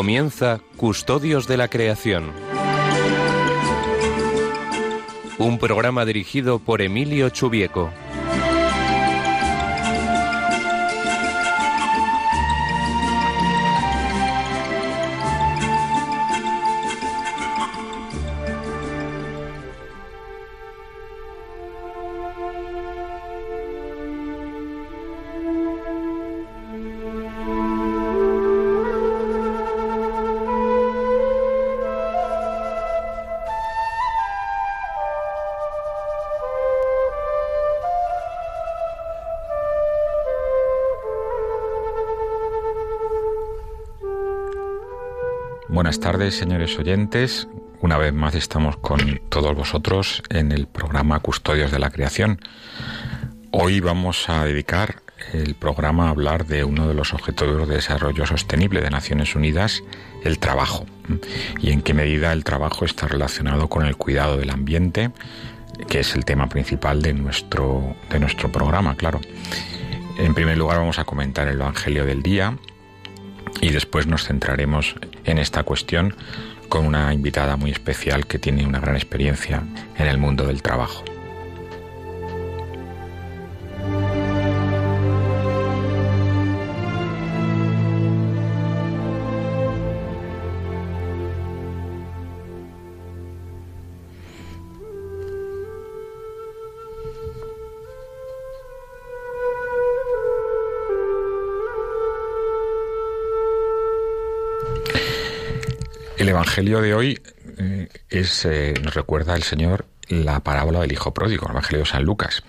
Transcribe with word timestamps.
Comienza 0.00 0.60
Custodios 0.78 1.46
de 1.46 1.58
la 1.58 1.68
Creación. 1.68 2.32
Un 5.36 5.58
programa 5.58 6.06
dirigido 6.06 6.58
por 6.58 6.80
Emilio 6.80 7.28
Chubieco. 7.28 7.90
Tardes, 46.20 46.36
señores 46.36 46.78
oyentes. 46.78 47.48
Una 47.80 47.96
vez 47.96 48.12
más 48.12 48.34
estamos 48.34 48.76
con 48.76 49.22
todos 49.30 49.56
vosotros 49.56 50.22
en 50.28 50.52
el 50.52 50.66
programa 50.66 51.18
Custodios 51.20 51.70
de 51.70 51.78
la 51.78 51.88
Creación. 51.88 52.40
Hoy 53.52 53.80
vamos 53.80 54.28
a 54.28 54.44
dedicar 54.44 54.96
el 55.32 55.54
programa 55.54 56.08
a 56.08 56.10
hablar 56.10 56.44
de 56.44 56.62
uno 56.64 56.86
de 56.86 56.92
los 56.92 57.14
objetivos 57.14 57.66
de 57.66 57.76
desarrollo 57.76 58.26
sostenible 58.26 58.82
de 58.82 58.90
Naciones 58.90 59.34
Unidas, 59.34 59.82
el 60.22 60.38
trabajo, 60.38 60.84
y 61.58 61.70
en 61.70 61.80
qué 61.80 61.94
medida 61.94 62.34
el 62.34 62.44
trabajo 62.44 62.84
está 62.84 63.08
relacionado 63.08 63.68
con 63.68 63.86
el 63.86 63.96
cuidado 63.96 64.36
del 64.36 64.50
ambiente, 64.50 65.12
que 65.88 66.00
es 66.00 66.14
el 66.14 66.26
tema 66.26 66.50
principal 66.50 67.00
de 67.00 67.14
nuestro, 67.14 67.96
de 68.10 68.20
nuestro 68.20 68.52
programa, 68.52 68.94
claro. 68.94 69.22
En 70.18 70.34
primer 70.34 70.58
lugar 70.58 70.80
vamos 70.80 70.98
a 70.98 71.04
comentar 71.04 71.48
el 71.48 71.62
Evangelio 71.62 72.04
del 72.04 72.22
día, 72.22 72.58
y 73.60 73.70
después 73.70 74.06
nos 74.06 74.26
centraremos 74.26 74.94
en 75.24 75.38
esta 75.38 75.62
cuestión 75.62 76.14
con 76.68 76.86
una 76.86 77.12
invitada 77.12 77.56
muy 77.56 77.70
especial 77.70 78.26
que 78.26 78.38
tiene 78.38 78.64
una 78.64 78.80
gran 78.80 78.96
experiencia 78.96 79.62
en 79.98 80.06
el 80.06 80.18
mundo 80.18 80.46
del 80.46 80.62
trabajo. 80.62 81.04
Evangelio 106.40 106.80
de 106.80 106.94
hoy 106.94 107.20
eh, 107.58 107.88
es, 108.08 108.46
eh, 108.46 108.72
nos 108.82 108.94
recuerda 108.94 109.36
el 109.36 109.42
Señor 109.42 109.84
la 110.08 110.40
parábola 110.40 110.80
del 110.80 110.90
Hijo 110.90 111.12
Pródigo, 111.12 111.44
el 111.44 111.50
Evangelio 111.50 111.80
de 111.80 111.90
San 111.90 112.02
Lucas. 112.02 112.42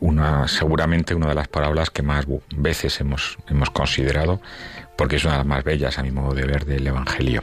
Una, 0.00 0.46
seguramente 0.48 1.14
una 1.14 1.28
de 1.28 1.34
las 1.34 1.48
parábolas 1.48 1.88
que 1.88 2.02
más 2.02 2.26
veces 2.54 3.00
hemos, 3.00 3.38
hemos 3.48 3.70
considerado, 3.70 4.42
porque 4.98 5.16
es 5.16 5.24
una 5.24 5.32
de 5.32 5.38
las 5.38 5.46
más 5.46 5.64
bellas, 5.64 5.98
a 5.98 6.02
mi 6.02 6.10
modo 6.10 6.34
de 6.34 6.44
ver, 6.44 6.66
del 6.66 6.86
Evangelio. 6.86 7.42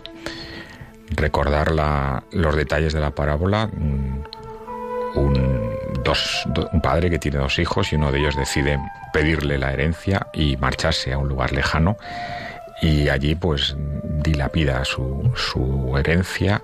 Recordar 1.09 1.71
los 2.33 2.55
detalles 2.55 2.93
de 2.93 2.99
la 2.99 3.15
parábola, 3.15 3.71
dos, 6.03 6.47
un 6.71 6.81
padre 6.81 7.09
que 7.09 7.17
tiene 7.17 7.39
dos 7.39 7.57
hijos 7.57 7.91
y 7.91 7.95
uno 7.95 8.11
de 8.11 8.19
ellos 8.19 8.35
decide 8.35 8.79
pedirle 9.11 9.57
la 9.57 9.73
herencia 9.73 10.27
y 10.33 10.55
marcharse 10.57 11.13
a 11.13 11.17
un 11.17 11.27
lugar 11.27 11.51
lejano 11.51 11.97
y 12.81 13.09
allí 13.09 13.35
pues 13.35 13.75
dilapida 14.23 14.83
su, 14.85 15.31
su 15.35 15.97
herencia, 15.97 16.63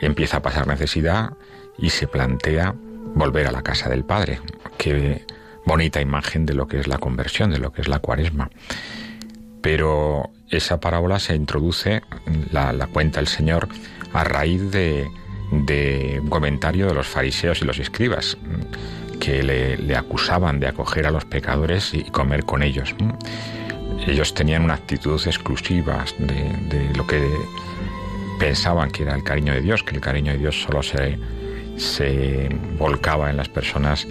empieza 0.00 0.38
a 0.38 0.42
pasar 0.42 0.66
necesidad 0.66 1.32
y 1.78 1.90
se 1.90 2.06
plantea 2.06 2.74
volver 3.14 3.46
a 3.46 3.52
la 3.52 3.62
casa 3.62 3.88
del 3.88 4.04
Padre. 4.04 4.40
Qué 4.78 5.24
bonita 5.64 6.00
imagen 6.00 6.46
de 6.46 6.54
lo 6.54 6.66
que 6.66 6.80
es 6.80 6.86
la 6.86 6.98
conversión, 6.98 7.50
de 7.50 7.58
lo 7.58 7.72
que 7.72 7.82
es 7.82 7.88
la 7.88 7.98
cuaresma. 7.98 8.50
Pero 9.60 10.30
esa 10.50 10.80
parábola 10.80 11.18
se 11.18 11.34
introduce, 11.34 12.02
la, 12.50 12.72
la 12.72 12.86
cuenta 12.86 13.20
el 13.20 13.28
Señor, 13.28 13.68
a 14.12 14.24
raíz 14.24 14.70
de, 14.70 15.08
de, 15.52 16.18
un 16.20 16.28
comentario 16.28 16.88
de 16.88 16.94
los 16.94 17.06
fariseos 17.06 17.62
y 17.62 17.64
los 17.64 17.78
escribas, 17.78 18.36
que 19.20 19.42
le, 19.42 19.76
le 19.76 19.96
acusaban 19.96 20.58
de 20.58 20.66
acoger 20.66 21.06
a 21.06 21.12
los 21.12 21.24
pecadores 21.24 21.94
y 21.94 22.02
comer 22.04 22.44
con 22.44 22.62
ellos 22.62 22.94
ellos 24.06 24.34
tenían 24.34 24.64
una 24.64 24.74
actitud 24.74 25.20
exclusiva 25.26 26.04
de, 26.18 26.90
lo 26.94 27.06
que 27.06 27.22
pensaban 28.38 28.90
que 28.90 29.02
era 29.04 29.14
el 29.14 29.22
cariño 29.22 29.52
de 29.52 29.60
Dios, 29.60 29.82
que 29.82 29.94
el 29.94 30.00
cariño 30.00 30.32
de 30.32 30.38
Dios 30.38 30.62
solo 30.62 30.82
se, 30.82 31.18
se 31.76 32.48
volcaba 32.78 33.30
en 33.30 33.36
las 33.36 33.48
personas 33.48 34.06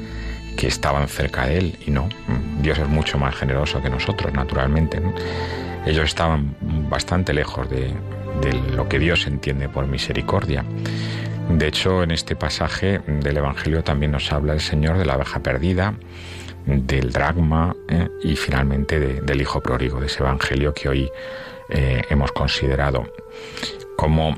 que 0.58 0.68
estaban 0.68 1.08
cerca 1.08 1.48
de 1.48 1.58
Él 1.58 1.78
y 1.86 1.92
no, 1.92 2.10
Dios 2.62 2.78
es 2.80 2.88
mucho 2.88 3.18
más 3.18 3.36
generoso 3.36 3.82
que 3.82 3.90
nosotros, 3.90 4.34
naturalmente. 4.34 5.02
Ellos 5.86 6.06
estaban 6.06 6.56
bastante 6.90 7.34
lejos 7.34 7.70
de, 7.70 7.94
de 8.42 8.54
lo 8.76 8.88
que 8.88 9.00
Dios 9.00 9.28
entiende 9.28 9.70
por 9.70 9.88
misericordia. 9.88 10.64
De 11.50 11.68
hecho, 11.68 12.04
en 12.04 12.12
este 12.12 12.36
pasaje 12.36 13.00
del 13.00 13.38
Evangelio 13.38 13.84
también 13.84 14.12
nos 14.12 14.32
habla 14.32 14.54
el 14.54 14.62
Señor 14.62 14.98
de 14.98 15.06
la 15.06 15.14
abeja 15.14 15.42
perdida, 15.42 15.96
del 16.66 17.12
dragma 17.12 17.76
eh, 17.88 18.08
y 18.24 18.36
finalmente 18.36 19.00
del 19.00 19.42
hijo 19.42 19.62
pródigo, 19.62 20.00
de 20.00 20.08
ese 20.08 20.20
evangelio 20.20 20.74
que 20.74 20.90
hoy 20.90 21.12
eh, 21.70 22.04
hemos 22.10 22.32
considerado. 22.32 23.12
Como 23.98 24.38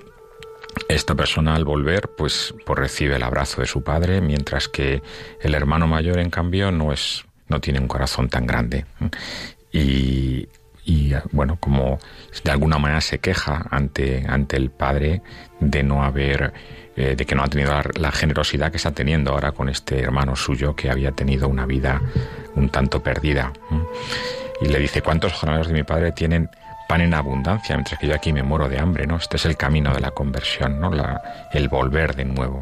esta 0.88 1.16
persona 1.16 1.56
al 1.56 1.66
volver, 1.66 2.10
pues, 2.18 2.54
pues 2.66 2.80
recibe 2.80 3.16
el 3.16 3.24
abrazo 3.24 3.62
de 3.62 3.68
su 3.68 3.84
padre, 3.84 4.22
mientras 4.22 4.68
que 4.68 5.02
el 5.42 5.56
hermano 5.56 5.88
mayor, 5.88 6.20
en 6.20 6.30
cambio, 6.30 6.72
no 6.72 6.92
es, 6.92 7.26
no 7.48 7.60
tiene 7.62 7.80
un 7.80 7.88
corazón 7.88 8.30
tan 8.30 8.46
grande. 8.46 8.86
Y, 9.72 10.48
y 10.86 11.14
bueno, 11.32 11.58
como 11.60 12.00
de 12.44 12.52
alguna 12.52 12.78
manera 12.78 13.02
se 13.02 13.20
queja 13.20 13.68
ante, 13.70 14.26
ante 14.28 14.58
el 14.58 14.70
padre 14.70 15.22
de 15.60 15.84
no 15.84 16.04
haber 16.04 16.54
eh, 16.96 17.16
de 17.16 17.26
que 17.26 17.36
no 17.36 17.44
ha 17.44 17.48
tenido 17.48 17.74
la, 17.96 18.12
generosidad 18.12 18.72
que 18.72 18.78
está 18.78 18.92
teniendo 18.92 19.32
ahora 19.32 19.52
con 19.52 19.70
este 19.70 20.00
hermano 20.00 20.36
suyo 20.36 20.76
que 20.76 20.90
había 20.90 21.12
tenido 21.12 21.48
una 21.48 21.66
vida 21.66 22.02
un 22.56 22.70
tanto 22.70 23.02
perdida. 23.02 23.52
Y 24.62 24.68
le 24.68 24.80
dice, 24.80 25.02
¿cuántos 25.02 25.34
jornaleros 25.34 25.68
de 25.68 25.74
mi 25.74 25.84
padre 25.84 26.12
tienen 26.12 26.50
pan 26.88 27.02
en 27.02 27.14
abundancia, 27.14 27.76
mientras 27.76 28.00
que 28.00 28.08
yo 28.08 28.16
aquí 28.16 28.34
me 28.34 28.44
muero 28.44 28.70
de 28.70 28.80
hambre, 28.80 29.08
¿no? 29.08 29.18
Este 29.18 29.38
es 29.38 29.46
el 29.46 29.58
camino 29.58 29.94
de 29.94 30.02
la 30.02 30.12
conversión, 30.12 30.80
¿no? 30.80 30.92
El 31.52 31.70
volver 31.70 32.16
de 32.16 32.26
nuevo. 32.26 32.62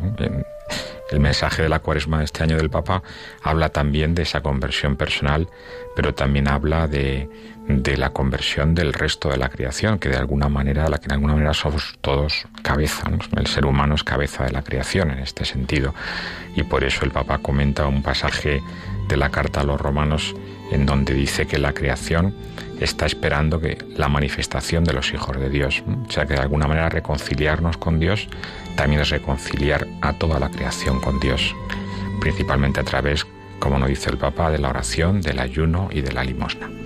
El 1.12 1.20
mensaje 1.20 1.64
de 1.64 1.70
la 1.70 1.80
cuaresma 1.80 2.20
de 2.20 2.26
este 2.26 2.44
año 2.44 2.56
del 2.56 2.70
Papa 2.70 3.04
habla 3.44 3.70
también 3.70 4.16
de 4.16 4.22
esa 4.22 4.42
conversión 4.42 4.96
personal, 4.96 5.50
pero 5.96 6.14
también 6.14 6.48
habla 6.48 6.88
de, 6.88 7.30
de 7.78 7.98
la 7.98 8.12
conversión 8.12 8.76
del 8.76 8.94
resto 8.94 9.30
de 9.30 9.38
la 9.38 9.50
creación, 9.50 9.98
que 10.00 10.10
de 10.10 10.18
alguna 10.18 10.50
manera, 10.50 10.90
la 10.90 10.98
que 10.98 11.08
de 11.08 11.16
alguna 11.16 11.34
manera 11.34 11.54
somos 11.54 11.98
todos 12.02 12.46
cabeza, 12.62 13.10
el 13.36 13.48
ser 13.48 13.66
humano 13.66 13.96
es 13.96 14.04
cabeza 14.04 14.44
de 14.44 14.52
la 14.52 14.62
creación 14.62 15.12
en 15.12 15.20
este 15.20 15.46
sentido. 15.46 15.94
Y 16.56 16.64
por 16.64 16.84
eso 16.84 17.06
el 17.06 17.12
Papa 17.12 17.38
comenta 17.40 17.88
un 17.88 18.04
pasaje 18.04 18.62
de 19.08 19.18
la 19.18 19.30
carta 19.30 19.62
a 19.62 19.64
los 19.64 19.80
romanos 19.80 20.36
en 20.72 20.86
donde 20.86 21.14
dice 21.14 21.48
que 21.48 21.58
la 21.58 21.74
creación 21.74 22.34
está 22.80 23.06
esperando 23.06 23.60
que 23.60 23.78
la 23.96 24.08
manifestación 24.08 24.84
de 24.84 24.94
los 24.94 25.14
hijos 25.14 25.40
de 25.40 25.50
Dios. 25.50 25.84
O 26.08 26.12
sea 26.12 26.26
que 26.26 26.34
de 26.34 26.42
alguna 26.42 26.68
manera 26.68 26.90
reconciliarnos 26.90 27.78
con 27.78 28.00
Dios 28.00 28.28
también 28.76 29.02
es 29.02 29.10
reconciliar 29.10 29.88
a 30.02 30.14
toda 30.14 30.40
la 30.40 30.50
creación 30.50 31.00
con 31.00 31.20
Dios, 31.20 31.56
principalmente 32.20 32.80
a 32.80 32.84
través, 32.84 33.26
como 33.60 33.78
nos 33.78 33.90
dice 33.90 34.10
el 34.10 34.18
Papa, 34.18 34.50
de 34.50 34.60
la 34.60 34.70
oración, 34.70 35.22
del 35.22 35.40
ayuno 35.40 35.90
y 35.92 36.02
de 36.02 36.12
la 36.12 36.24
limosna. 36.24 36.81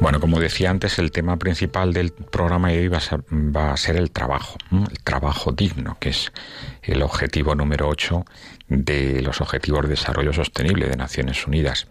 Bueno, 0.00 0.20
como 0.20 0.38
decía 0.38 0.70
antes, 0.70 0.98
el 0.98 1.10
tema 1.10 1.38
principal 1.38 1.92
del 1.92 2.12
programa 2.12 2.68
de 2.68 2.80
hoy 2.80 2.88
va 2.88 2.98
a 3.72 3.76
ser, 3.76 3.96
el 3.96 4.10
trabajo, 4.10 4.58
el 4.70 5.02
trabajo 5.02 5.52
digno, 5.52 5.96
que 5.98 6.10
es 6.10 6.32
el 6.82 7.02
objetivo 7.02 7.54
número 7.54 7.88
8 7.88 8.24
de 8.68 9.22
los 9.22 9.40
Objetivos 9.40 9.82
de 9.82 9.88
Desarrollo 9.88 10.32
Sostenible 10.32 10.86
de 10.88 10.96
Naciones 10.96 11.46
Unidas. 11.46 11.86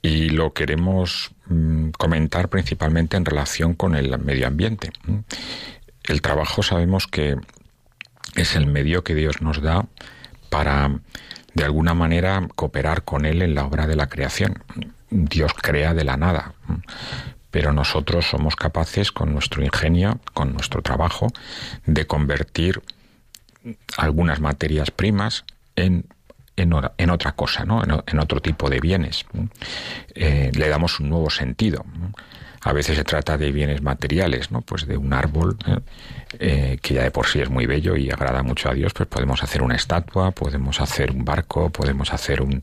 Y 0.00 0.30
lo 0.30 0.52
queremos 0.52 1.32
mm, 1.46 1.90
comentar 1.90 2.48
principalmente 2.48 3.16
en 3.16 3.24
relación 3.24 3.74
con 3.74 3.94
el 3.94 4.18
medio 4.18 4.46
ambiente. 4.46 4.90
El 6.04 6.22
trabajo 6.22 6.62
sabemos 6.62 7.06
que 7.06 7.36
es 8.34 8.56
el 8.56 8.66
medio 8.66 9.04
que 9.04 9.14
Dios 9.14 9.42
nos 9.42 9.60
da 9.60 9.86
para, 10.48 10.98
de 11.54 11.64
alguna 11.64 11.94
manera, 11.94 12.48
cooperar 12.56 13.04
con 13.04 13.26
Él 13.26 13.42
en 13.42 13.54
la 13.54 13.64
obra 13.64 13.86
de 13.86 13.96
la 13.96 14.08
creación 14.08 14.64
Dios 15.12 15.52
crea 15.54 15.92
de 15.92 16.04
la 16.04 16.16
nada, 16.16 16.54
pero 17.50 17.72
nosotros 17.72 18.26
somos 18.26 18.56
capaces 18.56 19.12
con 19.12 19.32
nuestro 19.32 19.62
ingenio, 19.62 20.20
con 20.32 20.54
nuestro 20.54 20.80
trabajo, 20.80 21.28
de 21.84 22.06
convertir 22.06 22.82
algunas 23.98 24.40
materias 24.40 24.90
primas 24.90 25.44
en, 25.76 26.06
en, 26.56 27.10
otra 27.10 27.32
cosa, 27.32 27.64
¿no? 27.66 27.82
en, 27.84 28.18
otro 28.18 28.40
tipo 28.40 28.70
de 28.70 28.80
bienes. 28.80 29.26
Eh, 30.14 30.50
le 30.54 30.68
damos 30.68 30.98
un 30.98 31.10
nuevo 31.10 31.28
sentido. 31.28 31.84
A 32.64 32.72
veces 32.72 32.96
se 32.96 33.04
trata 33.04 33.36
de 33.36 33.50
bienes 33.50 33.82
materiales, 33.82 34.50
¿no? 34.52 34.60
Pues 34.60 34.86
de 34.86 34.96
un 34.96 35.12
árbol 35.12 35.56
¿eh? 35.66 35.78
Eh, 36.38 36.78
que 36.80 36.94
ya 36.94 37.02
de 37.02 37.10
por 37.10 37.26
sí 37.26 37.40
es 37.40 37.50
muy 37.50 37.66
bello 37.66 37.96
y 37.96 38.10
agrada 38.10 38.42
mucho 38.42 38.70
a 38.70 38.74
Dios, 38.74 38.92
pues 38.94 39.08
podemos 39.08 39.42
hacer 39.42 39.62
una 39.62 39.74
estatua, 39.74 40.30
podemos 40.30 40.80
hacer 40.80 41.10
un 41.10 41.24
barco, 41.24 41.70
podemos 41.70 42.12
hacer 42.12 42.40
un, 42.40 42.62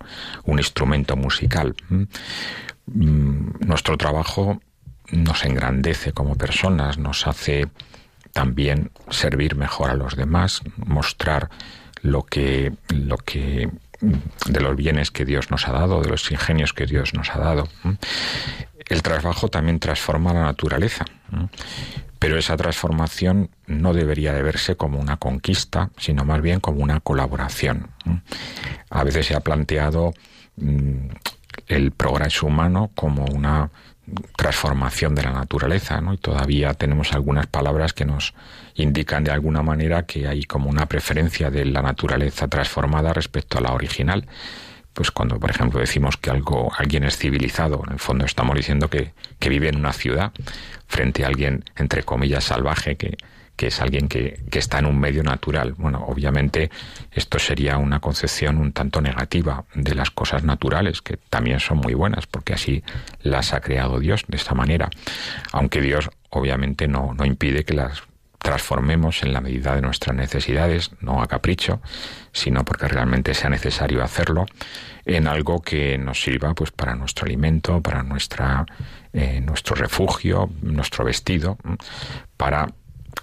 instrumento 0.57 1.16
musical. 1.16 1.75
Mm, 1.90 3.68
nuestro 3.68 3.98
trabajo 3.98 4.62
nos 5.12 5.44
engrandece 5.44 6.13
como 6.13 6.36
personas, 6.36 6.98
nos 6.98 7.28
hace 7.28 7.68
también 8.31 8.92
servir 9.10 9.56
mejor 9.56 9.90
a 9.90 9.95
los 9.95 10.16
demás, 10.16 10.62
mostrar 10.78 11.50
lo 12.02 12.24
que, 12.24 12.74
lo 12.90 13.18
que 13.18 13.69
de 14.02 14.60
los 14.62 14.75
bienes 14.75 15.12
que 15.12 15.25
Dios 15.25 15.52
nos 15.52 15.68
ha 15.68 15.74
dado, 15.74 16.02
de 16.02 16.10
los 16.10 16.31
ingenios 16.31 16.74
que 16.74 16.86
Dios 16.86 17.13
nos 17.13 17.30
ha 17.31 17.40
dado. 17.40 17.68
El 18.89 19.01
trabajo 19.03 19.47
también 19.47 19.80
transforma 19.80 20.33
la 20.33 20.44
naturaleza, 20.44 21.06
pero 22.18 22.38
esa 22.38 22.57
transformación 22.57 23.50
no 23.68 23.94
debería 23.94 24.33
de 24.33 24.41
verse 24.41 24.75
como 24.75 25.00
una 25.00 25.18
conquista, 25.18 25.89
sino 25.97 26.25
más 26.25 26.41
bien 26.41 26.59
como 26.59 26.83
una 26.83 27.00
colaboración. 27.00 27.91
A 28.89 29.03
veces 29.03 29.27
se 29.27 29.36
ha 29.36 29.41
planteado 29.41 30.13
mm, 30.57 31.07
el 31.68 31.91
progreso 31.91 32.47
humano 32.47 32.91
como 32.95 33.25
una 33.25 33.69
transformación 34.36 35.15
de 35.15 35.24
la 35.24 35.31
naturaleza. 35.31 36.01
Y 36.12 36.18
todavía 36.18 36.74
tenemos 36.74 37.13
algunas 37.13 37.47
palabras 37.47 37.94
que 37.94 38.06
nos 38.06 38.33
indican 38.75 39.24
de 39.24 39.31
alguna 39.31 39.62
manera 39.62 40.03
que 40.06 40.27
hay 40.27 40.44
como 40.44 40.69
una 40.69 40.85
preferencia 40.88 41.50
de 41.50 41.65
la 41.65 41.81
naturaleza 41.81 42.47
transformada 42.47 43.13
respecto 43.13 43.57
a 43.57 43.62
la 43.62 43.74
original. 43.74 44.25
Pues 45.00 45.12
cuando, 45.12 45.40
por 45.40 45.50
ejemplo, 45.50 45.80
decimos 45.80 46.18
que 46.18 46.30
algo, 46.30 46.74
alguien 46.78 47.06
es 47.06 47.18
civilizado, 47.18 47.81
en 47.88 47.94
el 47.94 48.00
fondo 48.00 48.25
estamos 48.25 48.54
diciendo 48.54 48.90
que, 48.90 49.13
que 49.40 49.48
vive 49.48 49.69
en 49.69 49.78
una 49.78 49.94
ciudad 49.94 50.34
frente 50.88 51.24
a 51.24 51.28
alguien, 51.28 51.63
entre 51.78 52.04
comillas, 52.04 52.44
salvaje 52.44 52.98
que, 52.98 53.16
que 53.56 53.68
es 53.68 53.80
alguien 53.80 54.10
que, 54.10 54.42
está 54.51 54.80
en 54.80 54.88
un 54.88 55.00
medio 55.00 55.24
natural. 55.24 55.74
Bueno, 55.78 56.04
obviamente 56.06 56.69
esto 57.13 57.40
sería 57.40 57.78
una 57.78 58.01
concepción 58.01 58.57
un 58.57 58.74
tanto 58.74 59.00
negativa 59.00 59.63
de 59.74 59.96
las 59.96 60.12
cosas 60.12 60.44
naturales, 60.44 61.02
que 61.02 61.16
también 61.16 61.62
son 61.62 61.78
muy 61.78 61.94
buenas, 61.94 62.28
porque 62.28 62.52
así 62.52 62.84
las 63.22 63.54
ha 63.54 63.62
creado 63.62 64.00
Dios 64.00 64.25
de 64.28 64.36
esta 64.36 64.54
manera. 64.54 64.90
Aunque 65.54 65.80
Dios 65.80 66.10
obviamente 66.30 66.90
no, 66.90 67.13
no 67.13 67.24
impide 67.24 67.63
que 67.63 67.74
las 67.74 68.04
transformemos 68.40 69.24
en 69.24 69.34
la 69.34 69.42
medida 69.42 69.75
de 69.75 69.81
nuestras 69.81 70.16
necesidades, 70.16 70.92
no 71.02 71.22
a 71.22 71.28
capricho, 71.28 71.81
sino 72.31 72.63
porque 72.66 72.88
realmente 72.88 73.34
sea 73.34 73.50
necesario 73.50 74.04
hacerlo, 74.04 74.45
en 75.06 75.28
algo 75.28 75.62
que 75.62 75.98
nos 75.98 76.22
sirva 76.22 76.54
pues 76.54 76.72
para 76.72 76.96
nuestro 76.96 77.25
alimento, 77.25 77.81
para 77.81 78.04
nuestra 78.04 78.66
eh, 79.12 79.42
nuestro 79.42 79.75
refugio, 79.75 80.51
nuestro 80.62 81.04
vestido, 81.04 81.57
para 82.38 82.68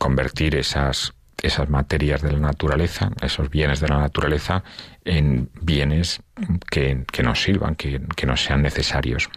convertir 0.01 0.57
esas, 0.57 1.15
esas 1.41 1.69
materias 1.69 2.23
de 2.23 2.33
la 2.33 2.41
naturaleza, 2.41 3.13
esos 3.23 3.49
bienes 3.51 3.79
de 3.79 3.89
la 3.89 4.01
naturaleza, 4.01 4.65
en 5.05 5.49
bienes 5.63 6.21
que, 6.69 7.05
nos 7.23 7.41
sirvan, 7.41 7.77
que, 7.77 8.01
que 8.17 8.27
nos 8.27 8.43
sean 8.43 8.63
necesarios. 8.63 9.31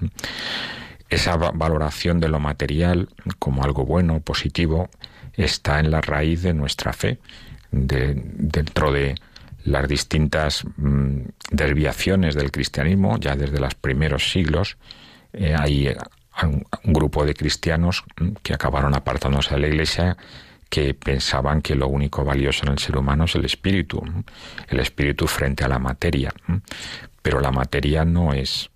Esa 1.08 1.38
valoración 1.38 2.20
de 2.20 2.30
lo 2.30 2.40
material 2.40 3.10
como 3.38 3.64
algo 3.64 3.86
bueno, 3.86 4.22
positivo, 4.22 4.90
está 5.34 5.80
en 5.80 5.92
la 5.92 6.02
raíz 6.02 6.42
de 6.42 6.56
nuestra 6.56 6.94
fe, 6.94 7.20
dentro 7.72 8.92
de 8.92 9.14
las 9.64 9.88
distintas 9.88 10.64
mm, 10.78 11.22
desviaciones 11.52 12.36
del 12.36 12.52
cristianismo, 12.52 13.18
ya 13.20 13.36
desde 13.36 13.60
los 13.60 13.76
primeros 13.76 14.32
siglos, 14.32 14.78
eh, 15.34 15.56
hay 15.58 15.96
un, 16.44 16.66
grupo 16.84 17.26
de 17.26 17.34
cristianos 17.34 18.04
mm, 18.20 18.30
que 18.42 18.54
acabaron 18.54 18.96
apartándose 18.96 19.56
de 19.56 19.62
la 19.62 19.68
iglesia 19.68 20.18
que 20.70 20.94
pensaban 20.94 21.62
que 21.62 21.76
lo 21.76 21.88
único 21.88 22.24
valioso 22.24 22.66
en 22.66 22.74
el 22.74 22.80
ser 22.80 22.98
humano 22.98 23.26
es 23.26 23.36
el 23.36 23.46
espíritu, 23.46 24.04
el 24.68 24.80
espíritu 24.80 25.26
frente 25.28 25.64
a 25.64 25.68
la 25.68 25.80
materia. 25.80 26.32
Pero 27.24 27.42
la 27.42 27.52
materia 27.52 28.06
no 28.06 28.34
es 28.34 28.70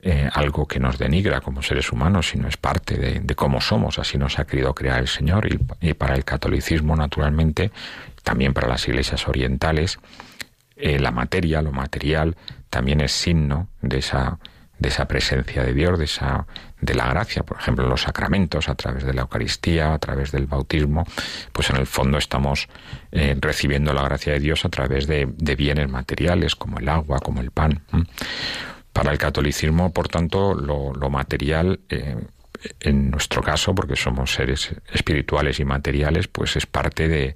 eh, 0.00 0.28
algo 0.32 0.66
que 0.66 0.78
nos 0.78 0.96
denigra 0.96 1.40
como 1.40 1.60
seres 1.60 1.90
humanos, 1.90 2.28
sino 2.28 2.46
es 2.46 2.56
parte 2.56 2.96
de, 2.96 3.34
cómo 3.34 3.60
somos. 3.60 3.98
Así 3.98 4.16
nos 4.16 4.38
ha 4.38 4.46
querido 4.46 4.72
crear 4.74 5.00
el 5.00 5.08
Señor 5.08 5.48
y, 5.80 5.94
para 5.94 6.14
el 6.14 6.24
catolicismo, 6.24 6.94
naturalmente, 6.94 7.72
también 8.28 8.52
para 8.52 8.68
las 8.68 8.86
iglesias 8.86 9.26
orientales, 9.26 9.98
eh, 10.76 10.98
la 10.98 11.10
materia, 11.10 11.62
lo 11.62 11.72
material, 11.72 12.36
también 12.68 13.00
es 13.00 13.10
signo 13.10 13.68
de 13.80 14.00
esa 14.00 14.38
de 14.78 14.90
esa 14.90 15.08
presencia 15.08 15.64
de 15.64 15.72
Dios, 15.72 15.98
de 15.98 16.04
esa 16.04 16.46
de 16.78 16.94
la 16.94 17.08
gracia, 17.08 17.42
por 17.42 17.56
ejemplo, 17.56 17.88
los 17.88 18.02
sacramentos 18.02 18.68
a 18.68 18.74
través 18.74 19.04
de 19.04 19.14
la 19.14 19.22
Eucaristía, 19.22 19.94
a 19.94 19.98
través 19.98 20.30
del 20.30 20.46
bautismo, 20.46 21.06
pues 21.52 21.70
en 21.70 21.76
el 21.76 21.86
fondo 21.86 22.18
estamos 22.18 22.68
eh, 23.12 23.34
recibiendo 23.40 23.94
la 23.94 24.02
gracia 24.02 24.34
de 24.34 24.40
Dios 24.40 24.66
a 24.66 24.68
través 24.68 25.06
de, 25.06 25.24
bienes 25.56 25.88
materiales 25.88 26.54
como 26.54 26.78
el 26.78 26.88
agua, 26.90 27.20
como 27.20 27.40
el 27.40 27.50
pan. 27.50 27.82
Para 28.92 29.10
el 29.10 29.16
catolicismo, 29.16 29.90
por 29.90 30.08
tanto, 30.08 30.54
lo, 30.54 30.92
material 31.10 31.80
eh, 31.88 32.16
en 32.80 33.10
nuestro 33.10 33.42
caso, 33.42 33.74
porque 33.74 33.96
somos 33.96 34.32
seres 34.32 34.74
espirituales 34.92 35.60
y 35.60 35.64
materiales, 35.64 36.28
pues 36.28 36.56
es 36.56 36.66
parte 36.66 37.08
de, 37.08 37.34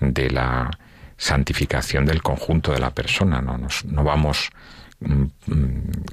de 0.00 0.30
la 0.30 0.70
santificación 1.16 2.04
del 2.06 2.22
conjunto 2.22 2.72
de 2.72 2.80
la 2.80 2.90
persona. 2.90 3.40
No, 3.40 3.58
Nos, 3.58 3.84
no 3.84 4.04
vamos 4.04 4.50
Mm, 5.00 5.26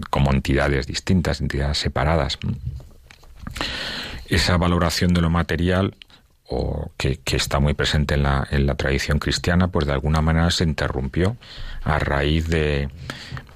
como 0.10 0.34
entidades 0.34 0.88
distintas, 0.88 1.40
entidades 1.40 1.78
separadas. 1.78 2.38
Esa 4.28 4.58
valoración 4.58 5.14
de 5.14 5.22
lo 5.22 5.30
material 5.30 5.96
o 6.48 6.92
que, 6.98 7.20
está 7.26 7.60
muy 7.60 7.74
presente 7.74 8.16
en 8.16 8.24
la, 8.24 8.46
en 8.52 8.66
la, 8.66 8.76
tradición 8.76 9.20
cristiana, 9.20 9.70
pues 9.70 9.86
de 9.88 9.94
alguna 9.94 10.22
manera 10.22 10.52
se 10.52 10.66
interrumpió 10.66 11.38
a 11.84 12.00
raíz 12.00 12.50
de, 12.50 12.90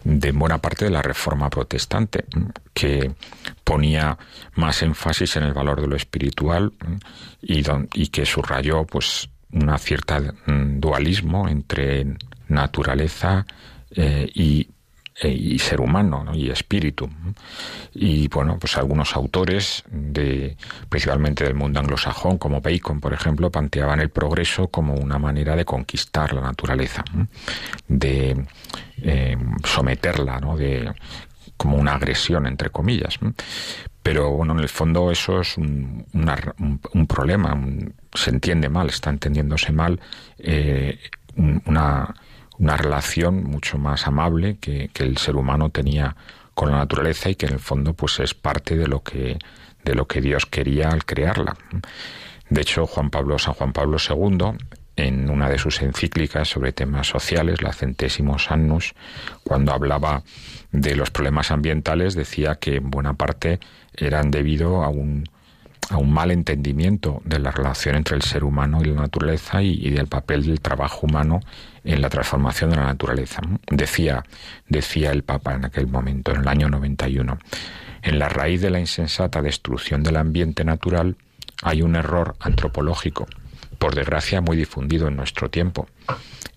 de 0.06 0.32
buena 0.32 0.60
parte 0.60 0.86
de 0.86 0.92
la 0.92 1.02
reforma 1.02 1.50
protestante, 1.50 2.26
que 2.74 3.12
ponía 3.64 4.18
más 4.54 4.82
énfasis 4.84 5.36
en 5.36 5.44
el 5.44 5.54
valor 5.54 5.82
de 5.82 5.88
lo 5.88 5.96
espiritual 5.96 6.72
y, 7.42 7.64
y 7.94 8.08
que 8.08 8.26
subrayó 8.26 8.86
pues 8.86 9.28
una 9.52 9.78
cierta 9.78 10.20
mm, 10.20 10.80
dualismo 10.80 11.50
entre 11.50 12.06
naturaleza 12.48 13.46
eh, 13.92 14.30
y 14.34 14.68
y 15.22 15.57
ser 15.60 15.79
humano 15.79 16.25
y 16.34 16.50
espíritu. 16.50 17.10
Y 17.93 18.27
bueno, 18.27 18.57
pues 18.60 18.77
algunos 18.77 19.15
autores, 19.15 19.84
de, 19.89 20.57
principalmente 20.89 21.45
del 21.45 21.55
mundo 21.55 21.79
anglosajón, 21.79 22.38
como 22.38 22.62
Bacon, 22.62 23.00
por 23.00 23.13
ejemplo, 23.13 23.50
planteaban 23.50 24.01
el 24.01 24.10
progreso 24.10 24.67
como 24.67 24.93
una 24.95 25.17
manera 25.17 25.55
de 25.55 25.63
conquistar 25.63 26.34
la 26.34 26.41
naturaleza, 26.41 27.03
de 27.88 28.45
eh, 29.01 29.38
someterla, 29.63 30.39
¿no? 30.39 30.57
de, 30.57 30.93
como 31.55 31.77
una 31.77 31.93
agresión, 31.93 32.45
entre 32.45 32.69
comillas. 32.69 33.17
Pero 34.03 34.31
bueno, 34.31 34.53
en 34.53 34.60
el 34.60 34.69
fondo 34.69 35.10
eso 35.12 35.41
es 35.41 35.57
un, 35.57 36.05
un, 36.13 37.07
problema, 37.07 37.57
se 38.13 38.29
entiende 38.29 38.69
mal, 38.69 38.89
está 38.89 39.10
entendiéndose 39.10 39.72
mal 39.72 40.00
eh, 40.38 41.00
una 41.65 42.13
una 42.58 42.78
relación 42.78 43.44
mucho 43.44 43.78
más 43.78 44.08
amable 44.08 44.58
que, 44.58 44.90
el 44.96 45.18
ser 45.18 45.36
humano 45.36 45.70
tenía 45.70 46.16
con 46.54 46.72
la 46.72 46.78
naturaleza 46.78 47.30
y 47.30 47.36
que 47.36 47.48
en 47.48 47.54
el 47.54 47.60
fondo 47.60 47.94
pues 47.94 48.20
es 48.20 48.34
parte 48.34 48.76
de 48.76 48.88
lo 48.88 49.04
que 49.04 49.38
de 49.84 49.94
lo 49.94 50.08
que 50.08 50.20
Dios 50.20 50.48
quería 50.48 50.90
al 50.90 51.06
crearla. 51.06 51.56
De 52.50 52.62
hecho, 52.62 52.88
Juan 52.88 53.12
Pablo, 53.12 53.38
San 53.38 53.54
Juan 53.54 53.72
Pablo 53.72 53.98
II, 54.00 54.58
en 54.96 55.30
una 55.30 55.48
de 55.48 55.60
sus 55.60 55.82
encíclicas 55.82 56.48
sobre 56.48 56.72
temas 56.72 57.08
sociales, 57.08 57.62
la 57.62 57.72
Centésimos 57.72 58.50
Annus, 58.50 58.96
cuando 59.44 59.74
hablaba 59.74 60.24
de 60.72 60.96
los 60.96 61.12
problemas 61.12 61.52
ambientales, 61.52 62.16
decía 62.16 62.56
que 62.56 62.78
en 62.78 62.90
buena 62.90 63.14
parte 63.14 63.60
eran 63.96 64.32
debido 64.32 64.84
a 64.84 64.90
un, 64.90 65.30
a 65.89 65.98
un 65.98 66.12
mal 66.12 66.32
entendimiento 66.32 67.22
de 67.25 67.39
la 67.39 67.51
relación 67.51 67.96
entre 67.96 68.15
el 68.15 68.22
ser 68.22 68.44
humano 68.44 68.82
y 68.82 68.86
la 68.86 69.01
naturaleza 69.01 69.62
y, 69.62 69.89
del 69.89 70.08
papel 70.08 70.46
del 70.46 70.60
trabajo 70.60 71.06
humano 71.06 71.42
en 71.84 72.01
la 72.01 72.10
transformación 72.10 72.72
de 72.72 72.77
la 72.77 72.86
naturaleza. 72.86 73.42
Decía, 73.70 74.24
decía 74.68 75.12
el 75.12 75.24
Papa 75.24 75.54
en 75.54 75.65
aquel 75.65 75.88
momento, 75.88 76.32
en 76.32 76.42
el 76.42 76.48
año 76.48 76.70
91. 76.70 77.38
En 78.01 78.20
la 78.20 78.30
raíz 78.30 78.62
de 78.62 78.70
la 78.70 78.80
insensata 78.80 79.42
destrucción 79.42 80.04
del 80.04 80.18
ambiente 80.18 80.63
natural 80.63 81.15
hay 81.63 81.82
un 81.82 81.96
error 81.96 82.36
antropológico, 82.39 83.27
por 83.77 83.96
desgracia 83.96 84.42
muy 84.42 84.58
difundido 84.58 85.08
en 85.08 85.15
nuestro 85.15 85.50
tiempo. 85.50 85.88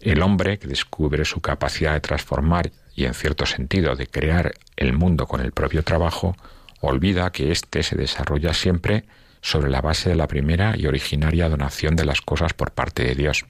El 0.00 0.22
hombre 0.22 0.58
que 0.58 0.68
descubre 0.68 1.24
su 1.24 1.40
capacidad 1.40 1.94
de 1.94 2.00
transformar 2.00 2.70
y 2.94 3.04
en 3.04 3.14
cierto 3.14 3.46
sentido 3.46 3.94
de 3.94 4.06
crear 4.06 4.54
el 4.76 4.92
mundo 4.92 5.26
con 5.26 5.40
el 5.40 5.52
propio 5.52 5.82
trabajo, 5.84 6.36
olvida 6.80 7.30
que 7.30 7.52
éste 7.52 7.82
se 7.82 7.96
desarrolla 7.96 8.54
siempre 8.54 9.04
sobre 9.40 9.70
la 9.70 9.80
base 9.80 10.10
de 10.10 10.16
la 10.16 10.26
primera 10.26 10.76
y 10.76 10.86
originaria 10.86 11.48
donación 11.48 11.96
de 11.96 12.04
las 12.04 12.20
cosas 12.20 12.54
por 12.54 12.72
parte 12.72 13.04
de 13.04 13.14
Dios. 13.14 13.44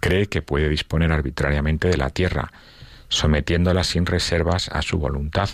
Cree 0.00 0.26
que 0.26 0.42
puede 0.42 0.68
disponer 0.68 1.12
arbitrariamente 1.12 1.88
de 1.88 1.96
la 1.96 2.10
tierra, 2.10 2.52
sometiéndola 3.08 3.84
sin 3.84 4.06
reservas 4.06 4.68
a 4.68 4.82
su 4.82 4.98
voluntad, 4.98 5.48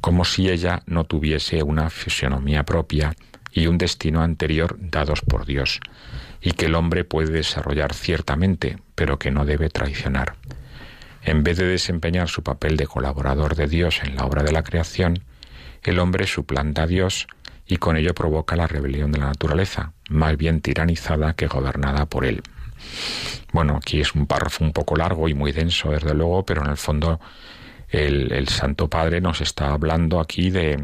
como 0.00 0.24
si 0.24 0.50
ella 0.50 0.82
no 0.86 1.04
tuviese 1.04 1.62
una 1.62 1.90
fisionomía 1.90 2.64
propia 2.64 3.14
y 3.52 3.66
un 3.66 3.78
destino 3.78 4.22
anterior 4.22 4.76
dados 4.78 5.20
por 5.22 5.46
Dios, 5.46 5.80
y 6.40 6.52
que 6.52 6.66
el 6.66 6.74
hombre 6.74 7.04
puede 7.04 7.30
desarrollar 7.30 7.94
ciertamente, 7.94 8.78
pero 8.94 9.18
que 9.18 9.30
no 9.30 9.44
debe 9.44 9.70
traicionar. 9.70 10.34
En 11.22 11.42
vez 11.42 11.58
de 11.58 11.66
desempeñar 11.66 12.28
su 12.28 12.42
papel 12.42 12.76
de 12.76 12.86
colaborador 12.86 13.54
de 13.54 13.66
Dios 13.66 14.00
en 14.02 14.16
la 14.16 14.24
obra 14.24 14.42
de 14.42 14.52
la 14.52 14.62
creación, 14.62 15.22
el 15.82 15.98
hombre 15.98 16.26
suplanta 16.26 16.82
a 16.82 16.86
Dios 16.86 17.26
y 17.66 17.76
con 17.76 17.96
ello 17.96 18.14
provoca 18.14 18.56
la 18.56 18.66
rebelión 18.66 19.12
de 19.12 19.18
la 19.18 19.26
naturaleza, 19.26 19.92
más 20.08 20.36
bien 20.36 20.60
tiranizada 20.60 21.34
que 21.34 21.46
gobernada 21.46 22.06
por 22.06 22.24
él. 22.24 22.42
Bueno, 23.52 23.76
aquí 23.76 24.00
es 24.00 24.14
un 24.14 24.26
párrafo 24.26 24.64
un 24.64 24.72
poco 24.72 24.96
largo 24.96 25.28
y 25.28 25.34
muy 25.34 25.52
denso, 25.52 25.90
desde 25.90 26.14
luego, 26.14 26.44
pero 26.44 26.64
en 26.64 26.70
el 26.70 26.76
fondo 26.76 27.20
el, 27.88 28.48
Santo 28.48 28.88
Padre 28.88 29.20
nos 29.20 29.40
está 29.40 29.72
hablando 29.72 30.20
aquí 30.20 30.50
de, 30.50 30.82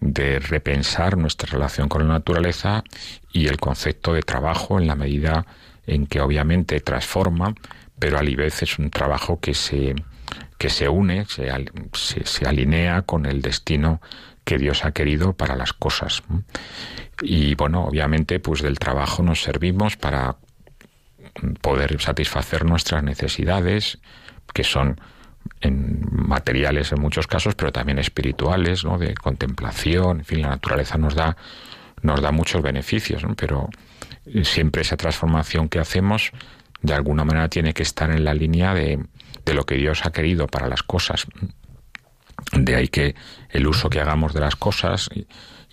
de 0.00 0.38
repensar 0.38 1.16
nuestra 1.16 1.50
relación 1.50 1.88
con 1.88 2.06
la 2.06 2.14
naturaleza 2.14 2.84
y 3.32 3.46
el 3.46 3.58
concepto 3.58 4.12
de 4.12 4.22
trabajo 4.22 4.78
en 4.78 4.86
la 4.86 4.94
medida 4.94 5.46
en 5.86 6.06
que 6.06 6.20
obviamente 6.20 6.80
transforma, 6.80 7.54
pero 7.98 8.18
a 8.18 8.22
la 8.22 8.36
vez 8.36 8.62
es 8.62 8.78
un 8.78 8.90
trabajo 8.90 9.40
que 9.40 9.54
se, 9.54 9.94
que 10.58 10.70
se 10.70 10.88
une, 10.88 11.24
se, 11.26 11.50
se, 11.92 12.24
se 12.24 12.46
alinea 12.46 13.02
con 13.02 13.26
el 13.26 13.42
destino 13.42 14.00
que 14.44 14.58
Dios 14.58 14.84
ha 14.84 14.92
querido 14.92 15.32
para 15.32 15.56
las 15.56 15.72
cosas. 15.72 16.22
Y 17.22 17.54
bueno, 17.54 17.84
obviamente 17.84 18.38
pues 18.40 18.62
del 18.62 18.78
trabajo 18.78 19.22
nos 19.22 19.42
servimos 19.42 19.96
para 19.96 20.36
poder 21.60 22.00
satisfacer 22.00 22.64
nuestras 22.64 23.02
necesidades, 23.02 23.98
que 24.52 24.64
son 24.64 25.00
en 25.60 26.06
materiales 26.10 26.92
en 26.92 27.00
muchos 27.00 27.26
casos, 27.26 27.54
pero 27.54 27.72
también 27.72 27.98
espirituales, 27.98 28.84
¿no? 28.84 28.98
de 28.98 29.14
contemplación, 29.14 30.20
en 30.20 30.24
fin, 30.24 30.42
la 30.42 30.48
naturaleza 30.48 30.98
nos 30.98 31.14
da, 31.14 31.36
nos 32.02 32.20
da 32.20 32.30
muchos 32.30 32.62
beneficios, 32.62 33.22
pero 33.36 33.68
siempre 34.42 34.82
esa 34.82 34.96
transformación 34.96 35.68
que 35.68 35.78
hacemos 35.78 36.32
de 36.82 36.94
alguna 36.94 37.24
manera 37.24 37.48
tiene 37.48 37.72
que 37.72 37.82
estar 37.82 38.10
en 38.10 38.24
la 38.24 38.34
línea 38.34 38.74
de, 38.74 39.00
de 39.44 39.54
lo 39.54 39.64
que 39.64 39.76
Dios 39.76 40.04
ha 40.04 40.12
querido 40.12 40.46
para 40.46 40.68
las 40.68 40.82
cosas. 40.82 41.26
De 42.52 42.76
ahí 42.76 42.88
que 42.88 43.14
el 43.50 43.66
uso 43.66 43.88
que 43.88 44.00
hagamos 44.00 44.32
de 44.34 44.40
las 44.40 44.56
cosas 44.56 45.08
y, 45.14 45.26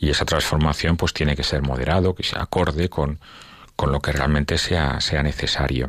esa 0.10 0.26
transformación 0.26 0.98
pues 0.98 1.14
tiene 1.14 1.36
que 1.36 1.44
ser 1.44 1.62
moderado, 1.62 2.16
que 2.16 2.24
sea 2.24 2.42
acorde 2.42 2.90
con, 2.90 3.20
con 3.76 3.92
lo 3.92 4.00
que 4.00 4.12
realmente 4.12 4.58
sea, 4.58 5.00
sea 5.00 5.22
necesario. 5.22 5.88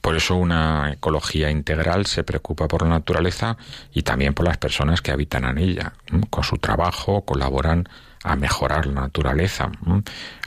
Por 0.00 0.16
eso 0.16 0.34
una 0.34 0.94
ecología 0.94 1.48
integral 1.48 2.06
se 2.06 2.24
preocupa 2.24 2.66
por 2.66 2.82
la 2.82 2.88
naturaleza 2.88 3.56
y 3.92 4.02
también 4.02 4.34
por 4.34 4.44
las 4.44 4.58
personas 4.58 5.02
que 5.02 5.12
habitan 5.12 5.44
en 5.44 5.58
ella. 5.58 5.92
Con 6.30 6.42
su 6.42 6.58
trabajo 6.58 7.24
colaboran 7.24 7.88
a 8.24 8.34
mejorar 8.34 8.86
la 8.86 9.02
naturaleza, 9.02 9.70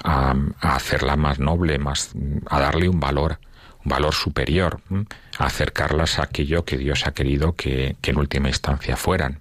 a, 0.04 0.36
a 0.60 0.76
hacerla 0.76 1.16
más 1.16 1.40
noble, 1.40 1.80
más, 1.80 2.12
a 2.50 2.60
darle 2.60 2.90
un 2.90 3.00
valor, 3.00 3.40
valor 3.86 4.14
superior, 4.14 4.82
acercarlas 5.38 6.20
a 6.20 6.24
aquello 6.24 6.66
que 6.66 6.78
Dios 6.78 7.08
ha 7.08 7.14
querido 7.14 7.56
que, 7.56 7.96
que 8.02 8.12
en 8.12 8.18
última 8.18 8.50
instancia 8.50 8.98
fueran. 8.98 9.40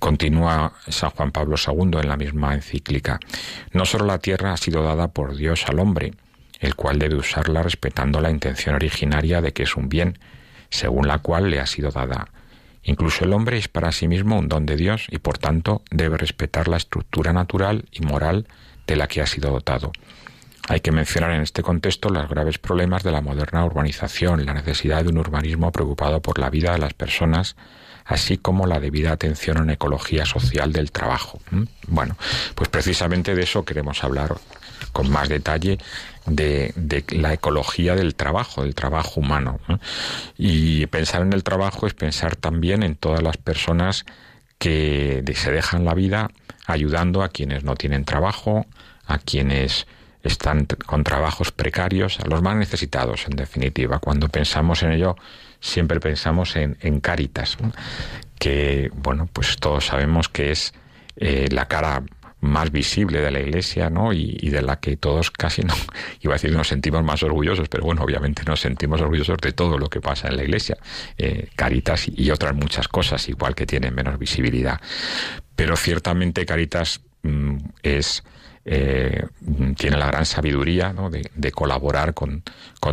Continúa 0.00 0.72
San 0.88 1.10
Juan 1.10 1.30
Pablo 1.30 1.56
II 1.56 2.00
en 2.00 2.08
la 2.08 2.16
misma 2.16 2.54
encíclica. 2.54 3.20
No 3.72 3.84
solo 3.84 4.06
la 4.06 4.18
tierra 4.18 4.52
ha 4.52 4.56
sido 4.56 4.82
dada 4.82 5.08
por 5.08 5.36
Dios 5.36 5.64
al 5.68 5.78
hombre, 5.78 6.14
el 6.58 6.74
cual 6.74 6.98
debe 6.98 7.14
usarla 7.14 7.62
respetando 7.62 8.20
la 8.20 8.30
intención 8.30 8.74
originaria 8.74 9.40
de 9.40 9.52
que 9.52 9.62
es 9.62 9.76
un 9.76 9.88
bien, 9.88 10.18
según 10.70 11.06
la 11.06 11.18
cual 11.18 11.50
le 11.50 11.60
ha 11.60 11.66
sido 11.66 11.90
dada. 11.90 12.28
Incluso 12.82 13.24
el 13.24 13.32
hombre 13.32 13.58
es 13.58 13.68
para 13.68 13.92
sí 13.92 14.08
mismo 14.08 14.38
un 14.38 14.48
don 14.48 14.64
de 14.64 14.76
Dios 14.76 15.06
y 15.10 15.18
por 15.18 15.38
tanto 15.38 15.82
debe 15.90 16.16
respetar 16.16 16.68
la 16.68 16.76
estructura 16.76 17.32
natural 17.32 17.84
y 17.90 18.00
moral 18.00 18.46
de 18.86 18.96
la 18.96 19.08
que 19.08 19.20
ha 19.20 19.26
sido 19.26 19.50
dotado. 19.50 19.92
Hay 20.68 20.80
que 20.80 20.90
mencionar 20.90 21.30
en 21.30 21.42
este 21.42 21.62
contexto 21.62 22.08
los 22.08 22.28
graves 22.28 22.58
problemas 22.58 23.02
de 23.02 23.12
la 23.12 23.20
moderna 23.20 23.64
urbanización, 23.64 24.44
la 24.44 24.54
necesidad 24.54 25.04
de 25.04 25.10
un 25.10 25.18
urbanismo 25.18 25.70
preocupado 25.70 26.20
por 26.20 26.38
la 26.38 26.50
vida 26.50 26.72
de 26.72 26.78
las 26.78 26.92
personas, 26.92 27.56
así 28.04 28.36
como 28.38 28.66
la 28.66 28.80
debida 28.80 29.12
atención 29.12 29.58
en 29.58 29.70
ecología 29.70 30.26
social 30.26 30.72
del 30.72 30.90
trabajo. 30.90 31.40
Bueno, 31.86 32.16
pues 32.54 32.68
precisamente 32.68 33.34
de 33.34 33.42
eso 33.42 33.64
queremos 33.64 34.02
hablar 34.02 34.36
con 34.92 35.10
más 35.10 35.28
detalle 35.28 35.78
de, 36.26 36.72
de, 36.74 37.04
la 37.10 37.32
ecología 37.32 37.94
del 37.94 38.16
trabajo, 38.16 38.62
del 38.62 38.74
trabajo 38.74 39.20
humano. 39.20 39.60
Y 40.36 40.86
pensar 40.86 41.22
en 41.22 41.32
el 41.32 41.44
trabajo 41.44 41.86
es 41.86 41.94
pensar 41.94 42.34
también 42.34 42.82
en 42.82 42.96
todas 42.96 43.22
las 43.22 43.36
personas 43.36 44.04
que 44.58 45.22
se 45.36 45.52
dejan 45.52 45.84
la 45.84 45.94
vida 45.94 46.30
ayudando 46.66 47.22
a 47.22 47.28
quienes 47.28 47.62
no 47.62 47.76
tienen 47.76 48.04
trabajo, 48.04 48.66
a 49.06 49.18
quienes 49.18 49.86
están 50.26 50.66
con 50.86 51.04
trabajos 51.04 51.52
precarios, 51.52 52.20
a 52.20 52.28
los 52.28 52.42
más 52.42 52.56
necesitados, 52.56 53.26
en 53.28 53.36
definitiva. 53.36 53.98
Cuando 53.98 54.28
pensamos 54.28 54.82
en 54.82 54.92
ello, 54.92 55.16
siempre 55.60 56.00
pensamos 56.00 56.56
en, 56.56 56.76
en 56.80 57.00
que, 58.38 58.90
bueno, 58.94 59.28
pues 59.32 59.56
todos 59.56 59.86
sabemos 59.86 60.28
que 60.28 60.50
es 60.50 60.74
eh, 61.16 61.48
la 61.50 61.66
cara 61.66 62.02
más 62.40 62.70
visible 62.70 63.20
de 63.20 63.30
la 63.30 63.40
Iglesia, 63.40 63.90
¿no? 63.90 64.12
Y, 64.12 64.36
de 64.50 64.62
la 64.62 64.78
que 64.78 64.96
todos 64.96 65.30
casi 65.30 65.62
no, 65.62 65.74
iba 66.20 66.34
a 66.34 66.36
decir 66.36 66.52
nos 66.52 66.68
sentimos 66.68 67.02
más 67.02 67.22
orgullosos, 67.22 67.68
pero 67.68 67.84
bueno, 67.84 68.02
obviamente 68.02 68.42
nos 68.44 68.60
sentimos 68.60 69.00
orgullosos 69.00 69.38
de 69.38 69.52
todo 69.52 69.78
lo 69.78 69.88
que 69.88 70.00
pasa 70.00 70.28
en 70.28 70.36
la 70.36 70.44
Iglesia, 70.44 70.76
eh, 71.18 71.48
Caritas 71.56 72.06
y 72.14 72.30
otras 72.30 72.54
muchas 72.54 72.88
cosas, 72.88 73.28
igual 73.28 73.54
que 73.54 73.66
tienen 73.66 73.94
menos 73.94 74.18
visibilidad. 74.18 74.80
Pero 75.54 75.76
ciertamente 75.76 76.44
Caritas 76.44 77.00
mmm, 77.22 77.56
es 77.82 78.22
eh, 78.68 79.24
tiene 79.76 79.96
la 79.96 80.06
gran 80.06 80.26
sabiduría 80.26 80.92
de, 81.34 81.52
colaborar 81.52 82.14
con, 82.14 82.42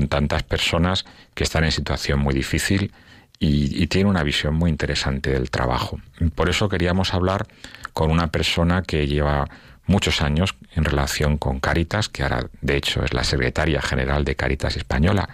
tantas 0.08 0.44
personas 0.44 1.03
que 1.34 1.44
están 1.44 1.63
en 1.63 1.72
situación 1.72 2.20
muy 2.20 2.36
difícil 2.36 2.94
y, 3.39 3.82
y, 3.82 3.88
tiene 3.88 4.10
una 4.10 4.24
visión 4.24 4.53
muy 4.53 4.70
interesante 4.70 5.32
del 5.32 5.50
trabajo. 5.50 6.00
Por 6.36 6.50
eso 6.50 6.70
queríamos 6.70 7.15
hablar 7.15 7.48
con 7.94 8.12
una 8.12 8.27
persona 8.27 8.84
que 8.84 9.08
lleva 9.08 9.50
muchos 9.86 10.22
años 10.22 10.56
en 10.75 10.86
relación 10.86 11.38
con 11.38 11.60
Caritas, 11.60 12.08
que 12.08 12.24
ahora 12.24 12.48
de 12.62 12.77
hecho 12.77 13.03
es 13.03 13.13
la 13.13 13.24
secretaria 13.24 13.82
general 13.82 14.24
de 14.25 14.36
Caritas 14.36 14.77
Española, 14.77 15.27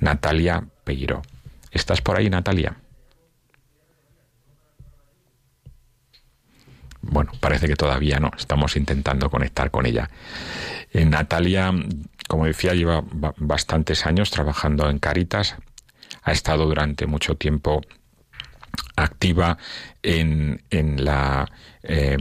Natalia 0.00 0.64
Peiró. 0.84 1.22
¿Estás 1.70 2.02
por 2.02 2.18
ahí, 2.18 2.30
Natalia? 2.30 2.76
Bueno, 7.08 7.32
parece 7.40 7.66
que 7.66 7.76
todavía 7.76 8.20
no, 8.20 8.30
estamos 8.36 8.76
intentando 8.76 9.30
conectar 9.30 9.70
con 9.70 9.86
ella. 9.86 10.10
Eh, 10.92 11.04
Natalia, 11.04 11.72
como 12.28 12.46
decía, 12.46 12.74
lleva 12.74 13.04
bastantes 13.36 14.06
años 14.06 14.30
trabajando 14.30 14.88
en 14.88 14.98
Caritas, 14.98 15.56
ha 16.22 16.32
estado 16.32 16.66
durante 16.66 17.06
mucho 17.06 17.36
tiempo 17.36 17.80
activa 18.96 19.58
en, 20.02 20.62
en 20.70 21.04
la 21.04 21.50
eh, 21.82 22.18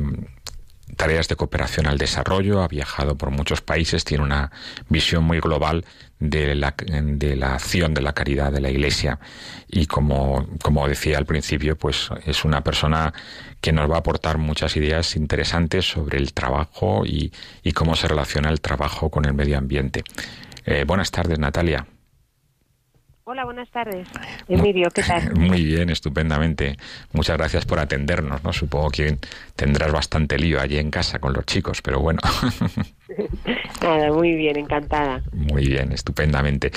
tareas 0.96 1.28
de 1.28 1.36
cooperación 1.36 1.88
al 1.88 1.98
desarrollo, 1.98 2.62
ha 2.62 2.68
viajado 2.68 3.16
por 3.16 3.32
muchos 3.32 3.62
países, 3.62 4.04
tiene 4.04 4.24
una 4.24 4.52
visión 4.90 5.24
muy 5.24 5.40
global 5.40 5.86
de 6.20 6.56
la, 6.56 6.74
de 6.78 7.36
la 7.36 7.54
acción 7.54 7.94
de 7.94 8.02
la 8.02 8.14
caridad 8.14 8.52
de 8.52 8.62
la 8.62 8.70
Iglesia 8.70 9.20
y 9.68 9.86
como, 9.86 10.48
como 10.64 10.88
decía 10.88 11.18
al 11.18 11.26
principio, 11.26 11.78
pues 11.78 12.10
es 12.26 12.44
una 12.46 12.64
persona 12.64 13.14
que 13.62 13.72
nos 13.72 13.90
va 13.90 13.96
a 13.96 14.00
aportar 14.00 14.38
muchas 14.38 14.76
ideas 14.78 15.16
interesantes 15.16 15.86
sobre 15.86 16.18
el 16.18 16.34
trabajo 16.34 17.06
y, 17.06 17.32
y 17.64 17.72
cómo 17.72 17.96
se 17.96 18.08
relaciona 18.08 18.50
el 18.50 18.62
trabajo 18.62 19.10
con 19.10 19.26
el 19.26 19.34
medio 19.34 19.58
ambiente. 19.58 20.04
Eh, 20.66 20.84
buenas 20.86 21.12
tardes, 21.12 21.40
Natalia. 21.40 21.86
Hola, 23.30 23.44
buenas 23.44 23.70
tardes. 23.72 24.08
Emilio, 24.48 24.90
¿qué 24.90 25.04
tal? 25.04 25.36
Muy 25.36 25.66
bien, 25.66 25.90
estupendamente. 25.90 26.78
Muchas 27.12 27.38
gracias 27.38 27.66
por 27.66 27.78
atendernos, 27.78 28.42
¿no? 28.42 28.54
Supongo 28.54 28.90
que 28.90 29.18
tendrás 29.56 29.92
bastante 29.92 30.40
lío 30.40 30.62
allí 30.62 30.78
en 30.78 30.92
casa 30.92 31.20
con 31.20 31.34
los 31.34 31.46
chicos, 31.46 31.82
pero 31.82 32.00
bueno. 32.00 32.22
Nada, 33.82 34.12
muy 34.12 34.34
bien, 34.34 34.58
encantada. 34.58 35.22
Muy 35.32 35.68
bien, 35.68 35.92
estupendamente. 35.92 36.72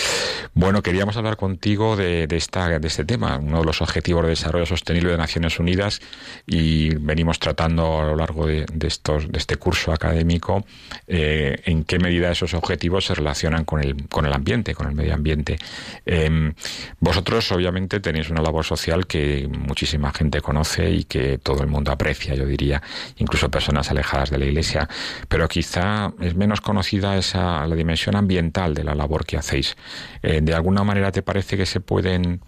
Bueno, 0.54 0.82
queríamos 0.82 1.16
hablar 1.16 1.36
contigo 1.36 1.96
de, 1.96 2.26
esta, 2.30 2.78
de 2.78 2.86
este 2.86 3.04
tema, 3.04 3.38
uno 3.38 3.60
de 3.60 3.64
los 3.64 3.82
objetivos 3.82 4.24
de 4.24 4.30
desarrollo 4.30 4.66
sostenible 4.66 5.10
de 5.10 5.18
Naciones 5.18 5.58
Unidas, 5.58 6.00
y 6.46 6.94
venimos 6.96 7.38
tratando 7.38 8.00
a 8.00 8.04
lo 8.04 8.16
largo 8.16 8.46
de, 8.46 8.66
estos, 8.82 9.30
de 9.30 9.38
este 9.38 9.56
curso 9.56 9.92
académico 9.92 10.64
eh, 11.06 11.60
en 11.64 11.84
qué 11.84 11.98
medida 11.98 12.30
esos 12.30 12.54
objetivos 12.54 13.06
se 13.06 13.14
relacionan 13.14 13.64
con 13.64 13.80
el, 13.80 14.08
con 14.08 14.26
el 14.26 14.32
ambiente, 14.32 14.74
con 14.74 14.88
el 14.88 14.94
medio 14.94 15.14
ambiente. 15.14 15.58
Em, 16.06 16.54
vosotros 17.00 17.50
obviamente 17.52 18.00
tenéis 18.00 18.30
una 18.30 18.42
labor 18.42 18.64
social 18.64 19.06
que 19.06 19.48
muchísima 19.48 20.12
gente 20.12 20.40
conoce 20.40 20.90
y 20.90 21.04
que 21.04 21.38
todo 21.38 21.62
el 21.62 21.68
mundo 21.68 21.90
aprecia, 21.90 22.34
yo 22.34 22.46
diría, 22.46 22.82
incluso 23.16 23.50
personas 23.50 23.90
alejadas 23.90 24.30
de 24.30 24.38
la 24.38 24.44
Iglesia, 24.44 24.88
pero 25.28 25.48
quizá 25.48 26.12
es 26.20 26.34
menos 26.34 26.60
conocida 26.60 27.16
esa 27.16 27.66
la 27.66 27.74
dimensión 27.74 28.16
ambiental 28.16 28.74
de 28.74 28.84
la 28.84 28.94
labor 28.94 29.24
que 29.24 29.36
hacéis. 29.36 29.76
Eh, 30.22 30.40
¿De 30.42 30.54
alguna 30.54 30.84
manera 30.84 31.12
te 31.12 31.22
parece 31.22 31.56
que 31.56 31.66
se 31.66 31.80
pueden 31.80 32.40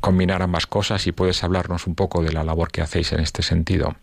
combinar 0.00 0.42
ambas 0.42 0.66
cosas 0.66 1.06
y 1.06 1.12
puedes 1.12 1.42
hablarnos 1.44 1.86
un 1.86 1.94
poco 1.94 2.22
de 2.22 2.32
la 2.32 2.44
labor 2.44 2.70
que 2.70 2.82
hacéis 2.82 3.12
en 3.12 3.20
este 3.20 3.42
sentido? 3.42 3.94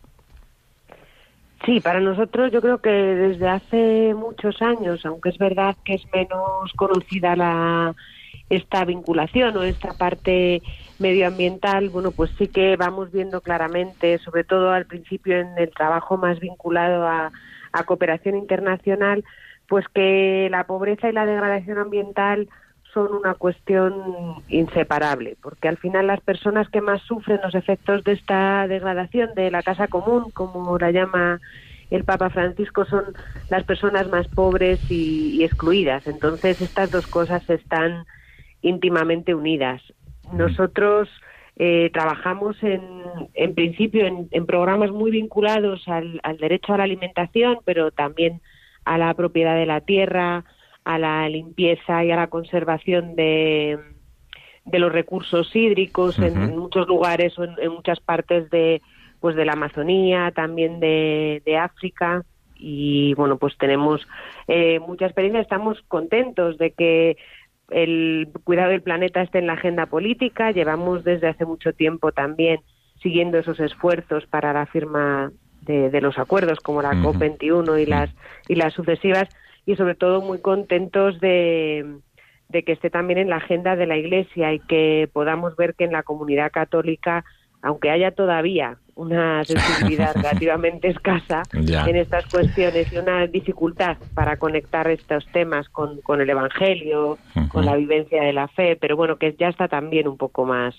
Sí, 1.66 1.80
para 1.80 2.00
nosotros 2.00 2.52
yo 2.52 2.60
creo 2.62 2.80
que 2.80 2.90
desde 2.90 3.48
hace 3.48 4.14
muchos 4.16 4.62
años, 4.62 5.06
aunque 5.06 5.30
es 5.30 5.38
verdad 5.38 5.76
que 5.86 5.94
es 5.94 6.04
menos 6.12 6.74
conocida 6.76 7.36
la, 7.36 7.94
esta 8.50 8.84
vinculación 8.84 9.56
o 9.58 9.64
esta 9.64 9.94
parte 9.94 10.64
medioambiental, 10.98 11.90
bueno, 11.90 12.12
pues 12.12 12.32
sí 12.38 12.48
que 12.48 12.76
vamos 12.78 13.12
viendo 13.12 13.42
claramente, 13.42 14.18
sobre 14.20 14.44
todo 14.44 14.72
al 14.72 14.86
principio 14.86 15.40
en 15.40 15.56
el 15.58 15.70
trabajo 15.70 16.18
más 16.18 16.40
vinculado 16.40 17.08
a, 17.08 17.32
cooperación 17.86 18.36
internacional, 18.36 19.24
pues 19.68 19.86
que 19.94 20.48
la 20.52 20.66
pobreza 20.66 21.10
y 21.10 21.14
la 21.14 21.26
degradación 21.26 21.78
ambiental 21.78 22.50
son 22.94 23.14
una 23.14 23.36
cuestión 23.36 24.44
inseparable, 24.48 25.38
porque 25.42 25.70
al 25.70 25.78
final 25.78 26.08
las 26.08 26.20
personas 26.22 26.68
que 26.70 26.82
más 26.82 27.02
sufren 27.04 27.40
los 27.44 27.56
efectos 27.56 28.04
de 28.04 28.14
esta 28.14 28.68
degradación 28.68 29.34
de 29.34 29.50
la 29.50 29.64
casa 29.64 29.88
común, 29.88 30.32
como 30.32 30.78
la 30.78 30.92
llama 30.92 31.40
el 31.90 32.04
Papa 32.04 32.30
Francisco, 32.30 32.86
son 32.86 33.16
las 33.50 33.64
personas 33.64 34.08
más 34.10 34.28
pobres 34.28 34.80
y, 34.90 35.38
y 35.40 35.44
excluidas. 35.44 36.06
Entonces 36.06 36.60
estas 36.62 36.90
dos 36.92 37.08
cosas 37.08 37.50
están 37.50 38.06
íntimamente 38.62 39.36
unidas. 39.36 39.82
Nosotros 40.34 41.10
eh, 41.58 41.90
trabajamos 41.94 42.62
en, 42.64 42.82
en 43.34 43.54
principio 43.54 44.06
en, 44.06 44.46
programas 44.46 44.92
muy 44.92 45.12
vinculados 45.12 45.88
al, 45.88 46.20
al, 46.24 46.38
derecho 46.38 46.74
a 46.74 46.78
la 46.78 46.84
alimentación, 46.84 47.60
pero 47.66 47.92
también 47.92 48.42
a 48.86 48.98
la 48.98 49.14
propiedad 49.14 49.56
de 49.56 49.66
la 49.66 49.82
tierra, 49.82 50.46
a 50.84 50.98
la 50.98 51.28
limpieza 51.30 52.04
y 52.04 52.12
a 52.12 52.16
la 52.16 52.28
conservación 52.28 53.16
de, 53.16 53.78
de 54.66 54.80
los 54.80 54.92
recursos 54.92 55.56
hídricos 55.56 56.18
en, 56.20 56.58
muchos 56.58 56.88
lugares 56.88 57.38
o 57.38 57.44
en, 57.44 57.72
muchas 57.72 58.00
partes 58.00 58.50
de 58.50 58.82
pues 59.20 59.36
de 59.36 59.46
la 59.46 59.54
Amazonía, 59.54 60.32
también 60.32 60.80
de, 60.80 61.44
de 61.46 61.58
África 61.58 62.24
y 62.56 63.14
bueno 63.16 63.38
pues 63.38 63.58
tenemos 63.58 64.08
eh, 64.48 64.80
mucha 64.80 65.06
experiencia. 65.06 65.42
Estamos 65.42 65.82
contentos 65.88 66.58
de 66.58 66.72
que 66.72 67.18
el 67.72 68.30
cuidado 68.44 68.72
del 68.72 68.82
planeta 68.82 69.22
esté 69.22 69.40
en 69.40 69.48
la 69.48 69.54
agenda 69.54 69.86
política. 69.86 70.52
Llevamos 70.52 71.04
desde 71.04 71.28
hace 71.28 71.46
mucho 71.46 71.74
tiempo 71.74 72.12
también 72.12 72.60
siguiendo 73.02 73.40
esos 73.40 73.60
esfuerzos 73.60 74.26
para 74.28 74.54
la 74.54 74.66
firma 74.68 75.32
de, 75.62 76.02
los 76.02 76.18
acuerdos 76.18 76.60
como 76.60 76.82
la 76.82 76.94
COP21 76.94 77.82
y 77.82 77.86
las 77.86 78.10
y 78.48 78.56
las 78.56 78.74
sucesivas 78.74 79.30
y 79.66 79.76
sobre 79.76 79.96
todo 79.96 80.22
muy 80.22 80.40
contentos 80.40 81.20
de, 81.20 82.00
de 82.50 82.64
que 82.64 82.74
esté 82.74 82.90
también 82.90 83.20
en 83.20 83.30
la 83.30 83.38
agenda 83.38 83.76
de 83.76 83.88
la 83.88 83.98
Iglesia 83.98 84.54
y 84.54 84.60
que 84.60 85.10
podamos 85.12 85.56
ver 85.56 85.76
que 85.76 85.86
en 85.86 85.92
la 85.92 86.04
comunidad 86.04 86.52
católica 86.52 87.24
aunque 87.62 87.90
haya 87.90 88.12
todavía 88.12 88.78
una 88.96 89.44
sensibilidad 89.46 90.16
relativamente 90.16 90.90
escasa 90.90 91.44
en 91.54 91.96
estas 91.96 92.26
cuestiones 92.28 92.92
y 92.92 92.98
una 92.98 93.28
dificultad 93.28 93.98
para 94.14 94.38
conectar 94.38 94.88
estos 94.90 95.26
temas 95.32 95.68
con, 95.70 96.22
el 96.22 96.30
Evangelio, 96.30 97.18
con 97.50 97.66
la 97.66 97.76
vivencia 97.76 98.24
de 98.24 98.34
la 98.34 98.48
fe, 98.48 98.78
pero 98.80 98.96
bueno, 98.96 99.18
que 99.18 99.36
ya 99.40 99.50
está 99.50 99.68
también 99.68 100.08
un 100.08 100.18
poco 100.18 100.46
más, 100.46 100.76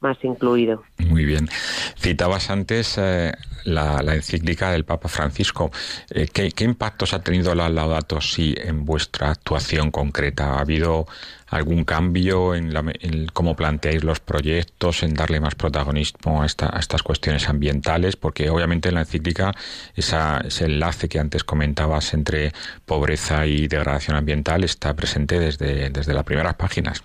más 0.00 0.16
incluido. 0.22 0.82
Muy 0.98 1.24
bien. 1.24 1.48
Citabas 1.96 2.50
antes 2.50 2.98
eh, 2.98 3.32
la, 3.64 4.00
encíclica 4.14 4.70
del 4.70 4.84
Papa 4.84 5.08
Francisco. 5.08 5.70
Eh, 6.10 6.28
¿qué, 6.32 6.64
impactos 6.64 7.14
ha 7.14 7.22
tenido 7.22 7.54
la 7.54 7.68
Laudato 7.68 8.20
Si 8.20 8.54
en 8.58 8.84
vuestra 8.84 9.30
actuación 9.30 9.90
concreta? 9.90 10.54
¿Ha 10.54 10.60
habido 10.60 11.06
algún 11.48 11.84
cambio 11.84 12.54
en, 12.54 12.72
cómo 13.32 13.54
planteáis 13.54 14.04
los 14.04 14.20
proyectos, 14.20 15.02
en 15.02 15.14
darle 15.14 15.40
más 15.40 15.54
protagonismo 15.54 16.42
a, 16.42 16.46
estas 16.46 17.02
cuestiones 17.02 17.48
ambientales? 17.48 18.16
Porque 18.16 18.50
obviamente 18.50 18.88
en 18.88 18.96
la 18.96 19.00
encíclica 19.00 19.54
esa, 19.94 20.40
ese 20.44 20.64
enlace 20.66 21.08
que 21.08 21.18
antes 21.18 21.44
comentabas 21.44 22.14
entre 22.14 22.52
pobreza 22.84 23.46
y 23.46 23.68
degradación 23.68 24.16
ambiental 24.16 24.64
está 24.64 24.94
presente 24.94 25.38
desde, 25.38 25.90
desde 25.90 26.14
las 26.14 26.24
primeras 26.24 26.54
páginas. 26.54 27.02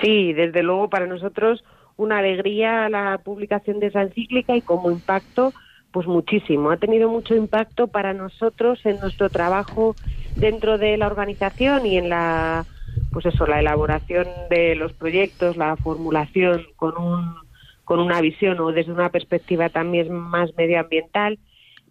Sí, 0.00 0.32
desde 0.32 0.62
luego 0.62 0.88
para 0.88 1.06
nosotros 1.06 1.64
una 1.96 2.18
alegría 2.18 2.88
la 2.88 3.18
publicación 3.18 3.80
de 3.80 3.88
esa 3.88 4.02
encíclica 4.02 4.56
y 4.56 4.62
como 4.62 4.90
impacto, 4.90 5.52
pues 5.90 6.06
muchísimo. 6.06 6.70
Ha 6.70 6.76
tenido 6.76 7.08
mucho 7.08 7.34
impacto 7.34 7.88
para 7.88 8.14
nosotros 8.14 8.78
en 8.86 9.00
nuestro 9.00 9.28
trabajo 9.30 9.96
dentro 10.36 10.78
de 10.78 10.96
la 10.96 11.08
organización 11.08 11.86
y 11.86 11.98
en 11.98 12.08
la, 12.08 12.64
pues 13.12 13.26
eso, 13.26 13.46
la 13.46 13.60
elaboración 13.60 14.26
de 14.50 14.74
los 14.74 14.92
proyectos, 14.92 15.56
la 15.56 15.76
formulación 15.76 16.66
con 16.76 16.96
un, 16.96 17.34
con 17.84 18.00
una 18.00 18.20
visión 18.20 18.60
o 18.60 18.72
desde 18.72 18.92
una 18.92 19.10
perspectiva 19.10 19.68
también 19.68 20.12
más 20.12 20.50
medioambiental 20.56 21.38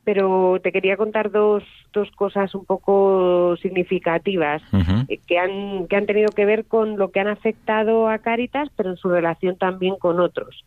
pero 0.07 0.57
te 0.63 0.71
quería 0.71 0.95
contar 0.95 1.31
dos, 1.31 1.63
dos 1.91 2.09
cosas 2.11 2.55
un 2.55 2.63
poco 2.63 3.57
significativas 3.61 4.61
eh, 5.09 5.19
que, 5.27 5.37
han, 5.37 5.85
que 5.89 5.97
han 5.97 6.05
tenido 6.05 6.29
que 6.33 6.45
ver 6.45 6.63
con 6.63 6.97
lo 6.97 7.11
que 7.11 7.19
han 7.19 7.27
afectado 7.27 8.07
a 8.07 8.19
Cáritas, 8.19 8.69
pero 8.77 8.91
en 8.91 8.95
su 8.95 9.09
relación 9.09 9.57
también 9.57 9.97
con 9.97 10.21
otros. 10.21 10.63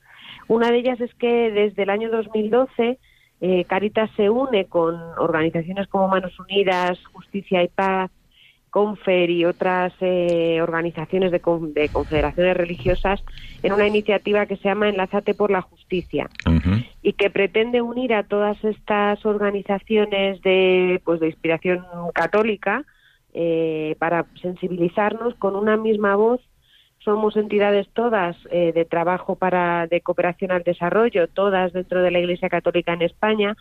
Una 0.47 0.71
de 0.71 0.81
ellas 0.81 1.01
es 1.01 1.15
que 1.15 1.51
desde 1.51 1.85
el 1.85 1.89
año 1.89 2.11
2012 2.11 2.99
eh, 3.41 3.65
Cáritas 3.65 4.11
se 4.15 4.29
une 4.29 4.67
con 4.67 4.97
organizaciones 5.17 5.89
como 5.89 6.09
Manos 6.09 6.39
Unidas, 6.39 6.99
Justicia 7.15 7.63
y 7.63 7.69
Paz, 7.69 8.11
Confer 8.71 9.31
y 9.31 9.45
otras 9.45 9.93
eh, 10.01 10.61
organizaciones 10.63 11.33
de, 11.33 11.41
confederaciones 11.41 12.57
religiosas 12.57 13.23
en 13.63 13.73
una 13.73 13.87
iniciativa 13.87 14.47
que 14.47 14.57
se 14.57 14.69
llama 14.69 14.89
Enlázate 14.89 15.35
por 15.35 15.51
la 15.51 15.61
Justicia 15.61 16.29
y 17.03 17.13
que 17.15 17.31
pretende 17.31 17.83
unir 17.83 18.15
a 18.15 18.23
todas 18.23 18.63
estas 18.65 19.25
organizaciones 19.27 20.41
de, 20.43 21.01
pues, 21.05 21.21
de 21.21 21.27
inspiración 21.27 21.85
católica 22.15 22.85
eh, 23.33 23.97
para 23.99 24.27
sensibilizarnos 24.41 25.35
con 25.35 25.57
una 25.57 25.77
misma 25.77 26.17
voz. 26.17 26.41
Somos 27.05 27.37
entidades 27.37 27.89
todas 27.95 28.37
eh, 28.51 28.73
de 28.75 28.85
trabajo 28.85 29.37
para 29.37 29.87
de 29.87 30.01
cooperación 30.01 30.53
al 30.53 30.63
desarrollo, 30.63 31.29
todas 31.29 31.73
dentro 31.73 32.03
de 32.03 32.11
la 32.11 32.19
Iglesia 32.19 32.49
Católica 32.49 32.93
en 32.93 33.03
España 33.03 33.57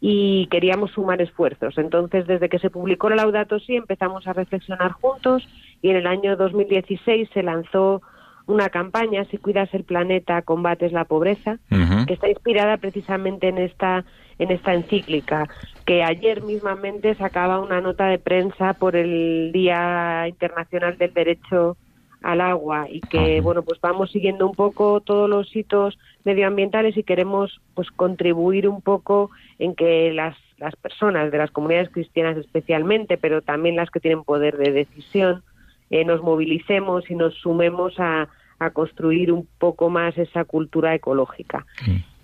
y 0.00 0.46
queríamos 0.46 0.92
sumar 0.92 1.20
esfuerzos. 1.20 1.76
Entonces, 1.78 2.26
desde 2.26 2.48
que 2.48 2.58
se 2.58 2.70
publicó 2.70 3.08
la 3.08 3.16
Laudato 3.16 3.58
Si 3.58 3.74
empezamos 3.74 4.26
a 4.26 4.32
reflexionar 4.32 4.92
juntos 4.92 5.48
y 5.82 5.90
en 5.90 5.96
el 5.96 6.06
año 6.06 6.36
2016 6.36 7.28
se 7.32 7.42
lanzó 7.42 8.02
una 8.46 8.70
campaña, 8.70 9.24
Si 9.26 9.36
cuidas 9.36 9.72
el 9.74 9.84
planeta, 9.84 10.40
combates 10.42 10.92
la 10.92 11.04
pobreza, 11.04 11.58
que 12.06 12.14
está 12.14 12.28
inspirada 12.30 12.78
precisamente 12.78 13.48
en 13.48 13.58
esta, 13.58 14.06
en 14.38 14.50
esta 14.50 14.72
encíclica, 14.72 15.48
que 15.84 16.02
ayer 16.02 16.42
mismamente 16.42 17.14
sacaba 17.16 17.60
una 17.60 17.82
nota 17.82 18.06
de 18.06 18.18
prensa 18.18 18.72
por 18.72 18.96
el 18.96 19.52
Día 19.52 20.26
Internacional 20.28 20.96
del 20.96 21.12
Derecho 21.12 21.76
al 22.22 22.40
agua 22.40 22.86
y 22.90 23.00
que 23.00 23.40
bueno 23.40 23.62
pues 23.62 23.80
vamos 23.80 24.10
siguiendo 24.10 24.46
un 24.46 24.54
poco 24.54 25.00
todos 25.00 25.30
los 25.30 25.54
hitos 25.54 25.98
medioambientales 26.24 26.96
y 26.96 27.04
queremos 27.04 27.60
pues 27.74 27.90
contribuir 27.90 28.68
un 28.68 28.82
poco 28.82 29.30
en 29.58 29.74
que 29.74 30.12
las 30.12 30.36
las 30.58 30.74
personas 30.74 31.30
de 31.30 31.38
las 31.38 31.52
comunidades 31.52 31.90
cristianas 31.90 32.36
especialmente 32.36 33.16
pero 33.16 33.42
también 33.42 33.76
las 33.76 33.90
que 33.90 34.00
tienen 34.00 34.24
poder 34.24 34.56
de 34.56 34.72
decisión 34.72 35.42
eh, 35.90 36.04
nos 36.04 36.22
movilicemos 36.22 37.10
y 37.10 37.14
nos 37.14 37.34
sumemos 37.34 37.98
a, 37.98 38.28
a, 38.58 38.70
construir 38.70 39.32
un 39.32 39.48
poco 39.58 39.88
más 39.88 40.18
esa 40.18 40.44
cultura 40.44 40.94
ecológica. 40.94 41.64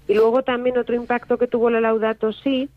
Y 0.07 0.15
luego 0.15 0.43
también 0.43 0.77
otro 0.77 0.95
impacto 0.95 1.39
que 1.39 1.47
tuvo 1.47 1.71
la 1.71 1.81
Laudato 1.81 2.33
Si 2.33 2.69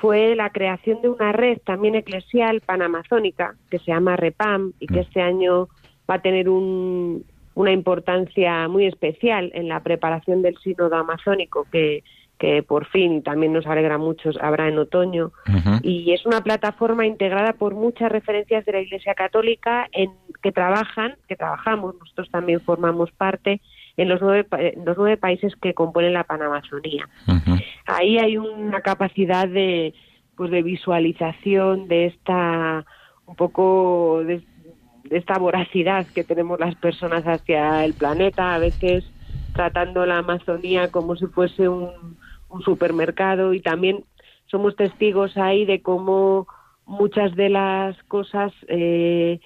fue 0.00 0.34
la 0.34 0.50
creación 0.50 1.02
de 1.02 1.10
una 1.10 1.32
red 1.32 1.58
también 1.58 1.94
eclesial 1.94 2.60
panamazónica 2.60 3.54
que 3.70 3.78
se 3.78 3.92
llama 3.92 4.16
REPAM 4.16 4.72
y 4.80 4.86
que 4.86 5.00
mm. 5.00 5.02
este 5.02 5.22
año 5.22 5.68
va 6.12 6.16
a 6.16 6.22
tener 6.22 6.48
una 6.50 7.72
importancia 7.72 8.68
muy 8.68 8.86
especial 8.86 9.50
en 9.54 9.68
la 9.68 9.80
preparación 9.82 10.42
del 10.42 10.58
sínodo 10.58 10.94
amazónico 10.96 11.66
que, 11.72 12.04
que 12.38 12.62
por 12.62 12.86
fin 12.86 13.22
también 13.22 13.54
nos 13.54 13.66
alegra 13.66 13.96
mucho 13.96 14.30
habrá 14.40 14.68
en 14.68 14.78
otoño. 14.78 15.32
Y 15.82 16.12
es 16.12 16.26
una 16.26 16.42
plataforma 16.42 17.06
integrada 17.06 17.54
por 17.54 17.74
muchas 17.74 18.12
referencias 18.12 18.66
de 18.66 18.72
la 18.72 18.80
Iglesia 18.80 19.14
Católica 19.14 19.88
en 19.92 20.10
que 20.42 20.52
trabajan 20.52 21.16
que 21.28 21.36
trabajamos 21.36 21.94
nosotros 21.98 22.28
también 22.30 22.60
formamos 22.60 23.10
parte 23.12 23.60
en 23.96 24.08
los 24.08 24.20
nueve, 24.20 24.46
los 24.84 24.96
nueve 24.98 25.16
países 25.16 25.54
que 25.56 25.72
componen 25.72 26.12
la 26.12 26.24
Panamazonía. 26.24 27.08
Ahí 27.86 28.18
hay 28.18 28.36
una 28.36 28.80
capacidad 28.80 29.48
de, 29.48 29.94
pues 30.36 30.50
de 30.50 30.62
visualización 30.62 31.88
de 31.88 32.06
esta, 32.06 32.84
un 33.26 33.36
poco 33.36 34.22
de, 34.24 34.42
esta 35.12 35.38
voracidad 35.38 36.06
que 36.14 36.24
tenemos 36.24 36.58
las 36.58 36.74
personas 36.76 37.24
hacia 37.24 37.84
el 37.84 37.94
planeta, 37.94 38.54
a 38.54 38.58
veces 38.58 39.04
tratando 39.54 40.06
la 40.06 40.18
Amazonía 40.18 40.90
como 40.90 41.16
si 41.16 41.26
fuese 41.26 41.68
un, 41.68 42.16
un 42.48 42.62
supermercado 42.62 43.52
y 43.54 43.60
también 43.60 44.04
somos 44.46 44.76
testigos 44.76 45.36
ahí 45.36 45.64
de 45.64 45.80
cómo 45.82 46.46
muchas 46.86 47.34
de 47.34 47.48
las 47.48 48.00
cosas 48.04 48.52
eh, 48.68 49.40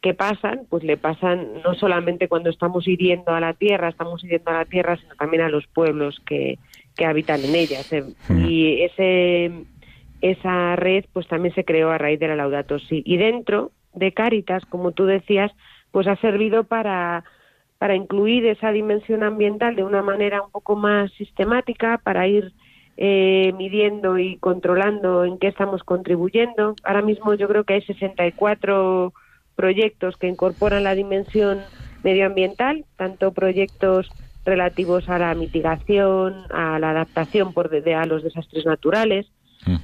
que 0.00 0.14
pasan, 0.14 0.62
pues 0.68 0.84
le 0.84 0.96
pasan 0.96 1.60
no 1.64 1.74
solamente 1.74 2.28
cuando 2.28 2.50
estamos 2.50 2.86
hiriendo 2.86 3.32
a 3.32 3.40
la 3.40 3.52
tierra, 3.54 3.88
estamos 3.88 4.22
hiriendo 4.24 4.50
a 4.50 4.58
la 4.58 4.64
tierra, 4.64 4.96
sino 4.96 5.14
también 5.16 5.42
a 5.42 5.48
los 5.48 5.66
pueblos 5.66 6.20
que, 6.24 6.58
que 6.96 7.04
habitan 7.04 7.44
en 7.44 7.54
ella. 7.54 7.80
Y 8.46 8.82
ese, 8.82 9.64
esa 10.20 10.76
red 10.76 11.04
pues 11.12 11.26
también 11.26 11.54
se 11.54 11.64
creó 11.64 11.90
a 11.90 11.98
raíz 11.98 12.20
de 12.20 12.28
la 12.28 12.36
Laudato 12.36 12.78
Si. 12.78 13.02
Y 13.04 13.16
dentro 13.16 13.72
de 13.94 14.12
Cáritas, 14.12 14.64
como 14.66 14.92
tú 14.92 15.06
decías, 15.06 15.52
pues 15.90 16.06
ha 16.06 16.16
servido 16.16 16.64
para, 16.64 17.24
para 17.78 17.94
incluir 17.94 18.46
esa 18.46 18.70
dimensión 18.72 19.22
ambiental 19.22 19.76
de 19.76 19.84
una 19.84 20.02
manera 20.02 20.42
un 20.42 20.50
poco 20.50 20.76
más 20.76 21.10
sistemática, 21.12 21.98
para 22.02 22.26
ir 22.26 22.52
eh, 22.96 23.52
midiendo 23.56 24.18
y 24.18 24.36
controlando 24.38 25.24
en 25.24 25.38
qué 25.38 25.48
estamos 25.48 25.84
contribuyendo. 25.84 26.74
Ahora 26.82 27.02
mismo 27.02 27.34
yo 27.34 27.46
creo 27.48 27.64
que 27.64 27.74
hay 27.74 27.82
64 27.82 29.12
proyectos 29.54 30.16
que 30.16 30.28
incorporan 30.28 30.84
la 30.84 30.94
dimensión 30.94 31.60
medioambiental, 32.02 32.84
tanto 32.96 33.32
proyectos 33.32 34.08
relativos 34.44 35.08
a 35.08 35.18
la 35.18 35.34
mitigación, 35.34 36.34
a 36.50 36.78
la 36.78 36.90
adaptación 36.90 37.52
por 37.52 37.68
de, 37.68 37.94
a 37.94 38.06
los 38.06 38.22
desastres 38.22 38.64
naturales, 38.66 39.26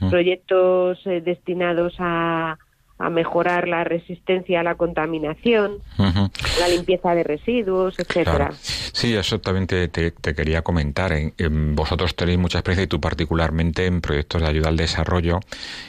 proyectos 0.08 0.98
eh, 1.06 1.20
destinados 1.20 1.94
a, 1.98 2.58
a 2.98 3.10
mejorar 3.10 3.66
la 3.66 3.82
resistencia 3.82 4.60
a 4.60 4.62
la 4.62 4.76
contaminación, 4.76 5.78
la 5.98 6.68
limpieza 6.68 7.14
de 7.14 7.24
residuos, 7.24 7.98
etcétera. 7.98 8.52
Sí, 8.52 9.14
eso 9.16 9.40
también 9.40 9.66
te, 9.66 10.12
quería 10.34 10.62
comentar. 10.62 11.12
En, 11.12 11.74
vosotros 11.74 12.14
tenéis 12.14 12.38
mucha 12.38 12.58
experiencia 12.58 12.84
y 12.84 12.86
tú 12.86 13.00
particularmente 13.00 13.86
en 13.86 14.00
proyectos 14.00 14.42
de 14.42 14.48
ayuda 14.48 14.68
al 14.68 14.76
desarrollo 14.76 15.40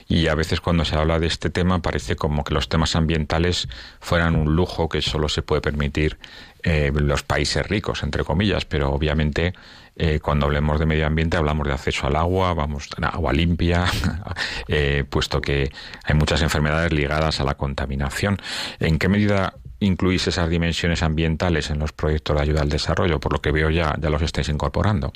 y 0.07 0.27
a 0.27 0.35
veces 0.35 0.61
cuando 0.61 0.83
se 0.83 0.95
habla 0.95 1.19
de 1.19 1.27
este 1.27 1.51
tema 1.51 1.79
parece 1.79 2.15
como 2.15 2.43
que 2.43 2.55
los 2.55 2.69
temas 2.69 2.95
ambientales 2.95 3.69
fueran 3.99 4.35
un 4.35 4.55
lujo 4.55 4.89
que 4.89 5.01
solo 5.01 5.29
se 5.29 5.43
puede 5.43 5.61
permitir 5.61 6.17
eh, 6.63 6.91
los 6.95 7.21
países 7.21 7.67
ricos, 7.67 8.01
entre 8.01 8.23
comillas, 8.23 8.65
pero 8.65 8.89
obviamente 8.89 9.53
eh, 9.97 10.19
cuando 10.19 10.45
hablemos 10.45 10.79
de 10.79 10.85
medio 10.85 11.07
ambiente 11.07 11.37
hablamos 11.37 11.67
de 11.67 11.73
acceso 11.73 12.07
al 12.07 12.17
agua, 12.17 12.53
vamos 12.53 12.89
agua 13.01 13.31
limpia, 13.31 13.85
eh, 14.67 15.05
puesto 15.09 15.39
que 15.39 15.69
hay 16.03 16.15
muchas 16.15 16.41
enfermedades 16.41 16.91
ligadas 16.91 17.39
a 17.39 17.45
la 17.45 17.55
contaminación. 17.55 18.37
¿En 18.79 18.99
qué 18.99 19.07
medida 19.07 19.53
incluís 19.79 20.27
esas 20.27 20.49
dimensiones 20.49 21.01
ambientales 21.01 21.69
en 21.69 21.79
los 21.79 21.93
proyectos 21.93 22.35
de 22.35 22.41
ayuda 22.41 22.61
al 22.61 22.69
desarrollo? 22.69 23.19
Por 23.19 23.31
lo 23.31 23.39
que 23.39 23.51
veo 23.51 23.69
ya, 23.69 23.95
ya 23.99 24.09
los 24.09 24.21
estáis 24.21 24.49
incorporando. 24.49 25.13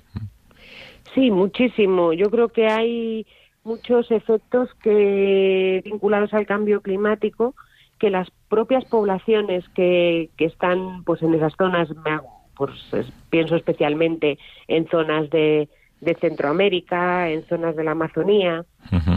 Sí, 1.14 1.30
muchísimo. 1.30 2.14
Yo 2.14 2.30
creo 2.30 2.50
que 2.50 2.68
hay 2.68 3.26
muchos 3.64 4.10
efectos 4.12 4.70
que 4.82 5.82
vinculados 5.84 6.34
al 6.34 6.46
cambio 6.46 6.82
climático 6.82 7.54
que 8.00 8.10
las 8.10 8.30
propias 8.48 8.86
poblaciones 8.86 9.68
que, 9.76 10.30
que 10.38 10.46
están 10.46 11.04
pues 11.04 11.22
en 11.22 11.34
esas 11.34 11.54
zonas 11.58 11.90
pues 12.60 12.72
pienso 13.30 13.56
especialmente 13.56 14.38
en 14.68 14.86
zonas 14.90 15.30
de, 15.30 15.70
de 16.02 16.16
Centroamérica, 16.16 17.30
en 17.30 17.46
zonas 17.46 17.74
de 17.78 17.86
la 17.86 17.92
Amazonía, 17.92 18.66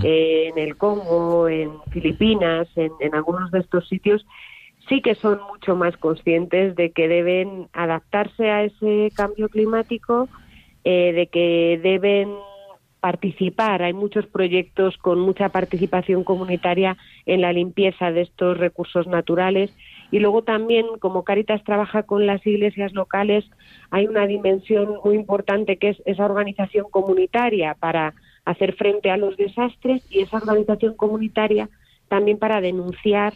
en 0.04 0.56
el 0.56 0.76
Congo, 0.76 1.48
en 1.48 1.72
Filipinas, 1.90 2.68
en, 2.76 2.92
algunos 3.12 3.50
de 3.50 3.58
estos 3.58 3.88
sitios, 3.88 4.24
sí 4.88 5.02
que 5.02 5.16
son 5.16 5.40
mucho 5.50 5.74
más 5.74 5.96
conscientes 5.96 6.76
de 6.76 6.92
que 6.92 7.08
deben 7.08 7.66
adaptarse 7.72 8.48
a 8.48 8.62
ese 8.62 9.10
cambio 9.16 9.48
climático, 9.48 10.28
eh, 10.84 11.12
de 11.12 11.26
que 11.26 11.80
deben 11.82 12.30
participar. 13.00 13.82
Hay 13.82 13.92
muchos 13.92 14.26
proyectos 14.26 14.96
con 14.98 15.18
mucha 15.18 15.48
participación 15.48 16.22
comunitaria 16.22 16.96
en 17.26 17.40
la 17.40 17.52
limpieza 17.52 18.12
de 18.12 18.20
estos 18.20 18.56
recursos 18.56 19.08
naturales 19.08 19.72
y 20.12 20.18
luego 20.18 20.42
también, 20.42 20.86
como 21.00 21.24
Caritas 21.24 21.64
trabaja 21.64 22.02
con 22.02 22.26
las 22.26 22.46
iglesias 22.46 22.92
locales, 22.92 23.44
hay 23.90 24.06
una 24.06 24.26
dimensión 24.26 24.98
muy 25.02 25.16
importante 25.16 25.78
que 25.78 25.88
es 25.88 26.02
esa 26.04 26.26
organización 26.26 26.86
comunitaria 26.90 27.74
para 27.80 28.14
hacer 28.44 28.74
frente 28.74 29.10
a 29.10 29.16
los 29.16 29.38
desastres 29.38 30.02
y 30.10 30.20
esa 30.20 30.36
organización 30.36 30.94
comunitaria 30.96 31.70
también 32.08 32.38
para 32.38 32.60
denunciar 32.60 33.32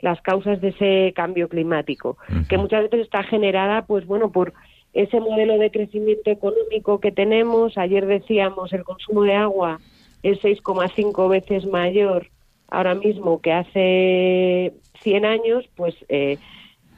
las 0.00 0.20
causas 0.22 0.60
de 0.62 0.68
ese 0.68 1.12
cambio 1.14 1.50
climático, 1.50 2.16
que 2.48 2.56
muchas 2.56 2.84
veces 2.84 3.00
está 3.00 3.22
generada, 3.22 3.84
pues 3.84 4.06
bueno, 4.06 4.32
por 4.32 4.54
ese 4.94 5.20
modelo 5.20 5.58
de 5.58 5.70
crecimiento 5.70 6.30
económico 6.30 6.98
que 6.98 7.12
tenemos. 7.12 7.76
Ayer 7.76 8.06
decíamos 8.06 8.72
el 8.72 8.84
consumo 8.84 9.22
de 9.24 9.34
agua 9.34 9.80
es 10.22 10.40
6,5 10.40 11.28
veces 11.28 11.66
mayor 11.66 12.30
ahora 12.68 12.94
mismo 12.94 13.40
que 13.40 13.52
hace 13.52 14.74
100 15.06 15.24
años, 15.24 15.64
pues 15.76 15.94
eh, 16.08 16.36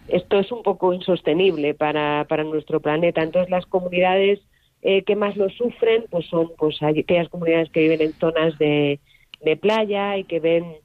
esto 0.09 0.39
es 0.39 0.51
un 0.51 0.63
poco 0.63 0.95
insostenible 0.95 1.75
para, 1.75 2.25
para 2.27 2.43
nuestro 2.43 2.81
planeta. 2.81 3.23
Entonces, 3.23 3.51
las 3.51 3.67
comunidades 3.67 4.41
eh, 4.81 5.03
que 5.03 5.15
más 5.15 5.37
lo 5.37 5.51
sufren 5.51 6.07
pues 6.09 6.25
son 6.27 6.53
pues 6.57 6.83
aquellas 6.83 7.29
comunidades 7.29 7.69
que 7.69 7.81
viven 7.81 8.01
en 8.01 8.15
zonas 8.15 8.57
de, 8.59 8.99
de 9.43 9.57
playa 9.59 10.17
y 10.17 10.25
que 10.25 10.41
ven 10.41 10.77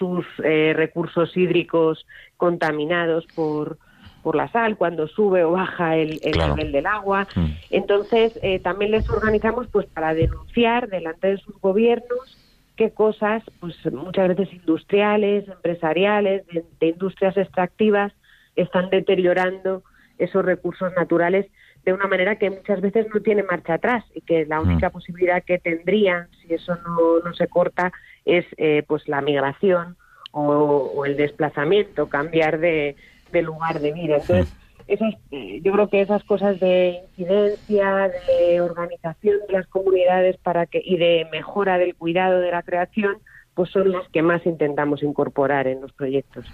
sus 0.00 0.26
eh, 0.42 0.72
recursos 0.74 1.36
hídricos 1.36 2.04
contaminados 2.36 3.24
por, 3.36 3.78
por 4.24 4.34
la 4.34 4.50
sal 4.50 4.76
cuando 4.76 5.06
sube 5.06 5.44
o 5.44 5.52
baja 5.52 5.96
el, 5.96 6.18
nivel 6.24 6.72
del 6.72 6.86
agua. 6.86 7.28
Mm. 7.36 7.50
Entonces, 7.70 8.40
también 8.64 8.90
les 8.90 9.08
organizamos 9.08 9.68
pues 9.68 9.86
para 9.86 10.12
denunciar 10.12 10.88
delante 10.88 11.28
de 11.28 11.36
sus 11.36 11.56
gobiernos 11.60 12.41
qué 12.76 12.90
cosas, 12.90 13.42
pues 13.60 13.74
muchas 13.92 14.28
veces 14.28 14.52
industriales, 14.52 15.46
empresariales, 15.48 16.44
de, 16.46 16.86
industrias 16.86 17.36
extractivas, 17.36 18.12
están 18.56 18.90
deteriorando 18.90 19.82
esos 20.18 20.44
recursos 20.44 20.92
naturales 20.94 21.46
de 21.84 21.92
una 21.92 22.06
manera 22.06 22.36
que 22.36 22.50
muchas 22.50 22.80
veces 22.80 23.06
no 23.12 23.20
tiene 23.20 23.42
marcha 23.42 23.74
atrás 23.74 24.04
y 24.14 24.20
que 24.20 24.46
la 24.46 24.60
única 24.60 24.88
mm. 24.88 24.92
posibilidad 24.92 25.42
que 25.42 25.58
tendrían, 25.58 26.28
si 26.40 26.54
eso 26.54 26.76
no, 26.76 27.18
no 27.24 27.34
se 27.34 27.48
corta, 27.48 27.92
es 28.24 28.46
eh, 28.56 28.84
pues 28.86 29.08
la 29.08 29.20
migración 29.20 29.96
o, 30.30 31.04
el 31.04 31.16
desplazamiento, 31.16 32.08
cambiar 32.08 32.58
de, 32.58 32.96
de 33.32 33.42
lugar 33.42 33.80
de 33.80 33.92
vida. 33.92 34.16
Entonces, 34.16 34.54
esas, 34.86 35.14
yo 35.30 35.72
creo 35.72 35.88
que 35.88 36.00
esas 36.00 36.22
cosas 36.24 36.58
de 36.60 37.00
incidencia, 37.08 38.10
de 38.38 38.60
organización 38.60 39.38
de 39.48 39.54
las 39.54 39.66
comunidades 39.66 40.36
para 40.38 40.66
que 40.66 40.82
y 40.84 40.96
de 40.96 41.26
mejora 41.30 41.78
del 41.78 41.94
cuidado 41.94 42.40
de 42.40 42.50
la 42.50 42.62
creación, 42.62 43.18
pues 43.54 43.70
son 43.70 43.92
las 43.92 44.08
que 44.08 44.22
más 44.22 44.44
intentamos 44.46 45.02
incorporar 45.02 45.66
en 45.66 45.80
los 45.80 45.92
proyectos. 45.92 46.46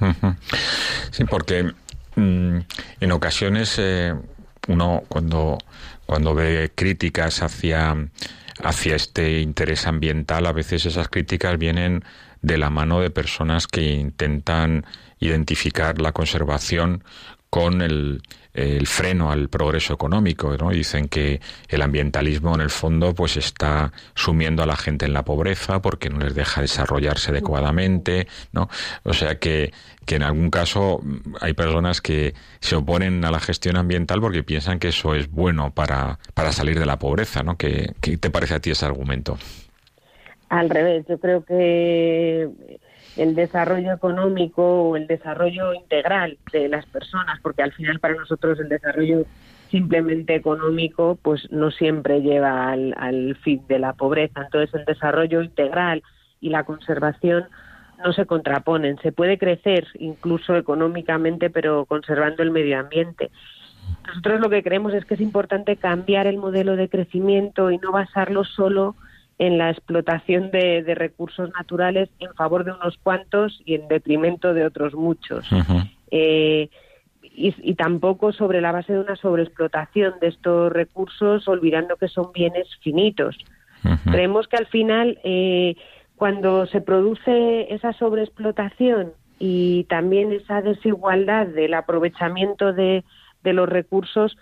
Sí, 1.11 1.25
porque 1.25 1.73
mm, 2.17 2.59
en 3.01 3.13
ocasiones 3.13 3.77
eh, 3.79 4.15
uno 4.69 5.03
cuando 5.09 5.59
cuando 6.07 6.35
ve 6.35 6.71
críticas 6.75 7.43
hacia 7.43 7.97
hacia 8.63 8.97
este 8.97 9.41
interés 9.41 9.87
ambiental, 9.87 10.47
a 10.47 10.53
veces 10.53 10.85
esas 10.87 11.09
críticas 11.09 11.59
vienen 11.59 12.03
de 12.43 12.59
la 12.59 12.71
mano 12.71 13.01
de 13.01 13.11
personas 13.11 13.67
que 13.67 13.83
intentan 13.83 14.85
identificar 15.21 16.01
la 16.01 16.13
conservación 16.13 17.05
con 17.51 17.83
el, 17.83 18.23
freno 18.87 19.31
al 19.31 19.49
progreso 19.49 19.95
económico, 19.95 20.57
¿no? 20.57 20.71
Dicen 20.71 21.07
que 21.07 21.41
el 21.69 21.81
ambientalismo 21.81 22.57
en 22.57 22.61
el 22.61 22.71
fondo 22.71 23.15
pues 23.15 23.37
está 23.37 23.93
sumiendo 24.17 24.65
a 24.65 24.67
la 24.67 24.75
gente 24.75 25.07
en 25.07 25.13
la 25.13 25.25
pobreza 25.25 25.81
porque 25.81 26.11
no 26.11 26.19
les 26.19 26.35
deja 26.35 26.61
desarrollarse 26.61 27.31
adecuadamente, 27.31 28.27
¿no? 28.51 28.69
O 29.05 29.13
sea 29.13 29.39
que, 29.39 29.73
que 30.07 30.17
en 30.17 30.25
algún 30.25 30.51
caso 30.51 31.01
hay 31.41 31.53
personas 31.53 32.01
que 32.01 32.35
se 32.59 32.75
oponen 32.75 33.25
a 33.25 33.31
la 33.31 33.39
gestión 33.39 33.77
ambiental 33.77 34.21
porque 34.21 34.43
piensan 34.43 34.81
que 34.81 34.89
eso 34.89 35.15
es 35.15 35.31
bueno 35.31 35.73
para, 35.73 36.19
para 36.35 36.51
salir 36.51 36.81
de 36.81 36.87
la 36.87 36.99
pobreza, 36.99 37.45
¿no? 37.45 37.57
¿Qué, 37.57 37.95
¿Qué 38.01 38.17
te 38.17 38.31
parece 38.31 38.55
a 38.55 38.61
ti 38.61 38.73
ese 38.73 38.87
argumento? 38.87 39.39
Al 40.49 40.69
revés, 40.69 41.05
yo 41.09 41.19
creo 41.19 41.45
que 41.45 42.49
el 43.19 43.35
desarrollo 43.35 43.93
económico 43.93 44.63
o 44.63 44.97
el 44.97 45.07
desarrollo 45.07 45.75
integral 45.75 46.39
de 46.53 46.69
las 46.69 46.87
personas, 46.87 47.41
porque 47.43 47.63
al 47.63 47.73
final 47.73 47.99
para 47.99 48.15
nosotros 48.15 48.59
el 48.61 48.69
desarrollo 48.69 49.25
simplemente 49.71 50.35
económico 50.35 51.19
pues 51.21 51.51
no 51.51 51.71
siempre 51.71 52.23
lleva 52.23 52.71
al, 52.71 52.95
al 52.97 53.37
fin 53.37 53.63
de 53.69 53.79
la 53.79 53.93
pobreza. 53.93 54.43
Entonces 54.43 54.75
el 54.75 54.85
desarrollo 54.85 55.43
integral 55.43 56.03
y 56.41 56.51
la 56.51 56.65
conservación 56.65 57.45
no 58.05 58.13
se 58.13 58.27
contraponen. 58.27 58.99
Se 59.03 59.13
puede 59.13 59.39
crecer 59.39 59.87
incluso 59.99 60.57
económicamente, 60.57 61.51
pero 61.51 61.85
conservando 61.85 62.43
el 62.43 62.51
medio 62.51 62.79
ambiente. 62.79 63.31
Nosotros 64.07 64.41
lo 64.41 64.51
que 64.51 64.63
creemos 64.63 64.95
es 64.95 65.05
que 65.05 65.15
es 65.15 65.21
importante 65.21 65.77
cambiar 65.77 66.27
el 66.27 66.39
modelo 66.39 66.77
de 66.77 66.89
crecimiento 66.89 67.71
y 67.71 67.79
no 67.79 67.93
basarlo 67.93 68.45
solo 68.45 68.95
en 69.39 69.57
la 69.57 69.71
explotación 69.71 70.51
de, 70.51 70.83
recursos 70.95 71.51
naturales 71.53 72.09
en 72.19 72.35
favor 72.35 72.65
de 72.65 72.73
unos 72.73 72.99
cuantos 72.99 73.61
y 73.65 73.75
en 73.75 73.87
detrimento 73.89 74.53
de 74.53 74.65
otros 74.65 74.95
muchos. 74.95 75.47
Eh, 76.11 76.69
y, 77.23 77.75
tampoco 77.75 78.33
sobre 78.33 78.61
la 78.61 78.73
base 78.73 78.93
de 78.93 78.99
una 78.99 79.15
sobreexplotación 79.15 80.15
de 80.21 80.29
estos 80.29 80.73
recursos, 80.73 81.47
olvidando 81.47 81.97
que 81.97 82.09
son 82.09 82.33
bienes 82.33 82.67
finitos. 82.81 83.39
Creemos 84.11 84.49
que 84.49 84.57
al 84.57 84.67
final, 84.67 85.21
eh, 85.23 85.77
cuando 86.17 86.67
se 86.67 86.81
produce 86.81 87.73
esa 87.73 87.93
sobreexplotación 87.93 89.13
y 89.39 89.85
también 89.85 90.33
esa 90.33 90.63
desigualdad 90.63 91.47
del 91.47 91.75
aprovechamiento 91.75 92.73
de, 92.73 93.05
de 93.45 93.53
los 93.53 93.69
recursos, 93.69 94.37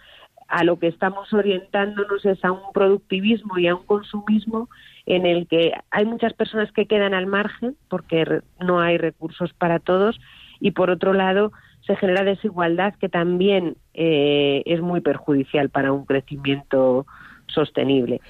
a 0.48 0.64
lo 0.64 0.78
que 0.78 0.88
estamos 0.88 1.32
orientándonos 1.32 2.24
es 2.24 2.44
a 2.44 2.52
un 2.52 2.72
productivismo 2.72 3.58
y 3.58 3.66
a 3.66 3.74
un 3.74 3.84
consumismo 3.84 4.68
en 5.06 5.26
el 5.26 5.46
que 5.46 5.72
hay 5.90 6.04
muchas 6.04 6.32
personas 6.34 6.70
que 6.72 6.86
quedan 6.86 7.14
al 7.14 7.26
margen 7.26 7.76
porque 7.88 8.42
no 8.60 8.80
hay 8.80 8.98
recursos 8.98 9.52
para 9.52 9.78
todos 9.78 10.18
y 10.60 10.72
por 10.72 10.90
otro 10.90 11.12
lado 11.12 11.52
se 11.86 11.96
genera 11.96 12.24
desigualdad 12.24 12.94
que 12.94 13.08
también 13.08 13.76
eh, 13.94 14.62
es 14.66 14.80
muy 14.80 15.00
perjudicial 15.00 15.70
para 15.70 15.92
un 15.92 16.04
crecimiento 16.04 17.06
sostenible. 17.46 18.20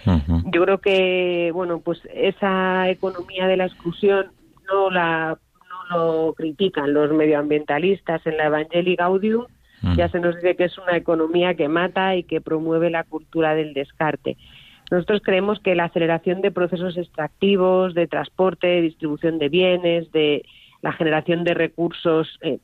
Yo 0.53 0.63
creo 0.63 0.79
que 0.79 1.51
bueno 1.55 1.81
pues 1.81 2.01
esa 2.15 2.89
economía 2.91 3.47
de 3.47 3.57
la 3.57 3.67
exclusión 3.67 4.27
no 4.71 4.91
la 4.91 5.39
no 5.71 5.97
lo 5.97 6.35
critican 6.35 6.93
los 6.93 7.11
medioambientalistas 7.13 8.27
en 8.27 8.37
la 8.37 8.47
Evangelii 8.47 8.97
Gaudium 8.97 9.47
ya 9.97 10.09
se 10.09 10.21
nos 10.21 10.35
dice 10.37 10.57
que 10.57 10.65
es 10.65 10.79
una 10.79 10.97
economía 10.97 11.55
que 11.55 11.69
mata 11.69 12.17
y 12.17 12.25
que 12.25 12.41
promueve 12.41 12.91
la 12.91 13.05
cultura 13.05 13.55
del 13.55 13.75
descarte. 13.75 14.37
Nosotros 14.91 15.21
creemos 15.25 15.61
que 15.61 15.75
la 15.75 15.85
aceleración 15.85 16.41
de 16.41 16.51
procesos 16.51 16.97
extractivos, 16.97 17.95
de 17.95 18.07
transporte, 18.07 18.67
de 18.67 18.83
distribución 18.83 19.39
de 19.39 19.49
bienes, 19.49 20.11
de 20.13 20.45
la 20.83 20.93
generación 20.93 21.45
de 21.45 21.55
recursos 21.55 22.39
eh, 22.43 22.59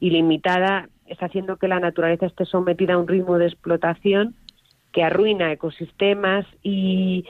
ilimitada, 0.00 0.88
está 1.06 1.26
haciendo 1.26 1.56
que 1.56 1.68
la 1.68 1.80
naturaleza 1.80 2.26
esté 2.26 2.44
sometida 2.46 2.94
a 2.94 2.98
un 2.98 3.08
ritmo 3.08 3.38
de 3.38 3.46
explotación 3.46 4.34
que 4.92 5.02
arruina 5.02 5.52
ecosistemas 5.52 6.46
y, 6.62 7.26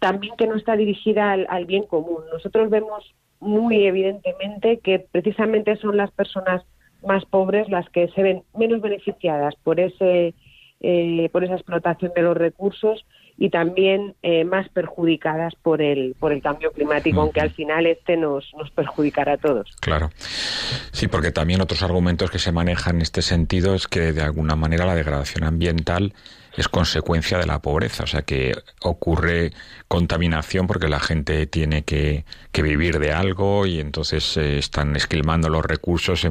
también 0.00 0.34
que 0.36 0.46
no 0.46 0.56
está 0.56 0.76
dirigida 0.76 1.32
al 1.32 1.66
bien 1.66 1.84
común. 1.84 2.22
Nosotros 2.32 2.70
vemos 2.70 3.14
muy 3.38 3.84
evidentemente 3.84 4.78
que 4.78 4.98
precisamente 4.98 5.76
son 5.76 5.96
las 5.96 6.10
personas 6.12 6.62
más 7.06 7.24
pobres 7.24 7.68
las 7.68 7.88
que 7.90 8.08
se 8.08 8.22
ven 8.22 8.42
menos 8.56 8.80
beneficiadas 8.80 9.54
por 9.62 9.80
ese 9.80 10.34
eh, 10.80 11.28
por 11.30 11.44
esa 11.44 11.54
explotación 11.54 12.12
de 12.14 12.22
los 12.22 12.36
recursos 12.36 13.04
y 13.38 13.50
también 13.50 14.14
eh, 14.22 14.44
más 14.44 14.68
perjudicadas 14.68 15.54
por 15.62 15.80
el 15.80 16.14
por 16.18 16.32
el 16.32 16.42
cambio 16.42 16.72
climático, 16.72 17.20
aunque 17.20 17.40
al 17.40 17.50
final 17.50 17.86
este 17.86 18.16
nos 18.16 18.52
nos 18.54 18.70
perjudicará 18.70 19.34
a 19.34 19.38
todos. 19.38 19.76
Claro. 19.80 20.10
Sí, 20.16 21.08
porque 21.08 21.30
también 21.30 21.60
otros 21.60 21.82
argumentos 21.82 22.30
que 22.30 22.38
se 22.38 22.52
manejan 22.52 22.96
en 22.96 23.02
este 23.02 23.22
sentido 23.22 23.74
es 23.74 23.86
que 23.86 24.12
de 24.12 24.22
alguna 24.22 24.56
manera 24.56 24.84
la 24.84 24.94
degradación 24.94 25.44
ambiental 25.44 26.14
es 26.56 26.68
consecuencia 26.68 27.38
de 27.38 27.46
la 27.46 27.60
pobreza, 27.60 28.04
o 28.04 28.06
sea 28.06 28.22
que 28.22 28.54
ocurre 28.82 29.52
contaminación 29.88 30.66
porque 30.66 30.88
la 30.88 31.00
gente 31.00 31.46
tiene 31.46 31.84
que, 31.84 32.24
que 32.52 32.62
vivir 32.62 32.98
de 32.98 33.12
algo 33.12 33.66
y 33.66 33.80
entonces 33.80 34.36
eh, 34.36 34.58
están 34.58 34.96
esquilmando 34.96 35.48
los 35.48 35.64
recursos 35.64 36.26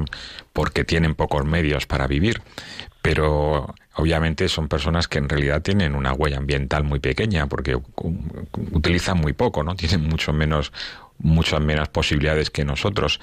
porque 0.54 0.84
tienen 0.84 1.16
pocos 1.16 1.46
medios 1.46 1.86
para 1.88 2.08
vivir. 2.08 2.42
Pero 3.02 3.74
obviamente 4.02 4.48
son 4.50 4.68
personas 4.68 5.08
que 5.08 5.20
en 5.20 5.30
realidad 5.30 5.62
tienen 5.62 5.96
una 5.96 6.14
huella 6.14 6.38
ambiental 6.38 6.84
muy 6.84 7.00
pequeña 7.00 7.48
porque 7.48 7.78
utilizan 8.72 9.20
muy 9.20 9.34
poco, 9.34 9.64
¿no? 9.64 9.76
Tienen 9.76 10.02
mucho 10.08 10.34
menos 10.34 10.74
muchas 11.20 11.62
menos 11.62 11.88
posibilidades 11.90 12.50
que 12.50 12.66
nosotros. 12.66 13.20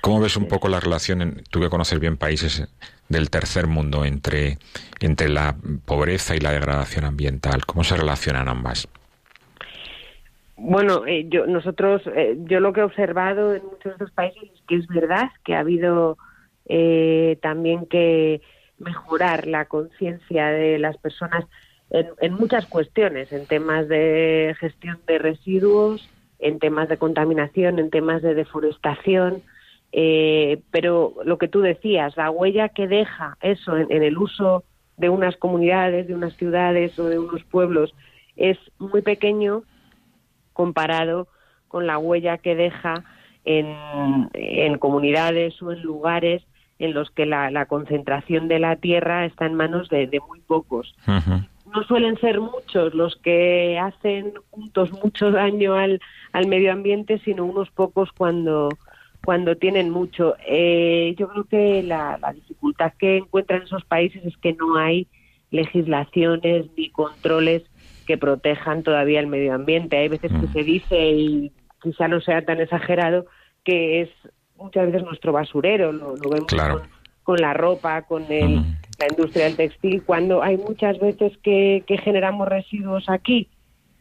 ¿Cómo 0.00 0.20
ves 0.20 0.36
un 0.36 0.46
poco 0.46 0.68
la 0.68 0.78
relación, 0.78 1.42
tú 1.50 1.60
que 1.60 1.68
conoces 1.68 1.98
bien 1.98 2.16
países 2.16 2.68
del 3.08 3.30
tercer 3.30 3.66
mundo, 3.66 4.04
entre, 4.04 4.58
entre 5.00 5.28
la 5.28 5.56
pobreza 5.84 6.36
y 6.36 6.38
la 6.38 6.52
degradación 6.52 7.04
ambiental? 7.04 7.66
¿Cómo 7.66 7.82
se 7.82 7.96
relacionan 7.96 8.48
ambas? 8.48 8.88
Bueno, 10.56 11.04
eh, 11.04 11.26
yo, 11.28 11.46
nosotros, 11.46 12.02
eh, 12.14 12.36
yo 12.44 12.60
lo 12.60 12.72
que 12.72 12.80
he 12.80 12.84
observado 12.84 13.54
en 13.56 13.64
muchos 13.64 13.84
de 13.84 13.90
estos 13.90 14.12
países 14.12 14.44
es 14.44 14.62
que 14.68 14.76
es 14.76 14.86
verdad 14.86 15.30
que 15.44 15.56
ha 15.56 15.60
habido 15.60 16.16
eh, 16.66 17.38
también 17.42 17.86
que 17.86 18.40
mejorar 18.82 19.46
la 19.46 19.64
conciencia 19.64 20.48
de 20.48 20.78
las 20.78 20.96
personas 20.98 21.44
en, 21.90 22.08
en, 22.20 22.34
muchas 22.34 22.66
cuestiones, 22.66 23.32
en 23.32 23.46
temas 23.46 23.88
de 23.88 24.54
gestión 24.58 24.98
de 25.06 25.18
residuos, 25.18 26.08
en 26.38 26.58
temas 26.58 26.88
de 26.88 26.98
contaminación, 26.98 27.78
en 27.78 27.90
temas 27.90 28.22
de 28.22 28.34
deforestación, 28.34 29.42
eh, 29.92 30.62
pero 30.70 31.14
lo 31.24 31.36
que 31.36 31.48
tú 31.48 31.60
decías, 31.60 32.16
la 32.16 32.30
huella 32.30 32.70
que 32.70 32.88
deja 32.88 33.36
eso 33.42 33.76
en, 33.76 34.02
el 34.02 34.16
uso 34.16 34.64
de 34.96 35.10
unas 35.10 35.36
comunidades, 35.36 36.08
de 36.08 36.14
unas 36.14 36.34
ciudades 36.36 36.98
o 36.98 37.08
de 37.08 37.18
unos 37.18 37.44
pueblos 37.44 37.94
es 38.36 38.56
muy 38.78 39.02
pequeño 39.02 39.64
comparado 40.54 41.28
con 41.68 41.86
la 41.86 41.98
huella 41.98 42.38
que 42.38 42.56
deja 42.56 43.04
en, 43.44 44.78
comunidades 44.78 45.60
o 45.60 45.72
en 45.72 45.82
lugares 45.82 46.42
en 46.82 46.94
los 46.94 47.10
que 47.10 47.26
la, 47.26 47.66
concentración 47.66 48.48
de 48.48 48.58
la 48.58 48.76
tierra 48.76 49.24
está 49.24 49.46
en 49.46 49.54
manos 49.54 49.88
de, 49.88 50.08
muy 50.28 50.40
pocos 50.40 50.94
no 51.72 51.82
suelen 51.84 52.18
ser 52.18 52.40
muchos 52.40 52.94
los 52.94 53.16
que 53.16 53.78
hacen 53.78 54.34
juntos 54.50 54.92
mucho 54.92 55.30
daño 55.30 55.74
al, 55.74 56.00
al 56.32 56.46
medio 56.46 56.72
ambiente, 56.72 57.20
sino 57.24 57.44
unos 57.44 57.70
pocos 57.70 58.10
cuando, 58.12 58.68
cuando 59.24 59.56
tienen 59.56 59.90
mucho. 59.90 60.34
Eh, 60.46 61.14
yo 61.18 61.28
creo 61.28 61.44
que 61.44 61.82
la, 61.82 62.18
la 62.20 62.32
dificultad 62.32 62.92
que 62.98 63.18
encuentran 63.18 63.62
esos 63.62 63.84
países 63.84 64.24
es 64.24 64.36
que 64.36 64.52
no 64.52 64.76
hay 64.76 65.06
legislaciones 65.50 66.66
ni 66.76 66.90
controles 66.90 67.62
que 68.06 68.18
protejan 68.18 68.82
todavía 68.82 69.20
el 69.20 69.26
medio 69.26 69.54
ambiente. 69.54 69.96
Hay 69.96 70.08
veces 70.08 70.30
que 70.30 70.46
mm. 70.48 70.52
se 70.52 70.62
dice, 70.64 71.10
y 71.10 71.52
quizá 71.82 72.08
no 72.08 72.20
sea 72.20 72.44
tan 72.44 72.60
exagerado, 72.60 73.26
que 73.64 74.02
es 74.02 74.10
muchas 74.62 74.86
veces 74.86 75.02
nuestro 75.02 75.32
basurero, 75.32 75.92
lo, 75.92 76.14
vemos 76.14 76.52
con, 77.22 77.36
la 77.40 77.54
ropa, 77.54 78.02
con 78.02 78.24
el, 78.30 78.62
la 78.98 79.06
industria 79.10 79.44
del 79.44 79.56
textil, 79.56 80.02
cuando 80.04 80.42
hay 80.42 80.56
muchas 80.56 80.98
veces 80.98 81.36
que, 81.42 81.84
generamos 82.02 82.48
residuos 82.48 83.08
aquí 83.08 83.48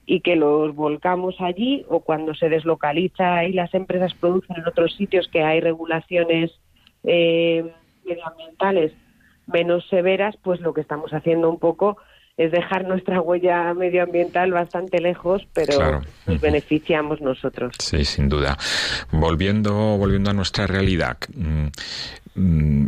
y 0.05 0.21
que 0.21 0.35
los 0.35 0.75
volcamos 0.75 1.35
allí 1.39 1.85
o 1.87 2.01
cuando 2.01 2.33
se 2.33 2.49
deslocaliza 2.49 3.45
y 3.45 3.53
las 3.53 3.73
empresas 3.73 4.13
producen 4.13 4.57
en 4.57 4.67
otros 4.67 4.95
sitios 4.95 5.27
que 5.27 5.43
hay 5.43 5.59
regulaciones 5.59 6.51
eh, 7.03 7.71
medioambientales 8.05 8.93
menos 9.47 9.87
severas, 9.89 10.35
pues 10.41 10.59
lo 10.61 10.73
que 10.73 10.81
estamos 10.81 11.13
haciendo 11.13 11.49
un 11.49 11.59
poco 11.59 11.97
es 12.41 12.51
dejar 12.51 12.85
nuestra 12.85 13.21
huella 13.21 13.73
medioambiental 13.75 14.51
bastante 14.51 14.99
lejos, 14.99 15.47
pero 15.53 16.01
nos 16.25 16.41
beneficiamos 16.41 17.21
nosotros. 17.21 17.75
Sí, 17.77 18.03
sin 18.03 18.29
duda. 18.29 18.57
Volviendo, 19.11 19.73
volviendo 19.97 20.31
a 20.31 20.33
nuestra 20.33 20.65
realidad, 20.65 21.17
mm, 21.35 21.67
mm, 22.35 22.87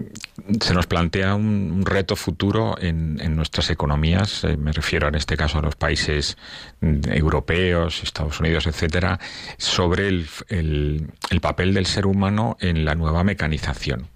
se 0.60 0.74
nos 0.74 0.88
plantea 0.88 1.36
un, 1.36 1.84
reto 1.86 2.16
futuro 2.16 2.76
en, 2.80 3.36
nuestras 3.36 3.70
economías, 3.70 4.44
eh, 4.44 4.58
me 4.58 4.72
refiero 4.72 5.08
en 5.08 5.16
este 5.16 5.38
caso 5.38 5.60
a 5.60 5.62
los 5.62 5.76
países 5.76 6.36
mm, 6.82 7.12
europeos, 7.12 8.02
Estados 8.02 8.40
Unidos, 8.40 8.66
etcétera, 8.66 9.20
sobre 9.58 10.08
el, 10.08 10.28
el 10.50 11.42
papel 11.42 11.76
del 11.76 11.86
ser 11.86 12.08
humano 12.08 12.58
en 12.60 12.86
la 12.86 12.96
nueva 12.96 13.24
mecanización. 13.24 14.08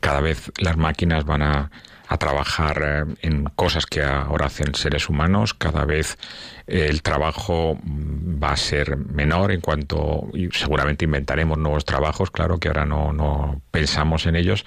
Cada 0.00 0.20
vez 0.20 0.52
las 0.58 0.76
máquinas 0.76 1.24
van 1.24 1.42
a 1.42 1.70
a 2.08 2.16
trabajar 2.18 2.82
eh, 2.82 3.14
en 3.22 3.44
cosas 3.44 3.86
que 3.86 4.02
ahora 4.02 4.46
hacen 4.46 4.74
seres 4.74 5.08
humanos, 5.08 5.54
cada 5.54 5.84
vez 5.84 6.18
el 6.66 7.02
trabajo 7.02 7.78
mm, 7.82 8.42
va 8.42 8.52
a 8.52 8.56
ser 8.56 8.96
menor 8.96 9.52
en 9.52 9.60
cuanto 9.60 10.28
y 10.34 10.48
seguramente 10.52 11.04
inventaremos 11.04 11.58
nuevos 11.58 11.84
trabajos, 11.84 12.30
claro 12.30 12.58
que 12.58 12.68
ahora 12.68 12.84
no, 12.84 13.12
no 13.12 13.60
pensamos 13.70 14.26
en 14.26 14.36
ellos, 14.36 14.64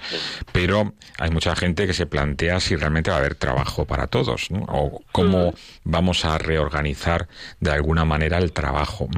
pero 0.52 0.94
hay 1.18 1.30
mucha 1.30 1.54
gente 1.54 1.86
que 1.86 1.92
se 1.92 2.06
plantea 2.06 2.60
si 2.60 2.76
realmente 2.76 3.10
va 3.10 3.16
a 3.16 3.20
haber 3.20 3.34
trabajo 3.34 3.84
para 3.84 4.06
todos, 4.06 4.48
o 4.68 5.02
cómo 5.12 5.54
vamos 5.84 6.24
a 6.24 6.38
reorganizar 6.38 7.28
de 7.60 7.70
alguna 7.70 8.04
manera 8.04 8.38
el 8.38 8.52
trabajo. 8.52 9.08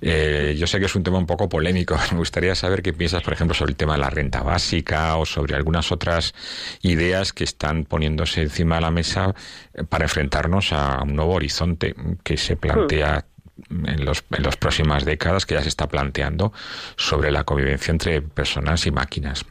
Eh, 0.00 0.56
yo 0.58 0.66
sé 0.66 0.78
que 0.78 0.86
es 0.86 0.94
un 0.94 1.02
tema 1.02 1.18
un 1.18 1.26
poco 1.26 1.48
polémico, 1.48 1.96
me 2.12 2.18
gustaría 2.18 2.54
saber 2.54 2.82
qué 2.82 2.92
piensas, 2.92 3.22
por 3.22 3.32
ejemplo, 3.32 3.54
sobre 3.54 3.72
el 3.72 3.76
tema 3.76 3.94
de 3.94 4.00
la 4.00 4.10
renta 4.10 4.42
básica 4.42 5.16
o 5.16 5.26
sobre 5.26 5.54
algunas 5.54 5.92
otras 5.92 6.34
ideas 6.82 7.32
que 7.32 7.44
están 7.44 7.84
poniéndose 7.84 8.42
encima 8.42 8.76
de 8.76 8.80
la 8.80 8.90
mesa 8.90 9.34
eh, 9.74 9.84
para 9.84 10.04
enfrentarnos 10.04 10.72
a 10.72 11.02
un 11.02 11.14
nuevo 11.16 11.34
horizonte 11.34 11.94
que 12.22 12.36
se 12.36 12.56
plantea 12.56 13.24
en, 13.70 14.04
los, 14.04 14.24
en 14.36 14.42
las 14.42 14.56
próximas 14.56 15.04
décadas, 15.04 15.46
que 15.46 15.54
ya 15.54 15.62
se 15.62 15.68
está 15.68 15.88
planteando 15.88 16.52
sobre 16.96 17.30
la 17.30 17.44
convivencia 17.44 17.92
entre 17.92 18.22
personas 18.22 18.86
y 18.86 18.90
máquinas. 18.90 19.44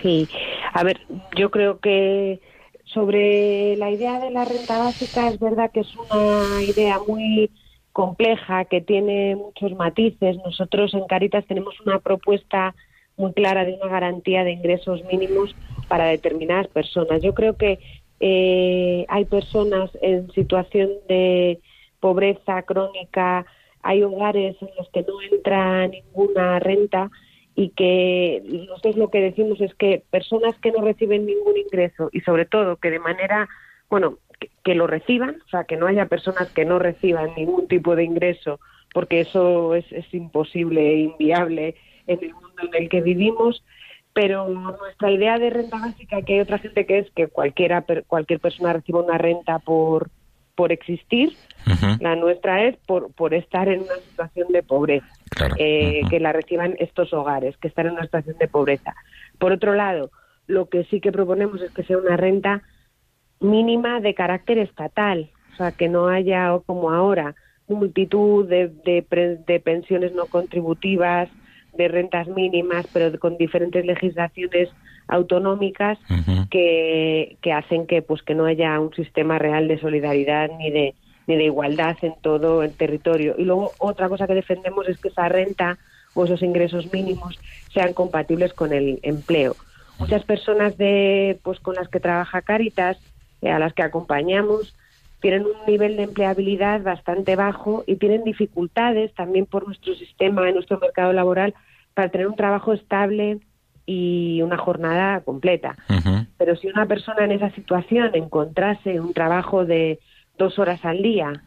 Sí, 0.00 0.28
a 0.72 0.82
ver, 0.82 1.00
yo 1.36 1.50
creo 1.50 1.78
que 1.78 2.40
sobre 2.84 3.76
la 3.76 3.90
idea 3.90 4.18
de 4.18 4.30
la 4.30 4.44
renta 4.44 4.78
básica 4.78 5.28
es 5.28 5.38
verdad 5.38 5.70
que 5.72 5.80
es 5.80 5.94
una 5.96 6.62
idea 6.62 6.98
muy 7.06 7.50
compleja, 7.92 8.64
que 8.64 8.80
tiene 8.80 9.36
muchos 9.36 9.72
matices. 9.74 10.36
Nosotros 10.44 10.92
en 10.94 11.06
Caritas 11.06 11.44
tenemos 11.46 11.78
una 11.80 12.00
propuesta 12.00 12.74
muy 13.16 13.32
clara 13.32 13.64
de 13.64 13.74
una 13.74 13.88
garantía 13.88 14.44
de 14.44 14.52
ingresos 14.52 15.04
mínimos 15.04 15.54
para 15.88 16.06
determinadas 16.06 16.68
personas. 16.68 17.22
Yo 17.22 17.34
creo 17.34 17.56
que 17.56 17.78
eh, 18.20 19.04
hay 19.08 19.24
personas 19.26 19.90
en 20.00 20.30
situación 20.32 20.90
de 21.08 21.60
pobreza 22.02 22.62
crónica, 22.62 23.46
hay 23.80 24.02
hogares 24.02 24.56
en 24.60 24.68
los 24.76 24.90
que 24.90 25.02
no 25.02 25.22
entra 25.22 25.86
ninguna 25.86 26.58
renta 26.58 27.10
y 27.54 27.70
que 27.70 28.42
nosotros 28.44 28.96
lo 28.96 29.08
que 29.08 29.20
decimos 29.20 29.60
es 29.60 29.72
que 29.76 30.02
personas 30.10 30.58
que 30.58 30.72
no 30.72 30.82
reciben 30.82 31.26
ningún 31.26 31.56
ingreso 31.56 32.10
y 32.12 32.20
sobre 32.22 32.44
todo 32.44 32.76
que 32.76 32.90
de 32.90 32.98
manera, 32.98 33.48
bueno, 33.88 34.18
que, 34.64 34.74
lo 34.74 34.88
reciban, 34.88 35.36
o 35.46 35.48
sea, 35.48 35.62
que 35.64 35.76
no 35.76 35.86
haya 35.86 36.06
personas 36.06 36.50
que 36.50 36.64
no 36.64 36.80
reciban 36.80 37.30
ningún 37.36 37.68
tipo 37.68 37.94
de 37.94 38.02
ingreso, 38.02 38.58
porque 38.92 39.20
eso 39.20 39.76
es, 39.76 39.84
es 39.92 40.12
imposible 40.12 40.80
e 40.80 40.98
inviable 41.02 41.76
en 42.08 42.18
el 42.20 42.34
mundo 42.34 42.62
en 42.72 42.82
el 42.82 42.88
que 42.88 43.00
vivimos, 43.00 43.64
pero 44.12 44.48
nuestra 44.48 45.10
idea 45.12 45.38
de 45.38 45.50
renta 45.50 45.78
básica, 45.78 46.22
que 46.22 46.34
hay 46.34 46.40
otra 46.40 46.58
gente 46.58 46.84
que 46.84 46.98
es 46.98 47.10
que 47.12 47.28
cualquiera, 47.28 47.84
cualquier 48.08 48.40
persona 48.40 48.72
reciba 48.72 49.02
una 49.02 49.18
renta 49.18 49.60
por, 49.60 50.10
por 50.54 50.72
existir, 50.72 51.32
la 52.00 52.16
nuestra 52.16 52.64
es 52.64 52.76
por, 52.86 53.12
por 53.14 53.34
estar 53.34 53.68
en 53.68 53.80
una 53.80 53.96
situación 53.96 54.48
de 54.48 54.62
pobreza, 54.62 55.06
eh, 55.58 56.02
que 56.10 56.20
la 56.20 56.32
reciban 56.32 56.74
estos 56.78 57.12
hogares, 57.12 57.56
que 57.56 57.68
están 57.68 57.86
en 57.86 57.92
una 57.92 58.02
situación 58.02 58.36
de 58.38 58.48
pobreza. 58.48 58.94
Por 59.38 59.52
otro 59.52 59.74
lado, 59.74 60.10
lo 60.46 60.68
que 60.68 60.84
sí 60.84 61.00
que 61.00 61.12
proponemos 61.12 61.62
es 61.62 61.70
que 61.70 61.84
sea 61.84 61.98
una 61.98 62.16
renta 62.16 62.62
mínima 63.40 64.00
de 64.00 64.14
carácter 64.14 64.58
estatal, 64.58 65.30
o 65.54 65.56
sea, 65.56 65.72
que 65.72 65.88
no 65.88 66.08
haya, 66.08 66.50
como 66.66 66.90
ahora, 66.90 67.34
multitud 67.68 68.46
de, 68.46 68.68
de 68.68 69.60
pensiones 69.60 70.12
no 70.12 70.26
contributivas, 70.26 71.30
de 71.74 71.88
rentas 71.88 72.28
mínimas, 72.28 72.86
pero 72.92 73.18
con 73.18 73.38
diferentes 73.38 73.84
legislaciones 73.86 74.68
autonómicas 75.08 75.98
que, 76.50 77.36
que 77.40 77.52
hacen 77.52 77.86
que 77.86 78.02
pues 78.02 78.22
que 78.22 78.34
no 78.34 78.46
haya 78.46 78.78
un 78.80 78.94
sistema 78.94 79.38
real 79.38 79.68
de 79.68 79.78
solidaridad 79.78 80.50
ni 80.58 80.70
de 80.70 80.94
ni 81.26 81.36
de 81.36 81.44
igualdad 81.44 81.96
en 82.02 82.14
todo 82.20 82.62
el 82.62 82.72
territorio. 82.72 83.34
Y 83.38 83.44
luego 83.44 83.72
otra 83.78 84.08
cosa 84.08 84.26
que 84.26 84.34
defendemos 84.34 84.88
es 84.88 84.98
que 84.98 85.08
esa 85.08 85.28
renta 85.28 85.78
o 86.14 86.24
esos 86.24 86.42
ingresos 86.42 86.92
mínimos 86.92 87.38
sean 87.72 87.92
compatibles 87.92 88.52
con 88.52 88.72
el 88.72 88.98
empleo. 89.02 89.56
Muchas 89.98 90.24
personas 90.24 90.76
de 90.78 91.38
pues 91.42 91.60
con 91.60 91.74
las 91.76 91.88
que 91.88 92.00
trabaja 92.00 92.42
Caritas, 92.42 92.98
eh, 93.40 93.50
a 93.50 93.58
las 93.58 93.72
que 93.72 93.82
acompañamos, 93.82 94.74
tienen 95.20 95.44
un 95.44 95.66
nivel 95.66 95.96
de 95.96 96.02
empleabilidad 96.02 96.82
bastante 96.82 97.36
bajo 97.36 97.84
y 97.86 97.96
tienen 97.96 98.24
dificultades 98.24 99.14
también 99.14 99.46
por 99.46 99.66
nuestro 99.66 99.94
sistema, 99.94 100.48
en 100.48 100.54
nuestro 100.54 100.80
mercado 100.80 101.12
laboral, 101.12 101.54
para 101.94 102.08
tener 102.08 102.26
un 102.26 102.34
trabajo 102.34 102.72
estable 102.72 103.38
y 103.86 104.42
una 104.42 104.58
jornada 104.58 105.20
completa. 105.20 105.76
Pero 106.38 106.56
si 106.56 106.68
una 106.68 106.86
persona 106.86 107.24
en 107.24 107.32
esa 107.32 107.50
situación 107.50 108.10
encontrase 108.14 109.00
un 109.00 109.12
trabajo 109.12 109.64
de 109.64 109.98
dos 110.38 110.58
horas 110.58 110.84
al 110.84 111.02
día 111.02 111.42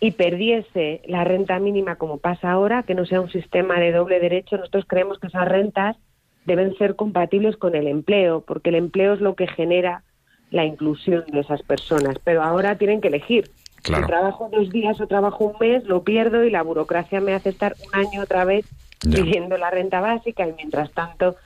y 0.00 0.10
perdiese 0.12 1.02
la 1.06 1.24
renta 1.24 1.58
mínima 1.58 1.96
como 1.96 2.18
pasa 2.18 2.50
ahora, 2.50 2.82
que 2.82 2.94
no 2.94 3.06
sea 3.06 3.20
un 3.20 3.30
sistema 3.30 3.78
de 3.78 3.92
doble 3.92 4.20
derecho, 4.20 4.56
nosotros 4.56 4.84
creemos 4.86 5.18
que 5.18 5.28
esas 5.28 5.48
rentas 5.48 5.96
deben 6.44 6.76
ser 6.76 6.96
compatibles 6.96 7.56
con 7.56 7.74
el 7.74 7.88
empleo, 7.88 8.42
porque 8.46 8.70
el 8.70 8.76
empleo 8.76 9.14
es 9.14 9.20
lo 9.20 9.34
que 9.34 9.46
genera 9.46 10.04
la 10.50 10.64
inclusión 10.64 11.24
de 11.32 11.40
esas 11.40 11.62
personas, 11.62 12.18
pero 12.22 12.42
ahora 12.42 12.76
tienen 12.78 13.00
que 13.00 13.08
elegir. 13.08 13.50
Si 13.82 13.92
trabajo 13.92 14.48
dos 14.52 14.70
días 14.70 15.00
o 15.00 15.06
trabajo 15.06 15.44
un 15.44 15.54
mes, 15.60 15.84
lo 15.84 16.02
pierdo 16.02 16.44
y 16.44 16.50
la 16.50 16.62
burocracia 16.62 17.20
me 17.20 17.34
hace 17.34 17.50
estar 17.50 17.74
un 17.86 18.00
año 18.00 18.22
otra 18.22 18.44
vez 18.44 18.66
pidiendo 19.00 19.56
la 19.56 19.70
renta 19.70 20.00
básica 20.00 20.46
y 20.46 20.52
mientras 20.52 20.90
tanto 20.92 21.36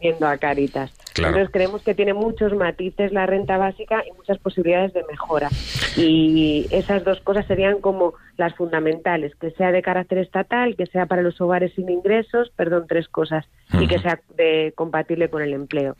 viendo 0.00 0.26
a 0.26 0.38
Caritas. 0.38 0.92
Entonces 1.28 1.50
creemos 1.52 1.82
que 1.82 1.94
tiene 1.94 2.14
muchos 2.14 2.54
matices 2.54 3.12
la 3.12 3.26
renta 3.26 3.56
básica 3.56 4.02
y 4.06 4.12
muchas 4.16 4.38
posibilidades 4.38 4.92
de 4.92 5.04
mejora. 5.04 5.48
Y 5.96 6.66
esas 6.70 7.04
dos 7.04 7.20
cosas 7.20 7.46
serían 7.46 7.80
como 7.80 8.14
las 8.36 8.54
fundamentales, 8.54 9.34
que 9.36 9.50
sea 9.52 9.70
de 9.70 9.82
carácter 9.82 10.18
estatal, 10.18 10.74
que 10.74 10.86
sea 10.86 11.06
para 11.06 11.22
los 11.22 11.40
hogares 11.40 11.72
sin 11.74 11.90
ingresos, 11.90 12.50
perdón, 12.56 12.86
tres 12.88 13.06
cosas, 13.08 13.44
y 13.78 13.86
que 13.86 13.98
sea 13.98 14.20
de, 14.36 14.72
compatible 14.74 15.28
con 15.28 15.42
el 15.42 15.52
empleo. 15.52 15.96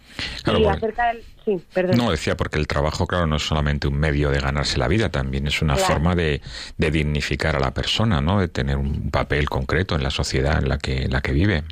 y 0.46 0.64
acerca 0.64 1.09
del... 1.09 1.22
Sí, 1.44 1.59
perdón. 1.72 1.96
No, 1.96 2.11
decía 2.11 2.37
porque 2.37 2.59
el 2.59 2.66
trabajo, 2.66 3.06
claro, 3.06 3.26
no 3.26 3.37
es 3.37 3.42
solamente 3.42 3.88
un 3.88 3.98
medio 3.98 4.30
de 4.30 4.40
ganarse 4.40 4.78
la 4.78 4.88
vida, 4.88 5.11
también 5.11 5.46
es 5.46 5.62
una 5.62 5.76
forma 5.76 6.14
de, 6.14 6.42
de, 6.76 6.90
dignificar 6.90 7.56
a 7.56 7.61
la 7.61 7.72
persona, 7.72 8.20
¿no? 8.20 8.40
De 8.40 8.48
tener 8.48 8.76
un 8.76 9.11
papel 9.11 9.48
concreto 9.48 9.94
en 9.94 10.02
la 10.02 10.11
sociedad 10.11 10.59
en 10.62 10.68
la 10.68 10.78
que, 10.78 11.04
en 11.04 11.12
la 11.12 11.20
que 11.20 11.33
vive. 11.33 11.62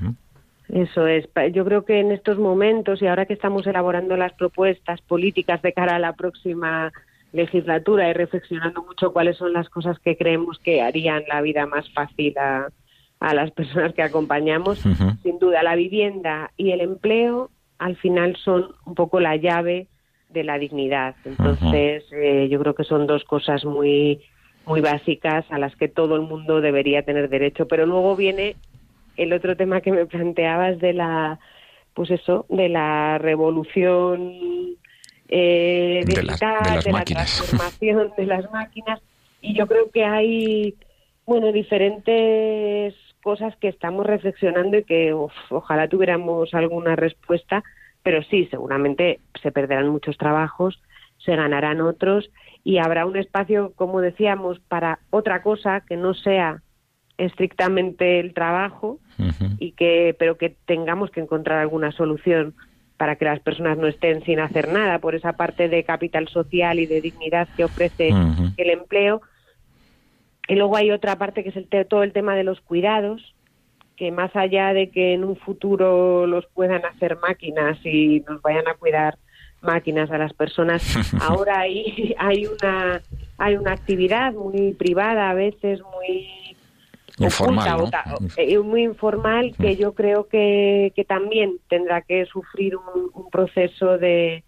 Eso 0.68 1.06
es. 1.06 1.28
Yo 1.52 1.64
creo 1.64 1.84
que 1.84 2.00
en 2.00 2.12
estos 2.12 2.38
momentos 2.38 3.00
y 3.00 3.06
ahora 3.06 3.26
que 3.26 3.32
estamos 3.32 3.66
elaborando 3.66 4.16
las 4.16 4.32
propuestas 4.34 5.00
políticas 5.00 5.62
de 5.62 5.72
cara 5.72 5.96
a 5.96 5.98
la 5.98 6.12
próxima 6.12 6.92
legislatura 7.32 8.08
y 8.08 8.12
reflexionando 8.12 8.82
mucho 8.82 9.12
cuáles 9.12 9.36
son 9.36 9.52
las 9.52 9.68
cosas 9.68 9.98
que 9.98 10.16
creemos 10.16 10.58
que 10.58 10.82
harían 10.82 11.24
la 11.28 11.40
vida 11.40 11.66
más 11.66 11.90
fácil 11.92 12.34
a, 12.38 12.68
las 13.20 13.50
personas 13.50 13.94
que 13.94 14.02
acompañamos, 14.02 14.78
sin 15.22 15.38
duda 15.40 15.64
la 15.64 15.74
vivienda 15.74 16.52
y 16.56 16.70
el 16.70 16.80
empleo 16.80 17.50
al 17.78 17.96
final 17.96 18.36
son 18.36 18.68
un 18.86 18.94
poco 18.94 19.18
la 19.18 19.34
llave 19.34 19.88
de 20.30 20.44
la 20.44 20.56
dignidad. 20.56 21.16
Entonces, 21.24 22.04
eh, 22.12 22.48
yo 22.48 22.60
creo 22.60 22.74
que 22.74 22.84
son 22.84 23.08
dos 23.08 23.24
cosas 23.24 23.64
muy 23.64 24.20
muy 24.68 24.80
básicas 24.82 25.46
a 25.50 25.58
las 25.58 25.74
que 25.76 25.88
todo 25.88 26.14
el 26.14 26.22
mundo 26.22 26.60
debería 26.60 27.02
tener 27.02 27.28
derecho. 27.28 27.66
Pero 27.66 27.86
luego 27.86 28.14
viene 28.14 28.54
el 29.18 29.32
otro 29.32 29.56
tema 29.56 29.80
que 29.80 29.92
me 29.92 30.06
planteabas 30.06 30.78
de 30.78 30.94
la, 30.94 31.38
pues 31.92 32.10
eso, 32.10 32.46
de 32.48 32.68
la 32.68 33.18
revolución 33.18 34.32
eh, 35.28 36.04
de, 36.06 36.22
la 36.22 36.36
transformación 37.04 38.12
de 38.16 38.26
las 38.26 38.50
máquinas. 38.50 39.00
Y 39.42 39.54
yo 39.54 39.66
creo 39.66 39.90
que 39.90 40.04
hay, 40.04 40.74
bueno, 41.26 41.52
diferentes 41.52 42.94
cosas 43.22 43.54
que 43.56 43.68
estamos 43.68 44.06
reflexionando 44.06 44.78
y 44.78 44.84
que 44.84 45.12
ojalá 45.12 45.88
tuviéramos 45.88 46.54
alguna 46.54 46.96
respuesta, 46.96 47.64
pero 48.02 48.22
sí, 48.22 48.46
seguramente 48.50 49.20
se 49.42 49.50
perderán 49.50 49.88
muchos 49.88 50.16
trabajos, 50.16 50.80
se 51.18 51.34
ganarán 51.34 51.80
otros 51.80 52.30
y 52.62 52.78
habrá 52.78 53.04
un 53.04 53.16
espacio, 53.16 53.72
como 53.74 54.00
decíamos, 54.00 54.60
para 54.60 55.00
otra 55.10 55.42
cosa 55.42 55.80
que 55.80 55.96
no 55.96 56.14
sea 56.14 56.62
estrictamente 57.18 58.20
el 58.20 58.32
trabajo 58.32 59.00
y 59.58 59.72
que 59.72 60.14
pero 60.18 60.36
que 60.36 60.50
tengamos 60.66 61.10
que 61.10 61.20
encontrar 61.20 61.58
alguna 61.58 61.92
solución 61.92 62.54
para 62.96 63.16
que 63.16 63.24
las 63.24 63.40
personas 63.40 63.78
no 63.78 63.86
estén 63.86 64.24
sin 64.24 64.40
hacer 64.40 64.72
nada 64.72 64.98
por 64.98 65.14
esa 65.14 65.34
parte 65.34 65.68
de 65.68 65.84
capital 65.84 66.28
social 66.28 66.78
y 66.80 66.86
de 66.86 67.00
dignidad 67.00 67.48
que 67.56 67.64
ofrece 67.64 68.08
el 68.08 68.70
empleo. 68.70 69.22
Y 70.48 70.56
luego 70.56 70.76
hay 70.76 70.90
otra 70.90 71.16
parte 71.16 71.44
que 71.44 71.50
es 71.50 71.56
el 71.56 71.68
todo 71.86 72.02
el 72.02 72.12
tema 72.12 72.34
de 72.34 72.44
los 72.44 72.60
cuidados 72.60 73.34
que 73.98 74.12
más 74.12 74.34
allá 74.36 74.72
de 74.72 74.90
que 74.90 75.12
en 75.12 75.24
un 75.24 75.36
futuro 75.36 76.26
los 76.26 76.46
puedan 76.46 76.84
hacer 76.84 77.18
máquinas 77.18 77.78
y 77.84 78.22
nos 78.28 78.40
vayan 78.42 78.68
a 78.68 78.74
cuidar 78.74 79.18
máquinas 79.60 80.08
a 80.12 80.18
las 80.18 80.32
personas 80.32 80.82
ahora 81.20 81.60
hay 81.60 82.14
hay 82.16 82.46
una 82.46 83.02
hay 83.38 83.56
una 83.56 83.72
actividad 83.72 84.32
muy 84.32 84.72
privada 84.74 85.30
a 85.30 85.34
veces 85.34 85.80
muy 85.82 86.47
informal, 87.18 87.90
eh, 88.36 88.58
muy 88.58 88.82
informal 88.84 89.54
que 89.60 89.76
yo 89.76 89.94
creo 89.94 90.28
que, 90.28 90.92
que 90.94 91.04
también 91.04 91.58
tendrá 91.68 92.02
que 92.02 92.26
sufrir 92.26 92.76
un, 92.76 93.30
proceso 93.30 93.98
de, 93.98 94.44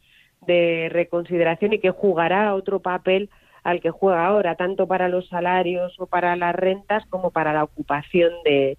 de, 0.47 0.89
reconsideración 0.91 1.73
y 1.75 1.79
que 1.79 1.91
jugará 1.91 2.55
otro 2.55 2.81
papel 2.81 3.31
al 3.63 3.81
que 3.81 3.91
juega 3.91 4.27
ahora, 4.27 4.55
tanto 4.55 4.87
para 4.87 5.09
los 5.09 5.29
salarios 5.29 5.95
o 5.99 6.07
para 6.07 6.35
las 6.37 6.55
rentas 6.55 7.05
como 7.11 7.31
para 7.31 7.53
la 7.53 7.65
ocupación 7.65 8.33
de, 8.45 8.79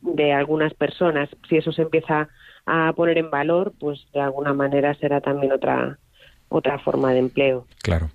de 0.00 0.32
algunas 0.32 0.72
personas. 0.74 1.28
Si 1.48 1.56
eso 1.56 1.72
se 1.72 1.82
empieza 1.82 2.28
a 2.66 2.92
poner 2.94 3.18
en 3.18 3.30
valor, 3.30 3.72
pues 3.78 4.06
de 4.14 4.20
alguna 4.20 4.54
manera 4.54 4.94
será 4.94 5.20
también 5.20 5.52
otra 5.52 5.98
otra 6.48 6.78
forma 6.78 7.12
de 7.12 7.18
empleo. 7.18 7.66
Claro. 7.82 8.10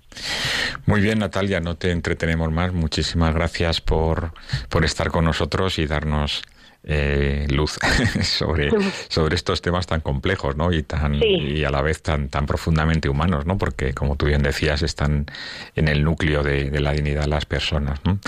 Muy 0.86 1.00
bien, 1.00 1.18
Natalia, 1.18 1.60
no 1.60 1.76
te 1.76 1.90
entretenemos 1.90 2.50
más. 2.50 2.72
Muchísimas 2.72 3.34
gracias 3.34 3.80
por, 3.80 4.32
por 4.68 4.84
estar 4.84 5.10
con 5.10 5.24
nosotros 5.24 5.78
y 5.78 5.86
darnos 5.86 6.42
eh, 6.82 7.46
luz 7.50 7.78
sobre, 8.22 8.70
sobre 9.08 9.34
estos 9.34 9.60
temas 9.60 9.86
tan 9.86 10.00
complejos 10.00 10.56
¿no? 10.56 10.72
y, 10.72 10.82
tan, 10.82 11.20
y 11.22 11.62
a 11.64 11.70
la 11.70 11.82
vez 11.82 12.02
tan, 12.02 12.28
tan 12.28 12.46
profundamente 12.46 13.08
humanos, 13.08 13.44
¿no? 13.46 13.58
porque, 13.58 13.92
como 13.92 14.16
tú 14.16 14.26
bien 14.26 14.42
decías, 14.42 14.82
están 14.82 15.26
en 15.76 15.88
el 15.88 16.02
núcleo 16.02 16.42
de, 16.42 16.70
de 16.70 16.80
la 16.80 16.92
dignidad 16.92 17.22
de 17.22 17.28
las 17.28 17.44
personas. 17.44 18.00
¿no? 18.04 18.18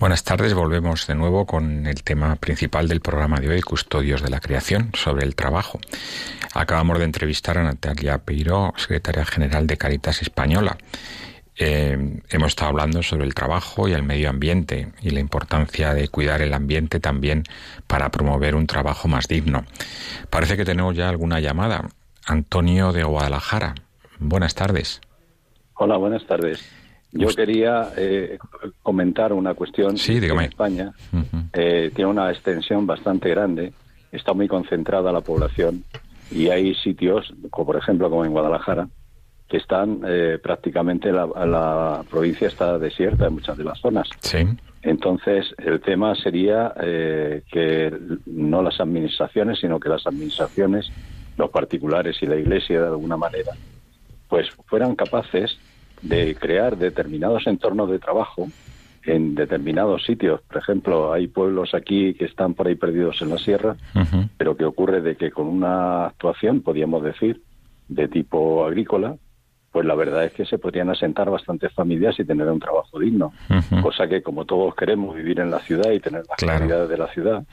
Buenas 0.09 0.25
tardes, 0.25 0.55
volvemos 0.55 1.07
de 1.07 1.15
nuevo 1.15 1.45
con 1.45 1.87
el 1.87 2.03
tema 2.03 2.37
principal 2.37 2.89
del 2.89 3.03
programa 3.03 3.41
de 3.41 3.51
hoy, 3.51 3.61
Custodios 3.61 4.23
de 4.23 4.31
la 4.31 4.41
Creación, 4.41 4.91
sobre 4.95 5.27
el 5.27 5.35
trabajo. 5.35 5.81
Acabamos 6.55 6.99
de 6.99 7.05
entrevistar 7.05 7.59
a 7.59 7.63
Natalia 7.63 8.17
Peiró, 8.17 8.73
secretaria 8.79 9.27
general 9.27 9.67
de 9.67 9.77
Caritas 9.77 10.23
Española. 10.23 10.79
Eh, 11.59 12.23
hemos 12.31 12.49
estado 12.49 12.71
hablando 12.71 13.03
sobre 13.03 13.27
el 13.27 13.35
trabajo 13.35 13.87
y 13.87 13.93
el 13.93 14.03
medio 14.03 14.31
ambiente 14.31 14.93
y 15.03 15.11
la 15.11 15.21
importancia 15.21 15.93
de 15.93 16.09
cuidar 16.09 16.41
el 16.41 16.55
ambiente 16.55 17.01
también 17.01 17.43
para 17.87 18.11
promover 18.11 18.55
un 18.55 18.67
trabajo 18.67 19.09
más 19.09 19.29
digno. 19.29 19.67
Parece 20.31 20.57
que 20.57 20.65
tenemos 20.65 20.97
ya 20.97 21.11
alguna 21.11 21.39
llamada. 21.41 21.87
Antonio 22.25 22.93
de 22.93 23.05
Guadalajara. 23.05 23.75
Buenas 24.19 24.55
tardes. 24.55 25.03
Hola, 25.75 25.99
buenas 25.99 26.27
tardes. 26.27 26.78
Yo 27.13 27.29
quería 27.29 27.91
eh, 27.97 28.39
comentar 28.83 29.33
una 29.33 29.55
cuestión. 29.55 29.97
Sí, 29.97 30.19
En 30.19 30.41
España 30.41 30.93
eh, 31.53 31.91
tiene 31.95 32.11
una 32.11 32.31
extensión 32.31 32.87
bastante 32.87 33.31
grande, 33.31 33.73
está 34.13 34.35
muy 34.35 34.47
concentrada 34.47 35.11
la 35.11 35.23
población 35.23 35.85
y 36.31 36.49
hay 36.49 36.75
sitios, 36.75 37.33
como 37.51 37.67
por 37.67 37.77
ejemplo 37.77 38.11
como 38.11 38.25
en 38.25 38.33
Guadalajara, 38.33 38.89
que 39.49 39.57
están 39.57 40.03
eh, 40.07 40.39
prácticamente 40.43 41.11
la, 41.11 41.27
la, 41.27 42.05
provincia 42.11 42.49
está 42.49 42.79
desierta 42.79 43.27
en 43.27 43.35
muchas 43.35 43.57
de 43.57 43.65
las 43.65 43.81
zonas. 43.81 44.09
Sí. 44.21 44.47
Entonces, 44.83 45.47
el 45.59 45.81
tema 45.81 46.15
sería 46.15 46.75
eh, 46.81 47.43
que 47.51 47.93
no 48.27 48.63
las 48.63 48.79
administraciones, 48.81 49.59
sino 49.61 49.81
que 49.81 49.89
las 49.89 50.07
administraciones, 50.07 50.91
los 51.37 51.51
particulares 51.51 52.17
y 52.21 52.27
la 52.27 52.37
Iglesia, 52.37 52.83
de 52.83 52.87
alguna 52.89 53.17
manera, 53.17 53.53
pues 54.29 54.51
fueran 54.67 54.95
capaces 54.95 55.59
de 56.03 56.35
crear 56.35 56.77
determinados 56.77 57.47
entornos 57.47 57.91
de 57.91 57.99
trabajo 57.99 58.49
en 59.05 59.35
determinados 59.35 60.05
sitios. 60.05 60.41
Por 60.43 60.59
ejemplo, 60.59 61.13
hay 61.13 61.29
pueblos 61.29 61.75
aquí 61.75 62.15
que 62.15 62.27
están 62.27 62.55
por 62.55 62.69
ahí 62.69 62.75
perdidos 62.75 63.21
en 63.23 63.31
la 63.31 63.39
sierra, 63.39 63.77
pero 64.37 64.57
que 64.57 64.65
ocurre 64.65 65.01
de 65.01 65.17
que 65.17 65.31
con 65.31 65.47
una 65.47 66.07
actuación, 66.07 66.61
podríamos 66.61 67.03
decir, 67.03 67.43
de 67.89 68.09
tipo 68.09 68.65
agrícola, 68.67 69.17
pues 69.73 69.87
la 69.87 69.95
verdad 69.95 70.25
es 70.25 70.33
que 70.33 70.45
se 70.45 70.59
podrían 70.59 70.91
asentar 70.91 71.31
bastantes 71.31 71.73
familias 71.73 72.19
y 72.19 72.25
tener 72.25 72.49
un 72.49 72.59
trabajo 72.59 72.99
digno. 72.99 73.33
Cosa 73.83 74.09
que 74.09 74.23
como 74.23 74.45
todos 74.45 74.75
queremos 74.75 75.15
vivir 75.15 75.41
en 75.41 75.51
la 75.51 75.61
ciudad 75.61 75.91
y 75.93 76.01
tener 76.01 76.25
las 76.29 76.37
claro. 76.37 76.89
de 76.89 76.99
la 76.99 77.09
ciudad, 77.09 77.45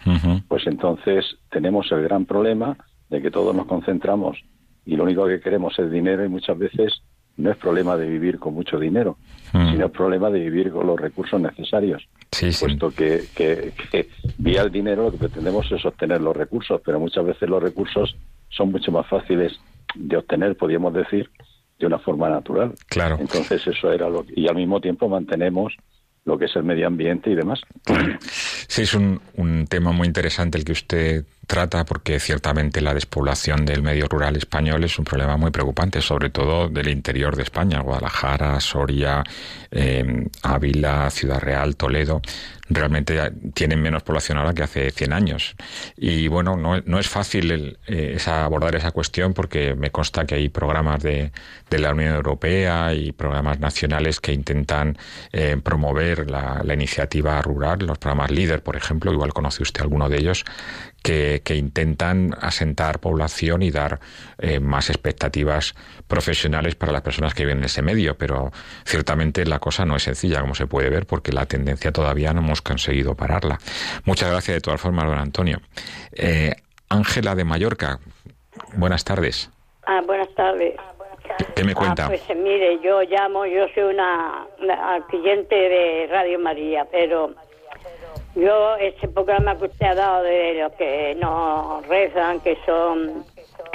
pues 0.47 0.65
entonces 0.67 1.37
tenemos 1.49 1.91
el 1.91 2.03
gran 2.03 2.25
problema 2.25 2.77
de 3.09 3.21
que 3.21 3.31
todos 3.31 3.55
nos 3.55 3.65
concentramos 3.67 4.43
y 4.85 4.95
lo 4.95 5.03
único 5.03 5.27
que 5.27 5.39
queremos 5.39 5.77
es 5.79 5.91
dinero 5.91 6.23
y 6.23 6.29
muchas 6.29 6.57
veces 6.57 7.01
no 7.38 7.51
es 7.51 7.57
problema 7.57 7.97
de 7.97 8.07
vivir 8.07 8.39
con 8.39 8.53
mucho 8.53 8.79
dinero, 8.79 9.17
sino 9.51 9.86
es 9.86 9.91
problema 9.91 10.29
de 10.29 10.39
vivir 10.39 10.71
con 10.71 10.88
los 10.88 10.99
recursos 10.99 11.39
necesarios. 11.39 12.07
puesto 12.59 12.91
que, 12.91 13.23
que, 13.36 13.73
que, 13.91 14.09
vía 14.38 14.61
el 14.61 14.71
dinero 14.71 15.03
lo 15.03 15.11
que 15.11 15.17
pretendemos 15.17 15.71
es 15.71 15.86
obtener 15.86 16.21
los 16.21 16.36
recursos, 16.36 16.81
pero 16.83 16.99
muchas 16.99 17.25
veces 17.25 17.49
los 17.49 17.61
recursos 17.61 18.15
son 18.49 18.71
mucho 18.71 18.91
más 18.91 19.07
fáciles 19.07 19.59
de 19.95 20.17
obtener, 20.17 20.55
podríamos 20.55 20.93
decir, 20.93 21.29
de 21.79 21.86
una 21.86 21.99
forma 21.99 22.29
natural. 22.29 22.73
Claro. 22.88 23.17
Entonces 23.19 23.65
eso 23.67 23.91
era 23.91 24.09
lo 24.09 24.25
que, 24.25 24.33
y 24.36 24.47
al 24.47 24.55
mismo 24.55 24.79
tiempo 24.81 25.09
mantenemos 25.09 25.75
lo 26.25 26.38
que 26.38 26.45
es 26.45 26.55
el 26.55 26.63
medio 26.63 26.88
ambiente 26.88 27.29
y 27.29 27.36
demás. 27.36 27.61
Sí, 28.67 28.81
es 28.81 28.93
un, 28.93 29.21
un 29.36 29.67
tema 29.67 29.91
muy 29.91 30.07
interesante 30.07 30.57
el 30.57 30.65
que 30.65 30.71
usted 30.71 31.25
trata 31.47 31.85
porque 31.85 32.19
ciertamente 32.19 32.81
la 32.81 32.93
despoblación 32.93 33.65
del 33.65 33.81
medio 33.81 34.07
rural 34.07 34.35
español 34.35 34.83
es 34.83 34.97
un 34.99 35.05
problema 35.05 35.37
muy 35.37 35.51
preocupante, 35.51 36.01
sobre 36.01 36.29
todo 36.29 36.69
del 36.69 36.89
interior 36.89 37.35
de 37.35 37.43
España, 37.43 37.81
Guadalajara, 37.81 38.59
Soria, 38.59 39.23
eh, 39.71 40.27
Ávila, 40.43 41.09
Ciudad 41.09 41.39
Real, 41.39 41.75
Toledo 41.75 42.21
realmente 42.69 43.31
tienen 43.53 43.81
menos 43.81 44.03
población 44.03 44.37
ahora 44.37 44.53
que 44.53 44.63
hace 44.63 44.91
100 44.91 45.13
años. 45.13 45.55
Y 45.97 46.27
bueno, 46.27 46.55
no, 46.57 46.99
es 46.99 47.07
fácil 47.07 47.77
eh, 47.87 48.17
abordar 48.25 48.75
esa 48.75 48.91
cuestión 48.91 49.33
porque 49.33 49.75
me 49.75 49.91
consta 49.91 50.25
que 50.25 50.35
hay 50.35 50.49
programas 50.49 51.03
de, 51.03 51.31
la 51.69 51.91
Unión 51.91 52.15
Europea 52.15 52.93
y 52.93 53.11
programas 53.11 53.59
nacionales 53.59 54.21
que 54.21 54.31
intentan 54.31 54.97
eh, 55.33 55.57
promover 55.61 56.29
la, 56.29 56.61
la, 56.63 56.73
iniciativa 56.73 57.41
rural, 57.41 57.79
los 57.79 57.97
programas 57.97 58.31
LEADER, 58.31 58.63
por 58.63 58.77
ejemplo, 58.77 59.11
igual 59.11 59.33
conoce 59.33 59.61
usted 59.61 59.81
alguno 59.81 60.07
de 60.07 60.17
ellos, 60.17 60.45
que, 61.05 61.43
que 61.45 61.55
intentan 61.55 62.35
asentar 62.41 62.99
población 62.99 63.61
y 63.61 63.69
dar 63.69 63.99
eh, 64.39 64.59
más 64.59 64.89
expectativas 64.89 65.75
profesionales 66.07 66.73
para 66.73 66.91
las 66.91 67.03
personas 67.03 67.35
que 67.35 67.43
viven 67.43 67.59
en 67.59 67.65
ese 67.65 67.83
medio, 67.83 68.17
pero 68.17 68.51
ciertamente 68.85 69.45
la 69.45 69.59
cosa 69.59 69.85
no 69.85 69.95
es 69.95 70.01
sencilla, 70.01 70.41
como 70.41 70.55
se 70.55 70.65
puede 70.65 70.89
ver, 70.89 71.05
porque 71.05 71.31
la 71.31 71.45
tendencia 71.45 71.91
todavía 71.91 72.33
no 72.33 72.39
hemos 72.39 72.63
conseguido 72.63 73.13
pararla. 73.13 73.59
Muchas 74.05 74.31
gracias 74.31 74.55
de 74.55 74.61
todas 74.61 74.81
formas, 74.81 75.05
don 75.05 75.19
Antonio. 75.19 75.61
Eh, 76.11 76.55
Ángela 76.89 77.35
de 77.35 77.43
Mallorca, 77.43 77.99
buenas 78.73 79.05
tardes. 79.05 79.51
Ah, 79.85 80.01
buenas 80.07 80.33
tardes. 80.33 80.73
¿Qué 81.55 81.63
me 81.63 81.75
cuenta? 81.75 82.05
Ah, 82.05 82.07
pues 82.07 82.23
mire, 82.35 82.79
yo 82.83 83.03
llamo, 83.03 83.45
yo 83.45 83.67
soy 83.75 83.83
una, 83.83 84.47
una 84.59 85.05
cliente 85.07 85.53
de 85.55 86.07
Radio 86.09 86.39
María, 86.39 86.87
pero 86.91 87.35
yo, 88.36 88.75
ese 88.75 89.07
programa 89.07 89.57
que 89.57 89.65
usted 89.65 89.86
ha 89.86 89.95
dado 89.95 90.23
de 90.23 90.53
los 90.55 90.71
que 90.73 91.15
no 91.15 91.81
rezan, 91.88 92.39
que 92.41 92.57
son, 92.65 93.25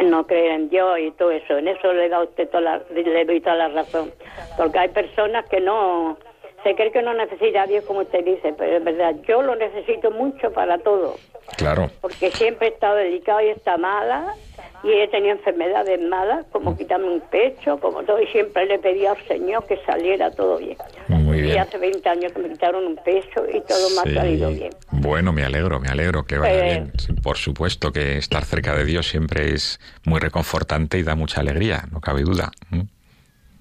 no 0.02 0.26
creen 0.26 0.52
en 0.52 0.70
Dios 0.70 0.98
y 0.98 1.10
todo 1.12 1.30
eso, 1.30 1.58
en 1.58 1.68
eso 1.68 1.92
le 1.92 2.08
da 2.08 2.22
usted 2.22 2.48
toda 2.48 2.60
la, 2.60 2.82
le 2.94 3.24
doy 3.24 3.40
toda 3.40 3.56
la 3.56 3.68
razón. 3.68 4.12
Porque 4.56 4.78
hay 4.78 4.88
personas 4.88 5.46
que 5.48 5.60
no, 5.60 6.18
se 6.62 6.74
cree 6.74 6.92
que 6.92 7.02
no 7.02 7.14
necesita 7.14 7.62
a 7.62 7.66
Dios 7.66 7.84
como 7.84 8.00
usted 8.00 8.24
dice, 8.24 8.54
pero 8.56 8.76
es 8.76 8.84
verdad, 8.84 9.14
yo 9.26 9.42
lo 9.42 9.56
necesito 9.56 10.10
mucho 10.10 10.52
para 10.52 10.78
todo. 10.78 11.16
Claro. 11.56 11.90
Porque 12.00 12.30
siempre 12.30 12.68
he 12.68 12.70
estado 12.70 12.96
delicado 12.96 13.40
y 13.40 13.48
está 13.48 13.76
mala 13.76 14.34
y 14.82 14.92
he 14.92 15.08
tenido 15.08 15.32
enfermedades 15.32 16.00
malas, 16.00 16.46
como 16.52 16.76
quitarme 16.76 17.08
un 17.08 17.20
pecho, 17.20 17.78
como 17.80 18.02
todo, 18.02 18.20
y 18.20 18.26
siempre 18.28 18.66
le 18.66 18.78
pedía 18.78 19.12
al 19.12 19.26
Señor 19.26 19.66
que 19.66 19.76
saliera 19.84 20.30
todo 20.30 20.58
bien. 20.58 20.76
Muy 21.08 21.42
bien. 21.42 21.56
Y 21.56 21.58
hace 21.58 21.78
20 21.78 22.08
años 22.08 22.32
que 22.32 22.38
me 22.40 22.48
quitaron 22.48 22.86
un 22.86 22.96
pecho 22.96 23.44
y 23.52 23.60
todo 23.60 23.90
me 23.90 24.10
ha 24.10 24.14
salido 24.14 24.50
bien. 24.50 24.70
Bueno, 24.90 25.32
me 25.32 25.44
alegro, 25.44 25.80
me 25.80 25.88
alegro 25.88 26.24
que 26.24 26.38
vaya 26.38 26.82
pues 26.92 27.06
bien. 27.06 27.16
por 27.22 27.36
supuesto 27.36 27.92
que 27.92 28.16
estar 28.16 28.44
cerca 28.44 28.74
de 28.74 28.84
Dios 28.84 29.08
siempre 29.08 29.52
es 29.52 29.80
muy 30.04 30.20
reconfortante 30.20 30.98
y 30.98 31.02
da 31.02 31.14
mucha 31.14 31.40
alegría, 31.40 31.84
no 31.90 32.00
cabe 32.00 32.22
duda. 32.22 32.50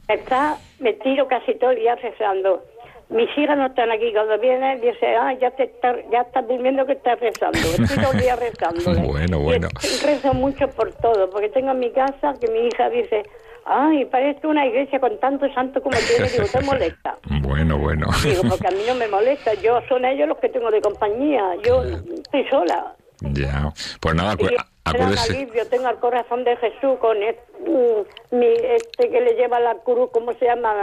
Está, 0.08 0.58
me 0.80 0.94
tiro 0.94 1.28
casi 1.28 1.54
todo 1.56 1.72
el 1.72 1.78
día 1.78 1.96
rezando 1.96 2.64
mis 3.10 3.30
hijas 3.38 3.58
no 3.58 3.68
están 3.68 3.92
aquí. 3.92 4.12
Cuando 4.14 4.38
vienen, 4.40 4.82
dice, 4.82 5.16
ah, 5.16 5.34
ya, 5.40 5.52
te 5.52 5.64
está, 5.64 5.96
ya 6.12 6.22
estás 6.22 6.48
durmiendo 6.48 6.86
que 6.86 6.94
estás 6.94 7.20
rezando. 7.20 7.58
Estoy 7.58 8.04
todo 8.04 8.14
el 8.14 8.20
día 8.20 8.36
rezando. 8.38 9.08
bueno, 9.08 9.40
bueno. 9.40 9.68
Y 9.84 10.06
rezo 10.06 10.34
mucho 10.34 10.68
por 10.70 10.92
todo, 10.94 11.30
porque 11.30 11.50
tengo 11.50 11.72
en 11.72 11.80
mi 11.80 11.92
casa 11.92 12.34
que 12.40 12.48
mi 12.48 12.68
hija 12.68 12.90
dice, 12.90 13.24
ay, 13.66 14.06
parece 14.06 14.46
una 14.48 14.66
iglesia 14.66 15.00
con 15.00 15.20
tantos 15.20 15.54
santos 15.54 15.82
como 15.82 15.98
tiene. 15.98 16.30
Digo, 16.30 16.46
¿te 16.52 16.62
molesta? 16.62 17.18
bueno, 17.42 17.78
bueno. 17.78 18.08
Digo, 18.24 18.44
porque 18.48 18.68
a 18.68 18.72
mí 18.72 18.82
no 18.88 18.96
me 18.96 19.08
molesta. 19.10 19.54
Yo 19.56 19.82
son 19.88 20.06
ellos 20.06 20.28
los 20.28 20.38
que 20.38 20.50
tengo 20.50 20.70
de 20.70 20.82
compañía. 20.82 21.44
Yo 21.64 21.84
estoy 21.84 22.48
sola. 22.50 22.96
Ya, 23.22 23.74
pues 24.00 24.16
nada, 24.16 24.36
acuérdese. 24.86 25.50
Yo 25.54 25.68
tengo 25.68 25.90
el 25.90 25.98
corazón 25.98 26.44
de 26.46 26.56
Jesús 26.58 26.98
con 27.00 27.18
mm, 27.18 28.38
mi, 28.38 28.48
este 28.48 29.10
que 29.10 29.20
le 29.20 29.34
lleva 29.34 29.60
la 29.60 29.76
cruz, 29.76 30.10
¿cómo 30.14 30.32
se 30.34 30.46
llama? 30.46 30.74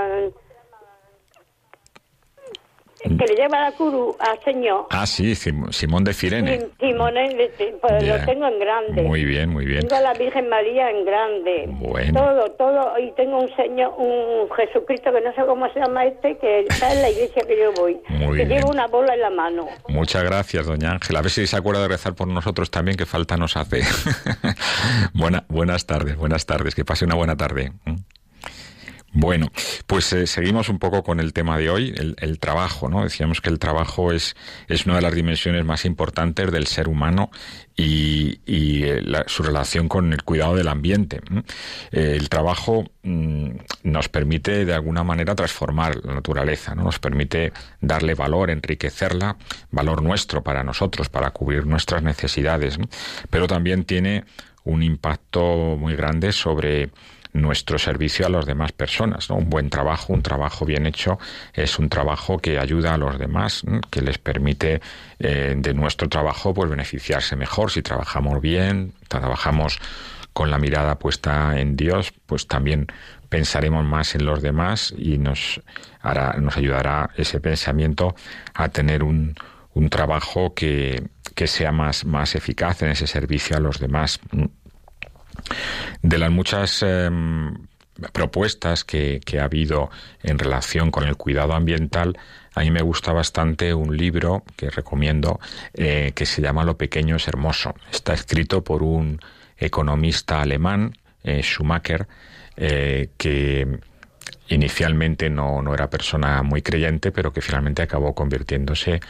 Que 3.03 3.27
le 3.27 3.35
lleva 3.35 3.61
la 3.61 3.73
cruz 3.73 4.17
al 4.19 4.43
Señor. 4.43 4.87
Ah, 4.91 5.07
sí, 5.07 5.35
Simón 5.35 6.05
de 6.05 6.15
Firene. 6.15 6.69
Simón, 6.81 7.15
pues 7.81 8.07
lo 8.07 8.25
tengo 8.25 8.47
en 8.47 8.59
grande. 8.59 9.03
Muy 9.03 9.25
bien, 9.25 9.51
muy 9.51 9.67
bien. 9.67 9.81
Tengo 9.83 9.97
a 9.97 10.01
la 10.01 10.15
Virgen 10.15 10.49
María 10.49 10.91
en 10.91 11.05
grande. 11.05 11.65
Bueno. 11.69 12.21
Todo, 12.21 12.51
todo. 12.53 12.99
Y 12.99 13.13
tengo 13.13 13.41
un 13.41 13.55
Señor, 13.57 13.93
un 13.99 14.49
Jesucristo 14.57 15.13
que 15.13 15.21
no 15.21 15.35
sé 15.35 15.43
cómo 15.47 15.71
se 15.73 15.81
llama 15.81 16.07
este, 16.07 16.37
que 16.39 16.61
está 16.61 16.93
en 16.93 17.03
la 17.03 17.11
iglesia 17.11 17.43
que 17.47 17.59
yo 17.59 17.73
voy. 17.73 17.99
Muy 18.09 18.39
que 18.39 18.47
lleva 18.47 18.71
una 18.71 18.87
bola 18.87 19.15
en 19.15 19.21
la 19.21 19.31
mano. 19.31 19.69
Muchas 19.89 20.25
gracias, 20.25 20.67
doña 20.67 20.93
Ángela. 20.93 21.19
A 21.19 21.23
ver 21.23 21.31
si 21.31 21.47
se 21.47 21.57
acuerda 21.57 21.83
de 21.83 21.89
rezar 21.89 22.15
por 22.15 22.29
nosotros 22.29 22.71
también, 22.71 22.97
que 22.97 23.07
falta 23.07 23.37
nos 23.37 23.57
hace. 23.57 23.83
Buena, 25.13 25.45
buenas 25.49 25.87
tardes, 25.87 26.17
buenas 26.17 26.47
tardes. 26.47 26.75
Que 26.75 26.85
pase 26.85 27.05
una 27.05 27.15
buena 27.15 27.37
tarde. 27.37 27.73
Bueno, 29.19 29.51
pues 29.87 30.13
eh, 30.13 30.27
seguimos 30.27 30.69
un 30.69 30.79
poco 30.79 31.03
con 31.03 31.21
el 31.21 31.33
tema 31.33 31.57
de 31.57 31.71
hoy, 31.71 31.95
el, 31.97 32.39
trabajo, 32.39 32.91
¿no? 32.91 33.03
Decíamos 33.03 33.41
que 33.41 33.49
el 33.49 33.59
trabajo 33.59 34.13
es, 34.13 34.37
es 34.69 34.85
una 34.85 34.97
de 34.97 35.01
las 35.01 35.15
dimensiones 35.15 35.65
más 35.65 35.87
importantes 35.87 36.53
del 36.53 36.67
ser 36.67 36.87
humano 36.87 37.31
y, 37.75 38.41
eh, 38.47 39.03
su 39.27 39.43
relación 39.43 39.89
con 39.89 40.13
el 40.13 40.23
cuidado 40.23 40.55
del 40.55 40.69
ambiente. 40.69 41.23
Eh, 41.93 42.13
el 42.15 42.29
trabajo 42.29 42.85
mm, 43.05 43.53
nos 43.85 44.11
permite 44.11 44.67
de 44.67 44.75
alguna 44.75 45.03
manera 45.03 45.35
transformar 45.35 45.97
la 46.05 46.13
naturaleza, 46.13 46.75
¿no? 46.75 46.83
Nos 46.83 46.99
permite 46.99 47.55
darle 47.81 48.13
valor, 48.13 48.51
enriquecerla, 48.51 49.39
valor 49.71 50.03
nuestro 50.03 50.43
para 50.43 50.63
nosotros, 50.63 51.09
para 51.09 51.31
cubrir 51.31 51.65
nuestras 51.65 52.03
necesidades, 52.03 52.77
pero 53.31 53.47
también 53.47 53.85
tiene 53.85 54.25
un 54.65 54.83
impacto 54.83 55.77
muy 55.79 55.97
grande 55.97 56.33
sobre 56.33 56.91
nuestro 57.41 57.79
servicio 57.79 58.27
a 58.27 58.29
las 58.29 58.47
demás 58.47 58.73
personas. 58.73 59.31
¿no? 59.31 59.37
Un 59.37 59.51
buen 59.51 59.71
trabajo, 59.71 60.13
un 60.13 60.23
trabajo 60.23 60.65
bien 60.65 60.87
hecho, 60.87 61.19
es 61.53 61.79
un 61.79 61.89
trabajo 61.89 62.39
que 62.39 62.59
ayuda 62.59 62.95
a 62.95 62.99
los 62.99 63.19
demás, 63.19 63.63
que 63.91 64.03
les 64.03 64.19
permite 64.19 64.81
eh, 65.19 65.55
de 65.57 65.75
nuestro 65.75 66.09
trabajo 66.09 66.55
pues 66.55 66.71
beneficiarse 66.71 67.37
mejor. 67.37 67.71
Si 67.71 67.83
trabajamos 67.83 68.41
bien, 68.41 68.93
trabajamos 69.09 69.79
con 70.33 70.51
la 70.51 70.59
mirada 70.59 70.99
puesta 70.99 71.59
en 71.59 71.77
Dios, 71.77 72.13
pues 72.27 72.47
también 72.47 72.87
pensaremos 73.29 73.85
más 73.85 74.15
en 74.15 74.27
los 74.27 74.43
demás 74.43 74.95
y 74.97 75.19
nos 75.19 75.61
hará, 76.03 76.35
nos 76.35 76.57
ayudará 76.57 77.11
ese 77.17 77.41
pensamiento 77.41 78.15
a 78.55 78.69
tener 78.69 79.03
un, 79.03 79.35
un 79.73 79.91
trabajo 79.91 80.55
que, 80.55 81.03
que 81.35 81.47
sea 81.47 81.73
más, 81.73 82.05
más 82.05 82.35
eficaz 82.35 82.83
en 82.83 82.91
ese 82.91 83.07
servicio 83.07 83.57
a 83.57 83.61
los 83.61 83.79
demás. 83.79 84.21
De 86.03 86.19
las 86.19 86.31
muchas 86.31 86.83
em, 86.83 87.55
propuestas 88.13 88.85
que, 88.85 89.21
ha 89.41 89.45
habido 89.45 89.91
en 90.23 90.39
relación 90.39 90.91
con 90.91 91.05
el 91.05 91.17
cuidado 91.17 91.55
ambiental, 91.55 92.19
a 92.55 92.61
mí 92.61 92.71
me 92.71 92.83
gusta 92.83 93.13
bastante 93.13 93.75
un 93.75 93.97
libro 93.97 94.45
que 94.57 94.71
recomiendo 94.71 95.41
eh, 95.75 96.13
que 96.15 96.27
se 96.27 96.43
llama 96.43 96.65
Lo 96.65 96.77
pequeño 96.77 97.17
es 97.17 97.29
hermoso. 97.29 97.75
Está 97.93 98.15
escrito 98.15 98.65
por 98.65 98.83
un 98.83 99.21
economista 99.59 100.41
alemán, 100.43 100.97
eh, 101.23 101.43
Schumacher, 101.43 102.07
eh, 102.57 103.11
que 103.17 103.81
inicialmente 104.49 105.29
no, 105.29 105.63
no, 105.63 105.75
era 105.75 105.91
persona 105.91 106.43
muy 106.43 106.63
creyente, 106.63 107.13
pero 107.13 107.33
que 107.33 107.41
finalmente 107.41 107.83
acabó 107.83 108.15
convirtiéndose 108.15 109.01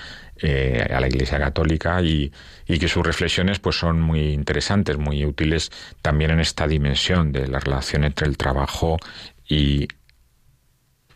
eh, 0.41 0.87
a 0.91 1.01
la 1.01 1.09
Iglesia 1.09 1.39
Católica 1.39 2.01
y, 2.01 2.33
y, 2.67 2.79
que 2.79 2.89
sus 2.89 3.05
reflexiones 3.05 3.59
pues 3.59 3.79
son 3.79 4.01
muy 4.01 4.33
interesantes, 4.33 4.97
muy 4.99 5.25
útiles 5.25 5.71
también 6.03 6.31
en 6.31 6.41
esta 6.41 6.67
dimensión 6.67 7.33
de 7.33 7.49
la 7.49 7.59
relación 7.59 8.05
entre 8.05 8.27
el 8.27 8.37
trabajo 8.37 8.97
y 9.47 9.89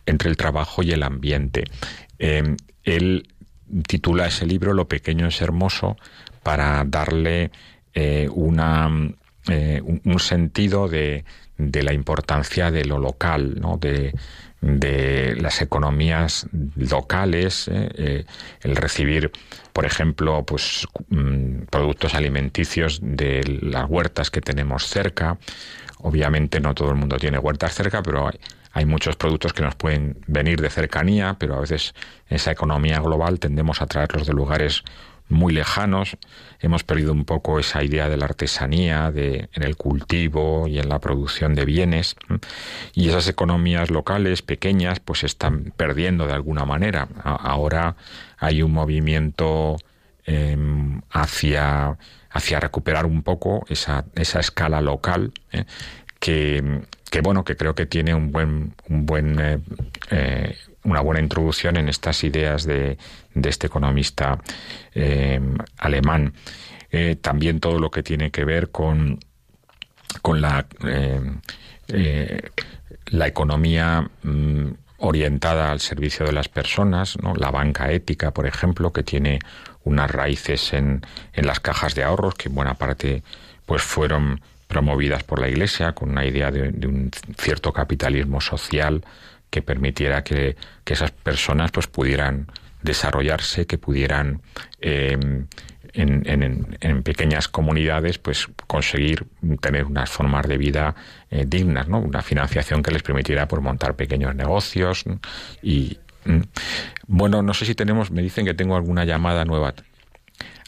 entre 0.05 0.29
el 0.29 0.37
trabajo 0.37 0.83
y 0.83 0.91
el 0.91 1.03
ambiente. 1.03 1.63
Eh, 2.19 2.55
él 2.83 3.27
titula 3.87 4.27
ese 4.27 4.45
libro 4.45 4.73
Lo 4.73 4.87
pequeño 4.87 5.27
es 5.27 5.41
hermoso 5.41 5.97
para 6.43 6.83
darle 6.85 7.51
eh, 7.93 8.27
una, 8.31 8.87
un 8.87 10.19
sentido 10.19 10.87
de, 10.87 11.25
de 11.69 11.83
la 11.83 11.93
importancia 11.93 12.71
de 12.71 12.85
lo 12.85 12.97
local, 12.97 13.55
¿no? 13.59 13.77
de, 13.77 14.13
de 14.61 15.35
las 15.39 15.61
economías 15.61 16.47
locales, 16.75 17.67
¿eh? 17.67 17.89
Eh, 17.95 18.25
el 18.61 18.75
recibir, 18.75 19.31
por 19.73 19.85
ejemplo, 19.85 20.43
pues 20.45 20.87
mm, 21.09 21.63
productos 21.69 22.13
alimenticios 22.13 22.99
de 23.01 23.59
las 23.61 23.89
huertas 23.89 24.29
que 24.29 24.41
tenemos 24.41 24.87
cerca. 24.87 25.37
Obviamente 25.97 26.59
no 26.59 26.73
todo 26.73 26.89
el 26.89 26.95
mundo 26.95 27.17
tiene 27.17 27.39
huertas 27.39 27.73
cerca, 27.73 28.03
pero 28.03 28.27
hay, 28.27 28.39
hay 28.71 28.85
muchos 28.85 29.15
productos 29.15 29.53
que 29.53 29.63
nos 29.63 29.75
pueden 29.75 30.17
venir 30.27 30.61
de 30.61 30.69
cercanía, 30.69 31.35
pero 31.39 31.55
a 31.55 31.61
veces 31.61 31.93
esa 32.29 32.51
economía 32.51 32.99
global 32.99 33.39
tendemos 33.39 33.81
a 33.81 33.87
traerlos 33.87 34.27
de 34.27 34.33
lugares 34.33 34.83
muy 35.27 35.53
lejanos, 35.53 36.17
hemos 36.61 36.83
perdido 36.83 37.11
un 37.11 37.25
poco 37.25 37.59
esa 37.59 37.83
idea 37.83 38.07
de 38.07 38.17
la 38.17 38.25
artesanía, 38.25 39.11
de, 39.11 39.49
en 39.53 39.63
el 39.63 39.75
cultivo 39.75 40.67
y 40.67 40.79
en 40.79 40.89
la 40.89 40.99
producción 40.99 41.55
de 41.55 41.65
bienes, 41.65 42.15
y 42.93 43.09
esas 43.09 43.27
economías 43.27 43.89
locales 43.89 44.41
pequeñas 44.41 44.99
pues 44.99 45.23
están 45.23 45.73
perdiendo 45.75 46.27
de 46.27 46.33
alguna 46.33 46.65
manera. 46.65 47.07
ahora 47.23 47.95
hay 48.37 48.61
un 48.61 48.71
movimiento 48.71 49.77
em, 50.25 51.01
hacia, 51.11 51.97
hacia 52.29 52.59
recuperar 52.59 53.05
un 53.05 53.23
poco 53.23 53.65
esa, 53.69 54.05
esa 54.15 54.39
escala 54.39 54.81
local 54.81 55.31
¿eh? 55.51 55.65
que, 56.19 56.81
que, 57.09 57.21
bueno 57.21 57.43
que 57.43 57.55
creo 57.55 57.75
que 57.75 57.85
tiene 57.85 58.13
un 58.13 58.31
buen 58.31 58.73
un 58.89 59.05
buen 59.05 59.39
eh, 59.39 59.59
eh, 60.11 60.55
una 60.83 61.01
buena 61.01 61.21
introducción 61.21 61.77
en 61.77 61.89
estas 61.89 62.23
ideas 62.23 62.65
de, 62.65 62.97
de 63.33 63.49
este 63.49 63.67
economista 63.67 64.39
eh, 64.93 65.39
alemán. 65.77 66.33
Eh, 66.91 67.15
también 67.21 67.59
todo 67.59 67.79
lo 67.79 67.91
que 67.91 68.03
tiene 68.03 68.31
que 68.31 68.43
ver 68.43 68.69
con, 68.69 69.19
con 70.21 70.41
la, 70.41 70.65
eh, 70.83 72.41
la 73.07 73.27
economía 73.27 74.09
mm, 74.23 74.67
orientada 74.97 75.71
al 75.71 75.79
servicio 75.79 76.25
de 76.25 76.33
las 76.33 76.49
personas, 76.49 77.17
¿no? 77.21 77.33
la 77.35 77.51
banca 77.51 77.91
ética, 77.91 78.31
por 78.31 78.45
ejemplo, 78.45 78.91
que 78.91 79.03
tiene 79.03 79.39
unas 79.83 80.11
raíces 80.11 80.73
en, 80.73 81.01
en 81.33 81.47
las 81.47 81.59
cajas 81.59 81.95
de 81.95 82.03
ahorros 82.03 82.35
que 82.35 82.49
en 82.49 82.55
buena 82.55 82.75
parte 82.75 83.23
pues 83.65 83.81
fueron 83.81 84.41
promovidas 84.67 85.23
por 85.23 85.39
la 85.39 85.49
Iglesia 85.49 85.93
con 85.93 86.11
una 86.11 86.25
idea 86.25 86.51
de 86.51 86.87
un 86.87 87.11
cierto 87.37 87.73
capitalismo 87.73 88.39
social 88.39 89.03
que 89.51 89.61
permitiera 89.61 90.23
que, 90.23 90.55
esas 90.85 91.11
personas 91.11 91.71
pues 91.71 91.87
pudieran 91.87 92.47
desarrollarse, 92.81 93.65
que 93.65 93.77
pudieran 93.77 94.41
eh, 94.81 95.17
en, 95.93 97.03
pequeñas 97.03 97.47
comunidades 97.47 98.17
pues 98.17 98.47
conseguir 98.67 99.25
tener 99.61 99.85
unas 99.85 100.09
formas 100.09 100.47
de 100.47 100.57
vida 100.57 100.95
eh, 101.29 101.45
dignas, 101.47 101.87
¿no? 101.87 101.99
Una 101.99 102.21
financiación 102.21 102.83
que 102.83 102.91
les 102.91 103.03
permitiera 103.03 103.47
pues, 103.47 103.61
montar 103.61 103.95
pequeños 103.95 104.35
negocios 104.35 105.05
y 105.61 105.97
mm. 106.25 106.41
bueno, 107.07 107.41
no 107.41 107.53
sé 107.53 107.65
si 107.65 107.75
tenemos, 107.75 108.11
me 108.11 108.21
dicen 108.21 108.45
que 108.45 108.53
tengo 108.53 108.75
alguna 108.75 109.05
llamada 109.05 109.45
nueva. 109.45 109.73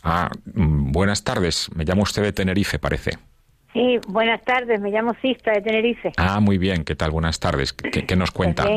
Ah, 0.03 0.29
mm, 0.53 0.91
buenas 0.91 1.23
tardes, 1.23 1.69
me 1.75 1.84
llama 1.84 2.03
usted 2.03 2.21
de 2.21 2.31
Tenerife, 2.31 2.79
parece. 2.79 3.17
Sí, 3.74 3.99
buenas 4.07 4.41
tardes, 4.43 4.80
me 4.80 4.91
llamo 4.91 5.15
Sista 5.19 5.51
de 5.51 5.61
Tenerife. 5.61 6.11
Ah, 6.17 6.39
muy 6.39 6.59
bien, 6.59 6.84
¿qué 6.84 6.95
tal? 6.95 7.09
Buenas 7.09 7.39
tardes, 7.39 7.74
¿qué, 7.74 8.15
nos 8.15 8.30
pues 8.30 8.32
cuenta? 8.32 8.67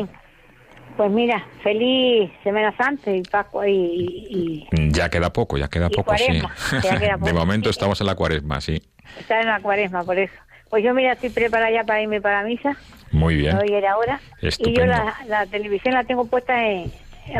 Pues, 0.97 1.11
mira, 1.11 1.45
feliz 1.61 2.31
Semana 2.43 2.75
Santa 2.75 3.11
y 3.11 3.21
Pascua 3.21 3.69
y, 3.69 4.67
Ya 4.89 5.09
queda 5.09 5.31
poco, 5.31 5.57
ya 5.59 5.67
queda 5.67 5.89
poco, 5.89 6.17
sí. 6.17 6.41
de 7.21 7.33
momento 7.33 7.69
estamos 7.69 8.01
en 8.01 8.07
la 8.07 8.15
cuaresma, 8.15 8.59
sí. 8.59 8.81
Está 9.19 9.41
en 9.41 9.47
la 9.47 9.59
cuaresma, 9.59 10.03
por 10.03 10.17
eso. 10.17 10.33
Pues 10.71 10.83
yo, 10.83 10.95
mira, 10.95 11.13
estoy 11.13 11.29
preparada 11.29 11.71
ya 11.71 11.83
para 11.83 12.01
irme 12.01 12.19
para 12.19 12.43
misa. 12.43 12.75
Muy 13.11 13.35
bien. 13.35 13.55
Hoy 13.55 13.71
era 13.71 13.97
hora. 13.97 14.19
Y 14.41 14.73
yo 14.73 14.85
la 14.85 15.45
televisión 15.49 15.93
la 15.93 16.03
tengo 16.03 16.25
puesta 16.25 16.67
en, 16.67 16.91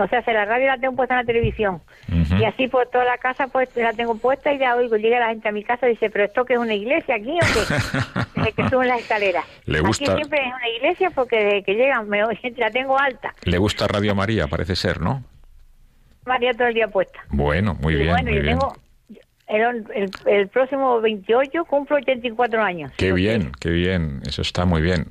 o 0.02 0.08
sea, 0.08 0.22
si 0.24 0.32
la 0.32 0.46
radio 0.46 0.68
la 0.68 0.78
tengo 0.78 0.96
puesta 0.96 1.16
en 1.16 1.20
la 1.22 1.26
televisión. 1.26 1.82
Y 2.40 2.44
así 2.46 2.68
por 2.68 2.88
toda 2.88 3.06
la 3.06 3.18
casa 3.18 3.48
pues 3.48 3.70
la 3.76 3.94
tengo 3.94 4.18
puesta 4.18 4.54
y 4.54 4.60
ya 4.60 4.76
oigo, 4.76 4.98
llega 4.98 5.20
la 5.20 5.30
gente 5.30 5.48
a 5.50 5.52
mi 5.52 5.64
casa 5.64 5.88
y 5.88 5.92
dice, 5.92 6.10
pero 6.10 6.26
esto 6.26 6.46
que 6.46 6.54
es 6.54 6.60
una 6.60 6.74
iglesia 6.74 7.16
aquí 7.16 7.32
o 7.32 7.46
qué? 7.54 8.36
desde 8.36 8.52
que 8.54 8.70
suben 8.70 8.88
las 8.88 9.00
escaleras. 9.02 9.46
¿Le 9.66 9.80
gusta? 9.80 10.12
Aquí 10.12 10.16
siempre 10.16 10.40
es 10.40 10.54
una 10.54 10.70
iglesia 10.70 11.10
porque 11.12 11.38
desde 11.38 11.64
que 11.64 11.74
llegan 11.76 12.08
me 12.10 12.22
la 12.58 12.72
tengo 12.72 13.00
alta. 13.00 13.34
Le 13.44 13.58
gusta 13.58 13.88
Radio 13.88 14.16
María, 14.16 14.48
parece 14.48 14.76
ser, 14.76 15.02
¿no? 15.02 15.24
María 16.26 16.54
todo 16.54 16.68
el 16.68 16.74
día 16.74 16.88
puesta. 16.88 17.20
Bueno, 17.30 17.76
muy 17.76 17.96
bien, 17.96 18.10
bueno, 18.10 18.32
muy 18.32 18.42
bien. 18.42 18.60
Tengo, 18.60 18.76
el, 19.48 20.12
el, 20.26 20.48
próximo 20.50 21.00
28 21.00 21.66
cumplo 21.66 21.96
84 21.98 22.62
años. 22.62 22.92
Qué 22.98 23.14
bien, 23.14 23.52
qué 23.60 23.70
bien, 23.70 24.22
eso 24.28 24.42
está 24.42 24.66
muy 24.66 24.82
bien. 24.82 25.08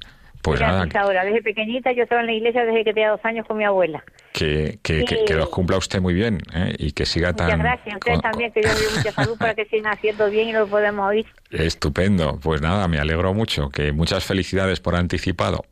Pues 0.47 0.61
nada. 0.61 0.87
ahora, 1.01 1.25
desde 1.25 1.43
pequeñita 1.43 1.91
yo 1.91 2.05
estaba 2.05 2.21
en 2.21 2.29
la 2.29 2.33
iglesia 2.33 2.65
desde 2.65 2.85
que 2.85 2.95
tenía 2.95 3.11
dos 3.11 3.25
años 3.25 3.45
con 3.49 3.59
mi 3.59 3.65
abuela. 3.65 4.05
Que, 4.33 4.79
que, 4.81 5.05
que, 5.05 5.35
los 5.35 5.49
cumpla 5.49 5.77
usted 5.77 6.01
muy 6.01 6.15
bien 6.15 6.39
¿eh? 6.55 6.73
y 6.79 6.93
que 6.93 7.05
siga 7.05 7.33
tan... 7.33 7.47
Muchas 7.47 7.59
gracias, 7.59 7.97
ustedes 7.97 8.21
también, 8.21 8.53
que 8.53 8.61
Dios 8.61 8.79
dé 8.79 8.97
mucha 8.97 9.11
salud 9.11 9.37
para 9.37 9.55
que 9.57 9.65
sigan 9.65 9.93
haciendo 9.93 10.31
bien 10.31 10.51
y 10.51 10.53
lo 10.53 10.69
podemos 10.69 11.09
oír. 11.09 11.27
Estupendo, 11.51 12.39
pues 12.41 12.63
nada, 12.63 12.87
me 12.87 13.01
alegro 13.01 13.35
mucho, 13.35 13.71
que 13.71 13.91
muchas 13.91 14.25
felicidades 14.25 14.79
por 14.79 14.95
anticipado. 14.95 15.65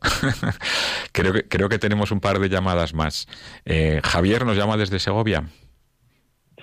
creo, 1.13 1.31
que, 1.31 1.47
creo 1.47 1.69
que 1.69 1.79
tenemos 1.79 2.11
un 2.11 2.19
par 2.19 2.39
de 2.39 2.49
llamadas 2.49 2.93
más. 2.93 3.29
Eh, 3.63 4.01
Javier 4.03 4.45
nos 4.45 4.57
llama 4.57 4.75
desde 4.75 4.99
Segovia. 4.99 5.45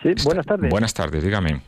Sí, 0.02 0.12
buenas 0.22 0.44
tardes. 0.44 0.68
Buenas 0.68 0.92
tardes, 0.92 1.24
dígame. 1.24 1.62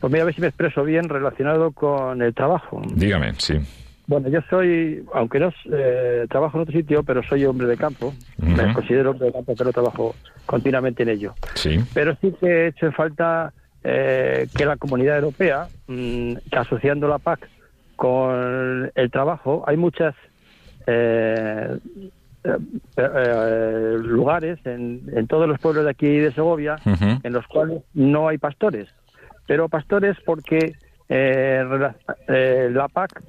Pues 0.00 0.10
mira, 0.10 0.22
a 0.22 0.26
ver 0.26 0.34
si 0.34 0.40
me 0.40 0.46
expreso 0.46 0.82
bien 0.82 1.10
relacionado 1.10 1.72
con 1.72 2.22
el 2.22 2.32
trabajo. 2.32 2.80
Dígame, 2.94 3.34
sí. 3.36 3.60
Bueno, 4.08 4.30
yo 4.30 4.40
soy, 4.48 5.04
aunque 5.12 5.38
no 5.38 5.52
eh, 5.70 6.26
trabajo 6.30 6.56
en 6.56 6.62
otro 6.62 6.72
sitio, 6.72 7.02
pero 7.02 7.22
soy 7.22 7.44
hombre 7.44 7.66
de 7.66 7.76
campo. 7.76 8.14
Me 8.38 8.72
considero 8.72 9.10
hombre 9.10 9.26
de 9.26 9.34
campo, 9.34 9.54
pero 9.56 9.70
trabajo 9.70 10.14
continuamente 10.46 11.02
en 11.02 11.10
ello. 11.10 11.34
Sí. 11.52 11.78
Pero 11.92 12.16
sí 12.18 12.34
que 12.40 12.46
he 12.46 12.66
hecho 12.68 12.86
en 12.86 12.94
falta 12.94 13.52
eh, 13.84 14.48
que 14.56 14.64
la 14.64 14.78
comunidad 14.78 15.16
europea, 15.16 15.68
mm, 15.88 16.36
asociando 16.52 17.06
la 17.06 17.18
PAC 17.18 17.50
con 17.96 18.90
el 18.94 19.10
trabajo, 19.10 19.62
hay 19.66 19.76
muchas 19.76 20.14
eh, 20.86 21.78
lugares 24.04 24.58
en, 24.64 25.26
todos 25.26 25.46
los 25.46 25.58
pueblos 25.60 25.84
de 25.84 25.90
aquí 25.90 26.16
de 26.16 26.32
Segovia 26.32 26.76
en 26.86 27.32
los 27.34 27.46
cuales 27.46 27.82
no 27.92 28.28
hay 28.28 28.38
pastores. 28.38 28.88
Pero 29.46 29.68
pastores 29.68 30.16
porque 30.24 30.76
la 31.10 32.88
PAC 32.90 33.22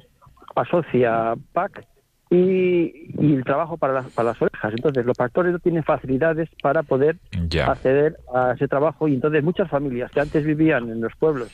asocia 0.56 1.36
PAC 1.54 1.86
y, 2.32 3.10
el 3.20 3.43
trabajo 3.43 3.78
para 3.78 3.93
las, 3.93 4.06
para 4.12 4.30
las 4.30 4.41
ovejas. 4.41 4.74
Entonces, 4.74 5.06
los 5.06 5.18
pastores 5.18 5.52
no 5.52 5.60
tienen 5.60 5.84
facilidades 5.84 6.50
para 6.62 6.84
poder 6.84 7.18
acceder 7.66 8.18
a 8.34 8.54
ese 8.54 8.68
trabajo 8.68 9.08
y 9.08 9.16
entonces 9.16 9.43
muchas 9.43 9.70
familias 9.70 10.12
que 10.12 10.20
antes 10.20 10.45
vivían 10.45 10.89
en 10.89 11.02
los 11.02 11.16
pueblos, 11.16 11.50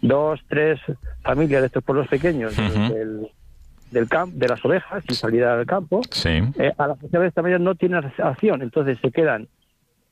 dos, 0.00 0.40
tres 0.48 0.80
familias 1.22 1.62
de 1.62 1.66
estos 1.66 1.82
pueblos 1.82 2.06
pequeños 2.08 2.56
del, 2.56 3.28
del 3.90 4.08
campo, 4.08 4.36
de 4.36 4.48
las 4.48 4.64
ovejas 4.64 5.04
y 5.08 5.14
salida 5.14 5.54
al 5.54 5.66
campo, 5.66 6.00
eh, 6.24 6.72
a 6.78 6.86
las 6.86 6.98
sociedades 7.00 7.34
también 7.34 7.64
no 7.64 7.74
tienen 7.74 8.04
acción. 8.18 8.62
Entonces, 8.62 8.98
se 9.02 9.10
quedan 9.10 9.48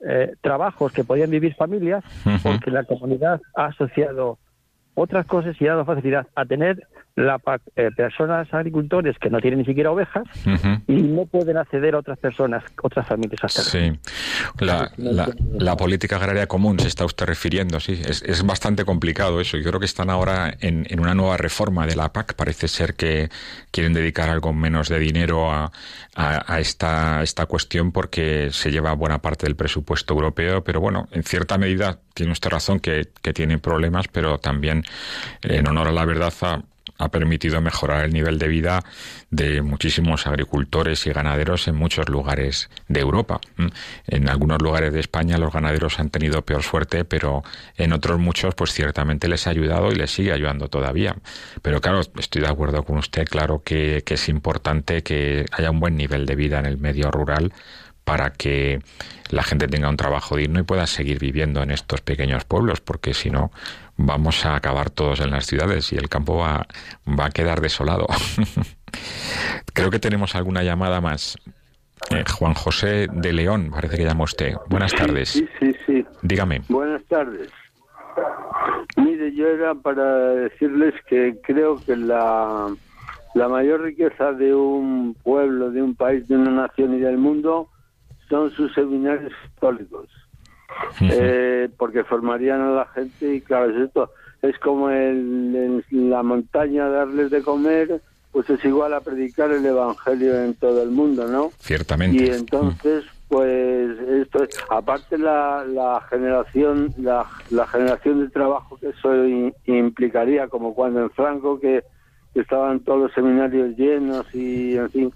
eh, 0.07 0.35
trabajos 0.41 0.93
que 0.93 1.05
podían 1.05 1.31
vivir 1.31 1.55
familias 1.55 2.05
porque 2.43 2.71
la 2.71 2.85
comunidad 2.85 3.41
ha 3.55 3.67
asociado 3.67 4.39
otras 4.95 5.27
cosas 5.27 5.61
y 5.61 5.67
ha 5.67 5.71
dado 5.71 5.85
facilidad 5.85 6.27
a 6.35 6.45
tener 6.45 6.87
la 7.19 7.41
eh, 7.77 7.91
personas 7.97 8.53
agricultores 8.53 9.19
que 9.19 9.29
no 9.31 9.41
tienen 9.41 9.61
ni 9.61 9.65
siquiera 9.65 9.91
ovejas 9.91 10.25
y 10.87 11.03
no 11.03 11.27
pueden 11.27 11.57
acceder 11.57 11.95
a 11.95 11.99
otras 11.99 12.19
personas, 12.19 12.65
otras 12.83 13.07
familias 13.07 13.43
a 13.43 13.49
Sí, 13.49 13.93
la, 14.61 14.91
la, 14.97 15.77
política 15.77 16.17
agraria 16.17 16.47
común 16.47 16.79
se 16.79 16.89
está 16.89 17.05
usted 17.05 17.27
refiriendo, 17.27 17.81
sí, 17.81 18.01
es, 18.05 18.23
es 18.23 18.45
bastante 18.45 18.85
complicado 18.85 19.41
eso. 19.41 19.57
Yo 19.57 19.69
creo 19.69 19.81
que 19.81 19.87
están 19.87 20.11
ahora 20.11 20.55
en, 20.61 20.87
en, 20.89 21.01
una 21.01 21.15
nueva 21.15 21.37
reforma 21.37 21.87
de 21.87 21.97
la 21.97 22.13
PAC. 22.13 22.35
Parece 22.35 22.69
ser 22.69 22.95
que 22.95 23.29
quieren 23.71 23.93
dedicar 23.93 24.29
algo 24.29 24.53
menos 24.53 24.89
de 24.89 24.99
dinero 24.99 25.51
a, 25.51 25.73
a, 26.15 26.61
esta, 26.61 27.23
esta 27.23 27.47
cuestión 27.47 27.93
porque 27.93 28.49
se 28.53 28.71
lleva 28.71 28.93
buena 28.95 29.21
parte 29.21 29.47
del 29.47 29.57
presupuesto 29.57 30.15
europeo, 30.15 30.65
pero 30.65 30.81
bueno, 30.81 31.09
en 31.13 31.23
cierta 31.23 31.59
medida 31.59 31.99
tiene 32.15 32.33
usted 32.33 32.51
razón 32.51 32.81
que, 32.81 33.09
que 33.23 33.33
tiene 33.33 33.59
problemas, 33.59 34.09
pero 34.09 34.39
también 34.39 34.85
en 35.43 35.69
honor 35.69 35.89
a 35.89 35.93
la 35.93 36.05
verdad 36.05 36.33
ha 36.43 36.63
ha 36.99 37.09
permitido 37.11 37.61
mejorar 37.61 38.05
el 38.05 38.13
nivel 38.13 38.39
de 38.39 38.49
vida 38.49 38.85
de 39.31 39.63
muchísimos 39.63 40.27
agricultores 40.27 41.07
y 41.07 41.11
ganaderos 41.11 41.69
en 41.69 41.77
muchos 41.77 42.09
lugares 42.09 42.71
de 42.89 43.01
Europa. 43.01 43.41
En 44.07 44.29
algunos 44.29 44.61
lugares 44.61 44.93
de 44.93 45.01
España 45.01 45.39
los 45.39 45.53
ganaderos 45.53 46.01
han 46.01 46.11
tenido 46.11 46.43
peor 46.43 46.63
suerte, 46.63 47.05
pero 47.05 47.45
en 47.77 47.93
otros 47.93 48.19
muchos 48.19 48.55
pues 48.55 48.73
ciertamente 48.73 49.29
les 49.29 49.47
ha 49.47 49.51
ayudado 49.51 49.93
y 49.93 49.95
les 49.95 50.11
sigue 50.11 50.33
ayudando 50.33 50.69
todavía. 50.69 51.17
Pero 51.63 51.81
claro, 51.81 52.01
estoy 52.01 52.43
de 52.43 52.49
acuerdo 52.49 52.83
con 52.83 52.99
usted, 52.99 53.25
claro 53.27 53.63
que, 53.63 54.03
que 54.05 54.15
es 54.15 54.29
importante 54.29 55.03
que 55.03 55.47
haya 55.53 55.71
un 55.71 55.81
buen 55.81 55.97
nivel 55.97 56.27
de 56.27 56.35
vida 56.35 56.59
en 56.59 56.67
el 56.67 56.79
medio 56.79 57.11
rural 57.11 57.53
para 58.05 58.31
que 58.31 58.81
la 59.29 59.43
gente 59.43 59.69
tenga 59.69 59.91
un 59.91 59.99
trabajo 59.99 60.35
digno 60.35 60.61
y 60.61 60.63
pueda 60.63 60.87
seguir 60.87 61.19
viviendo 61.19 61.63
en 61.63 61.71
estos 61.71 62.01
pequeños 62.01 62.45
pueblos, 62.45 62.81
porque 62.81 63.13
si 63.13 63.29
no, 63.29 63.53
vamos 63.99 64.47
a 64.47 64.57
acabar 64.57 64.89
todos 64.89 65.21
en 65.21 65.31
las 65.31 65.45
ciudades 65.45 65.93
y 65.93 65.97
el 65.97 66.09
campo 66.09 66.39
va, 66.39 66.67
va 67.07 67.27
a 67.27 67.31
quedar 67.31 67.61
desolado. 67.61 68.07
Creo 69.75 69.91
que 69.91 69.99
tenemos 69.99 70.35
alguna 70.35 70.63
llamada 70.63 71.01
más. 71.01 71.37
Eh, 72.11 72.25
Juan 72.39 72.55
José 72.55 73.09
de 73.13 73.33
León, 73.33 73.71
parece 73.73 73.99
que 73.99 74.05
llama 74.05 74.25
usted. 74.25 74.55
Buenas 74.69 74.95
tardes. 74.95 75.31
Sí, 75.31 75.49
sí, 75.59 75.75
sí. 75.85 76.07
Dígame. 76.23 76.63
Buenas 76.69 77.05
tardes. 77.05 77.51
Mire, 78.97 79.35
yo 79.35 79.49
era 79.49 79.75
para 79.75 80.29
decirles 80.35 80.95
que 81.09 81.37
creo 81.43 81.77
que 81.85 81.97
la, 81.97 82.69
la 83.35 83.49
mayor 83.49 83.83
riqueza 83.83 84.33
de 84.33 84.55
un 84.55 85.15
pueblo, 85.23 85.71
de 85.71 85.83
un 85.83 85.95
país, 85.95 86.27
de 86.29 86.37
una 86.37 86.51
nación 86.51 86.95
y 86.95 87.01
del 87.01 87.19
mundo 87.19 87.69
son 88.29 88.51
sus 88.53 88.73
seminarios 88.75 89.33
Eh, 91.01 91.69
porque 91.77 92.05
formarían 92.05 92.61
a 92.61 92.71
la 92.71 92.87
gente 92.87 93.35
y 93.35 93.41
claro, 93.41 93.71
es 93.71 93.89
esto 93.89 94.11
es 94.43 94.59
como 94.59 94.91
en 94.91 95.83
la 95.91 96.23
montaña 96.23 96.89
darles 96.89 97.31
de 97.31 97.43
comer, 97.43 98.01
pues 98.31 98.49
es 98.51 98.65
igual 98.65 98.95
a 98.95 99.01
predicar 99.01 99.51
el 99.51 99.65
evangelio 99.67 100.45
en 100.45 100.55
todo 100.55 100.83
el 100.83 100.91
mundo, 100.91 101.27
¿no? 101.27 101.51
Ciertamente. 101.59 102.23
Y 102.23 102.29
entonces, 102.29 103.05
pues 103.29 103.99
esto 103.99 104.47
aparte 104.71 105.19
la, 105.19 105.65
la 105.65 106.01
generación 106.09 106.95
la, 106.99 107.27
la 107.51 107.67
generación 107.67 108.21
de 108.21 108.31
trabajo 108.31 108.79
que 108.79 108.91
eso 108.91 109.11
implicaría, 109.67 110.49
como 110.49 110.75
cuando 110.75 111.03
en 111.03 111.11
Franco 111.11 111.59
que 111.59 111.83
estaban 112.35 112.81
todos 112.81 113.01
los 113.01 113.13
seminarios 113.13 113.77
llenos 113.77 114.33
y 114.35 114.77
en 114.77 114.91
fin 114.91 115.13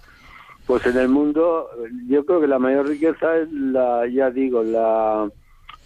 pues 0.66 0.84
en 0.86 0.96
el 0.96 1.08
mundo 1.08 1.68
yo 2.08 2.24
creo 2.24 2.40
que 2.40 2.46
la 2.46 2.58
mayor 2.58 2.88
riqueza 2.88 3.36
es 3.36 3.50
la, 3.52 4.06
ya 4.06 4.30
digo, 4.30 4.62
la 4.62 5.28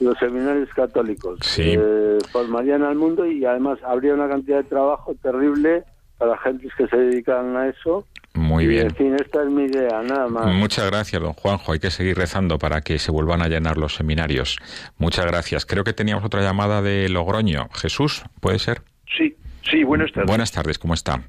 los 0.00 0.18
seminarios 0.18 0.68
católicos. 0.70 1.38
Sí. 1.42 1.74
Eh, 1.76 2.18
formarían 2.30 2.82
al 2.82 2.96
mundo 2.96 3.26
y 3.26 3.44
además 3.44 3.78
habría 3.84 4.14
una 4.14 4.28
cantidad 4.28 4.58
de 4.58 4.64
trabajo 4.64 5.14
terrible 5.22 5.84
para 6.18 6.36
gentes 6.38 6.72
que 6.76 6.86
se 6.86 6.96
dedican 6.96 7.56
a 7.56 7.68
eso. 7.68 8.06
Muy 8.34 8.66
bien. 8.66 8.88
En 8.88 8.94
fin, 8.94 9.14
esta 9.14 9.42
es 9.42 9.48
mi 9.48 9.64
idea, 9.64 10.02
nada 10.02 10.28
más. 10.28 10.54
Muchas 10.54 10.90
gracias, 10.90 11.20
don 11.22 11.32
Juanjo. 11.32 11.72
Hay 11.72 11.78
que 11.78 11.90
seguir 11.90 12.16
rezando 12.16 12.58
para 12.58 12.82
que 12.82 12.98
se 12.98 13.10
vuelvan 13.10 13.40
a 13.40 13.48
llenar 13.48 13.78
los 13.78 13.94
seminarios. 13.94 14.58
Muchas 14.98 15.26
gracias. 15.26 15.64
Creo 15.64 15.84
que 15.84 15.94
teníamos 15.94 16.24
otra 16.24 16.42
llamada 16.42 16.82
de 16.82 17.08
Logroño. 17.08 17.68
Jesús, 17.74 18.24
¿puede 18.40 18.58
ser? 18.58 18.82
Sí, 19.16 19.34
sí, 19.62 19.84
buenas 19.84 20.12
tardes. 20.12 20.28
Buenas 20.28 20.52
tardes, 20.52 20.78
¿cómo 20.78 20.92
está? 20.92 21.22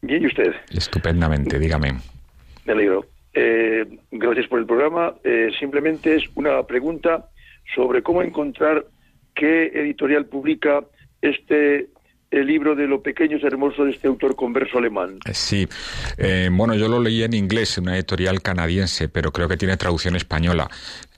Bien, 0.00 0.22
¿y 0.22 0.26
usted? 0.26 0.54
Estupendamente, 0.70 1.58
dígame. 1.58 1.94
Me 2.64 2.72
alegro. 2.72 3.06
Eh, 3.34 3.84
gracias 4.10 4.46
por 4.46 4.60
el 4.60 4.66
programa. 4.66 5.14
Eh, 5.24 5.50
simplemente 5.58 6.16
es 6.16 6.24
una 6.36 6.62
pregunta 6.62 7.28
sobre 7.74 8.02
cómo 8.02 8.22
encontrar 8.22 8.86
qué 9.34 9.66
editorial 9.74 10.26
publica 10.26 10.84
este 11.22 11.88
el 12.30 12.46
libro 12.46 12.74
de 12.74 12.88
lo 12.88 13.00
pequeño 13.00 13.36
es 13.36 13.44
hermoso 13.44 13.84
de 13.84 13.92
este 13.92 14.08
autor 14.08 14.34
converso 14.34 14.78
alemán. 14.78 15.18
Sí, 15.32 15.68
eh, 16.18 16.48
bueno, 16.50 16.74
yo 16.74 16.88
lo 16.88 17.00
leí 17.00 17.22
en 17.22 17.32
inglés, 17.32 17.78
en 17.78 17.84
una 17.84 17.94
editorial 17.94 18.42
canadiense, 18.42 19.08
pero 19.08 19.30
creo 19.30 19.46
que 19.46 19.56
tiene 19.56 19.76
traducción 19.76 20.16
española. 20.16 20.68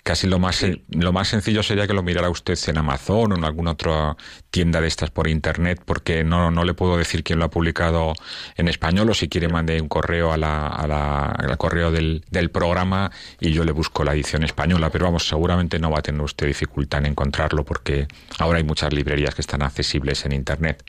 Casi 0.06 0.28
lo 0.28 0.38
más, 0.38 0.64
lo 0.90 1.12
más 1.12 1.26
sencillo 1.26 1.64
sería 1.64 1.88
que 1.88 1.92
lo 1.92 2.04
mirara 2.04 2.30
usted 2.30 2.56
en 2.68 2.78
Amazon 2.78 3.32
o 3.32 3.34
en 3.34 3.44
alguna 3.44 3.72
otra 3.72 4.16
tienda 4.52 4.80
de 4.80 4.86
estas 4.86 5.10
por 5.10 5.26
internet, 5.26 5.82
porque 5.84 6.22
no, 6.22 6.52
no 6.52 6.62
le 6.62 6.74
puedo 6.74 6.96
decir 6.96 7.24
quién 7.24 7.40
lo 7.40 7.46
ha 7.46 7.50
publicado 7.50 8.12
en 8.56 8.68
español 8.68 9.10
o 9.10 9.14
si 9.14 9.28
quiere 9.28 9.48
mande 9.48 9.80
un 9.80 9.88
correo 9.88 10.32
a 10.32 10.36
la, 10.36 10.68
a 10.68 10.86
la, 10.86 11.24
al 11.32 11.58
correo 11.58 11.90
del, 11.90 12.24
del 12.30 12.52
programa 12.52 13.10
y 13.40 13.50
yo 13.50 13.64
le 13.64 13.72
busco 13.72 14.04
la 14.04 14.14
edición 14.14 14.44
española. 14.44 14.90
Pero 14.90 15.06
vamos, 15.06 15.26
seguramente 15.26 15.80
no 15.80 15.90
va 15.90 15.98
a 15.98 16.02
tener 16.02 16.22
usted 16.22 16.46
dificultad 16.46 17.00
en 17.00 17.06
encontrarlo 17.06 17.64
porque 17.64 18.06
ahora 18.38 18.58
hay 18.58 18.64
muchas 18.64 18.92
librerías 18.92 19.34
que 19.34 19.42
están 19.42 19.62
accesibles 19.62 20.24
en 20.24 20.30
internet. 20.30 20.84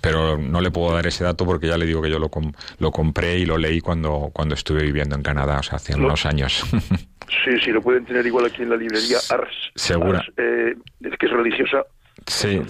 Pero 0.00 0.38
no 0.38 0.62
le 0.62 0.70
puedo 0.70 0.94
dar 0.94 1.06
ese 1.06 1.22
dato 1.22 1.44
porque 1.44 1.66
ya 1.66 1.76
le 1.76 1.84
digo 1.84 2.00
que 2.00 2.08
yo 2.08 2.18
lo, 2.18 2.30
lo 2.78 2.92
compré 2.92 3.40
y 3.40 3.44
lo 3.44 3.58
leí 3.58 3.82
cuando, 3.82 4.30
cuando 4.32 4.54
estuve 4.54 4.84
viviendo 4.84 5.16
en 5.16 5.22
Canadá, 5.22 5.58
o 5.58 5.62
sea, 5.62 5.76
hace 5.76 5.94
unos 5.94 6.24
años. 6.24 6.64
Sí, 7.44 7.58
sí, 7.62 7.70
lo 7.70 7.82
pueden 7.82 8.04
tener 8.04 8.26
igual 8.26 8.46
aquí 8.46 8.62
en 8.62 8.70
la 8.70 8.76
librería 8.76 9.18
Ars. 9.30 9.70
Segura. 9.74 10.24
Eh, 10.36 10.74
que 11.18 11.26
es 11.26 11.32
religiosa. 11.32 11.84
Sí. 12.26 12.60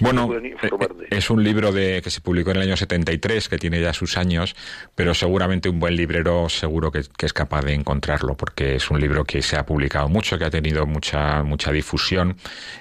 bueno, 0.00 0.30
eh, 0.34 0.54
es 1.10 1.30
un 1.30 1.42
libro 1.42 1.72
de 1.72 2.00
que 2.02 2.10
se 2.10 2.20
publicó 2.20 2.50
en 2.50 2.58
el 2.58 2.62
año 2.62 2.76
73, 2.76 3.48
que 3.48 3.58
tiene 3.58 3.80
ya 3.80 3.92
sus 3.92 4.16
años, 4.16 4.54
pero 4.94 5.14
seguramente 5.14 5.68
un 5.68 5.80
buen 5.80 5.96
librero 5.96 6.48
seguro 6.48 6.92
que, 6.92 7.00
es 7.00 7.32
capaz 7.32 7.62
de 7.62 7.74
encontrarlo, 7.74 8.36
porque 8.36 8.76
es 8.76 8.90
un 8.90 9.00
libro 9.00 9.24
que 9.24 9.42
se 9.42 9.56
ha 9.56 9.64
publicado 9.66 10.08
mucho, 10.08 10.38
que 10.38 10.44
ha 10.44 10.50
tenido 10.50 10.86
mucha 10.86 11.42
mucha 11.42 11.72
difusión, 11.72 12.36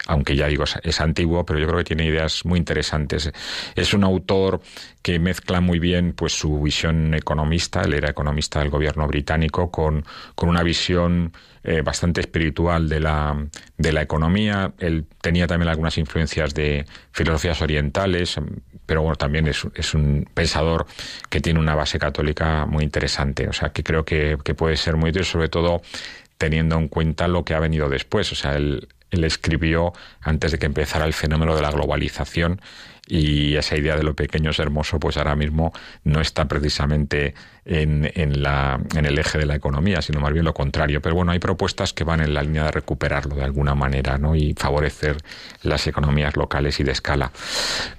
aunque 0.08 0.36
ya 0.36 0.48
digo, 0.48 0.66
es 0.84 1.02
antiguo, 1.02 1.46
pero 1.46 1.60
yo 1.60 1.68
creo 1.68 1.78
que 1.80 1.86
tiene 1.86 2.06
ideas 2.06 2.46
muy 2.46 2.60
interesantes. 2.60 3.32
Es 3.76 3.94
un 3.94 4.04
autor 4.04 4.62
que 5.02 5.20
mezcla 5.20 5.62
muy 5.62 5.80
bien 5.80 6.14
pues 6.14 6.34
su 6.34 6.62
visión 6.62 7.14
economista, 7.14 7.82
él 7.82 7.94
era 7.94 8.10
economista 8.10 8.60
del 8.60 8.70
gobierno 8.70 9.08
británico, 9.08 9.72
con, 9.72 10.06
con 10.36 10.50
una 10.50 10.64
visión 10.64 11.34
eh, 11.64 11.82
bastante 11.82 12.22
espiritual 12.22 12.90
de 12.90 13.00
la, 13.00 13.48
de 13.78 13.92
la 13.92 14.02
economía. 14.02 14.74
Él 14.80 15.06
tenía 15.22 15.48
también 15.48 15.70
algunas 15.70 15.98
influencias 15.98 16.54
de 16.54 16.86
filosofías 17.12 17.62
orientales, 17.62 18.40
pero 18.86 19.02
bueno, 19.02 19.16
también 19.16 19.48
es, 19.48 19.68
es 19.76 19.94
un 19.94 20.28
pensador 20.34 20.86
que 21.30 21.40
tiene 21.40 21.60
una 21.60 21.76
base 21.76 22.00
católica 22.00 22.66
muy 22.66 22.84
interesante. 22.84 23.48
O 23.48 23.54
sea, 23.54 23.70
que 23.70 23.84
creo 23.84 24.06
que, 24.06 24.38
que 24.44 24.56
puede 24.56 24.76
ser 24.76 24.98
muy 24.98 25.12
útil, 25.12 25.26
sobre 25.26 25.50
todo 25.50 25.82
teniendo 26.38 26.78
en 26.78 26.88
cuenta 26.88 27.28
lo 27.28 27.46
que 27.46 27.54
ha 27.54 27.60
venido 27.60 27.90
después. 27.90 28.32
O 28.32 28.36
sea, 28.36 28.56
él, 28.56 28.88
él 29.12 29.24
escribió 29.24 29.94
antes 30.22 30.52
de 30.52 30.60
que 30.60 30.66
empezara 30.66 31.06
el 31.06 31.14
fenómeno 31.14 31.56
de 31.56 31.62
la 31.62 31.72
globalización 31.72 32.62
y 33.08 33.58
esa 33.58 33.76
idea 33.76 33.98
de 33.98 34.04
lo 34.04 34.16
pequeño 34.16 34.52
es 34.52 34.60
hermoso, 34.60 34.98
pues 34.98 35.18
ahora 35.18 35.36
mismo 35.36 35.74
no 36.06 36.22
está 36.22 36.48
precisamente 36.48 37.34
en, 37.66 38.10
en, 38.16 38.42
la, 38.42 38.80
en 38.96 39.06
el 39.06 39.20
eje 39.20 39.38
de 39.38 39.46
la 39.46 39.56
economía, 39.56 40.02
sino 40.02 40.22
más 40.22 40.32
bien 40.32 40.46
lo 40.46 40.54
contrario. 40.54 41.02
Pero 41.02 41.16
bueno, 41.16 41.34
hay 41.34 41.40
propuestas 41.40 41.92
que 41.92 42.06
van 42.06 42.22
en 42.22 42.34
la 42.34 42.42
línea 42.42 42.64
de 42.64 42.72
recuperarlo 42.72 43.36
de 43.36 43.44
alguna 43.44 43.76
manera 43.76 44.18
¿no? 44.18 44.36
y 44.36 44.54
favorecer 44.54 45.18
las 45.64 45.88
economías 45.88 46.38
locales 46.38 46.80
y 46.80 46.84
de 46.84 46.94
escala. 46.94 47.34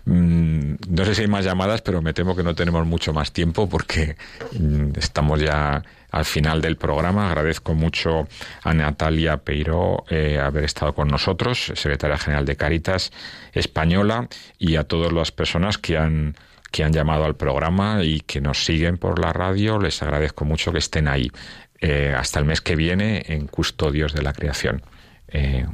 Mm, 0.07 0.75
no 0.89 1.05
sé 1.05 1.15
si 1.15 1.23
hay 1.23 1.29
más 1.29 1.45
llamadas, 1.45 1.83
pero 1.83 2.01
me 2.01 2.15
temo 2.15 2.35
que 2.35 2.43
no 2.43 2.55
tenemos 2.55 2.87
mucho 2.87 3.13
más 3.13 3.33
tiempo 3.33 3.69
porque 3.69 4.17
mm, 4.59 4.93
estamos 4.97 5.41
ya 5.41 5.83
al 6.13 6.25
final 6.25 6.61
del 6.61 6.77
programa. 6.77 7.27
Agradezco 7.29 7.75
mucho 7.75 8.29
a 8.63 8.73
Natalia 8.73 9.39
Peiro 9.39 10.05
eh, 10.09 10.39
haber 10.39 10.65
estado 10.65 10.95
con 10.95 11.09
nosotros, 11.09 11.73
secretaria 11.75 12.19
general 12.19 12.45
de 12.45 12.57
Caritas 12.57 13.11
Española, 13.53 14.29
y 14.59 14.77
a 14.77 14.85
todas 14.85 15.13
las 15.13 15.33
personas 15.33 15.79
que 15.79 15.99
han 15.99 16.37
que 16.71 16.85
han 16.85 16.93
llamado 16.93 17.25
al 17.25 17.37
programa 17.37 18.03
y 18.03 18.21
que 18.21 18.41
nos 18.41 18.65
siguen 18.65 18.97
por 18.97 19.19
la 19.19 19.33
radio. 19.33 19.79
Les 19.79 20.03
agradezco 20.03 20.47
mucho 20.47 20.73
que 20.73 20.79
estén 20.79 21.07
ahí. 21.07 21.31
Eh, 21.81 22.15
hasta 22.17 22.39
el 22.39 22.47
mes 22.47 22.63
que 22.63 22.77
viene 22.77 23.25
en 23.27 23.47
Custodios 23.47 24.15
de 24.15 24.23
la 24.23 24.33
Creación. 24.33 24.83
Eh, 25.29 25.67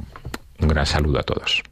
un 0.59 0.67
gran 0.67 0.85
saludo 0.85 1.19
a 1.19 1.23
todos. 1.23 1.63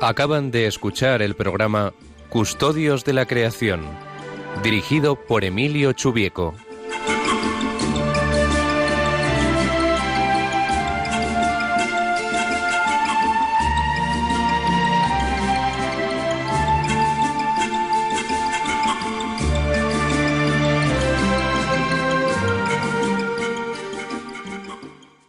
Acaban 0.00 0.50
de 0.50 0.66
escuchar 0.66 1.22
el 1.22 1.34
programa 1.34 1.94
Custodios 2.28 3.06
de 3.06 3.14
la 3.14 3.24
Creación, 3.24 3.80
dirigido 4.62 5.16
por 5.16 5.42
Emilio 5.42 5.94
Chubieco. 5.94 6.54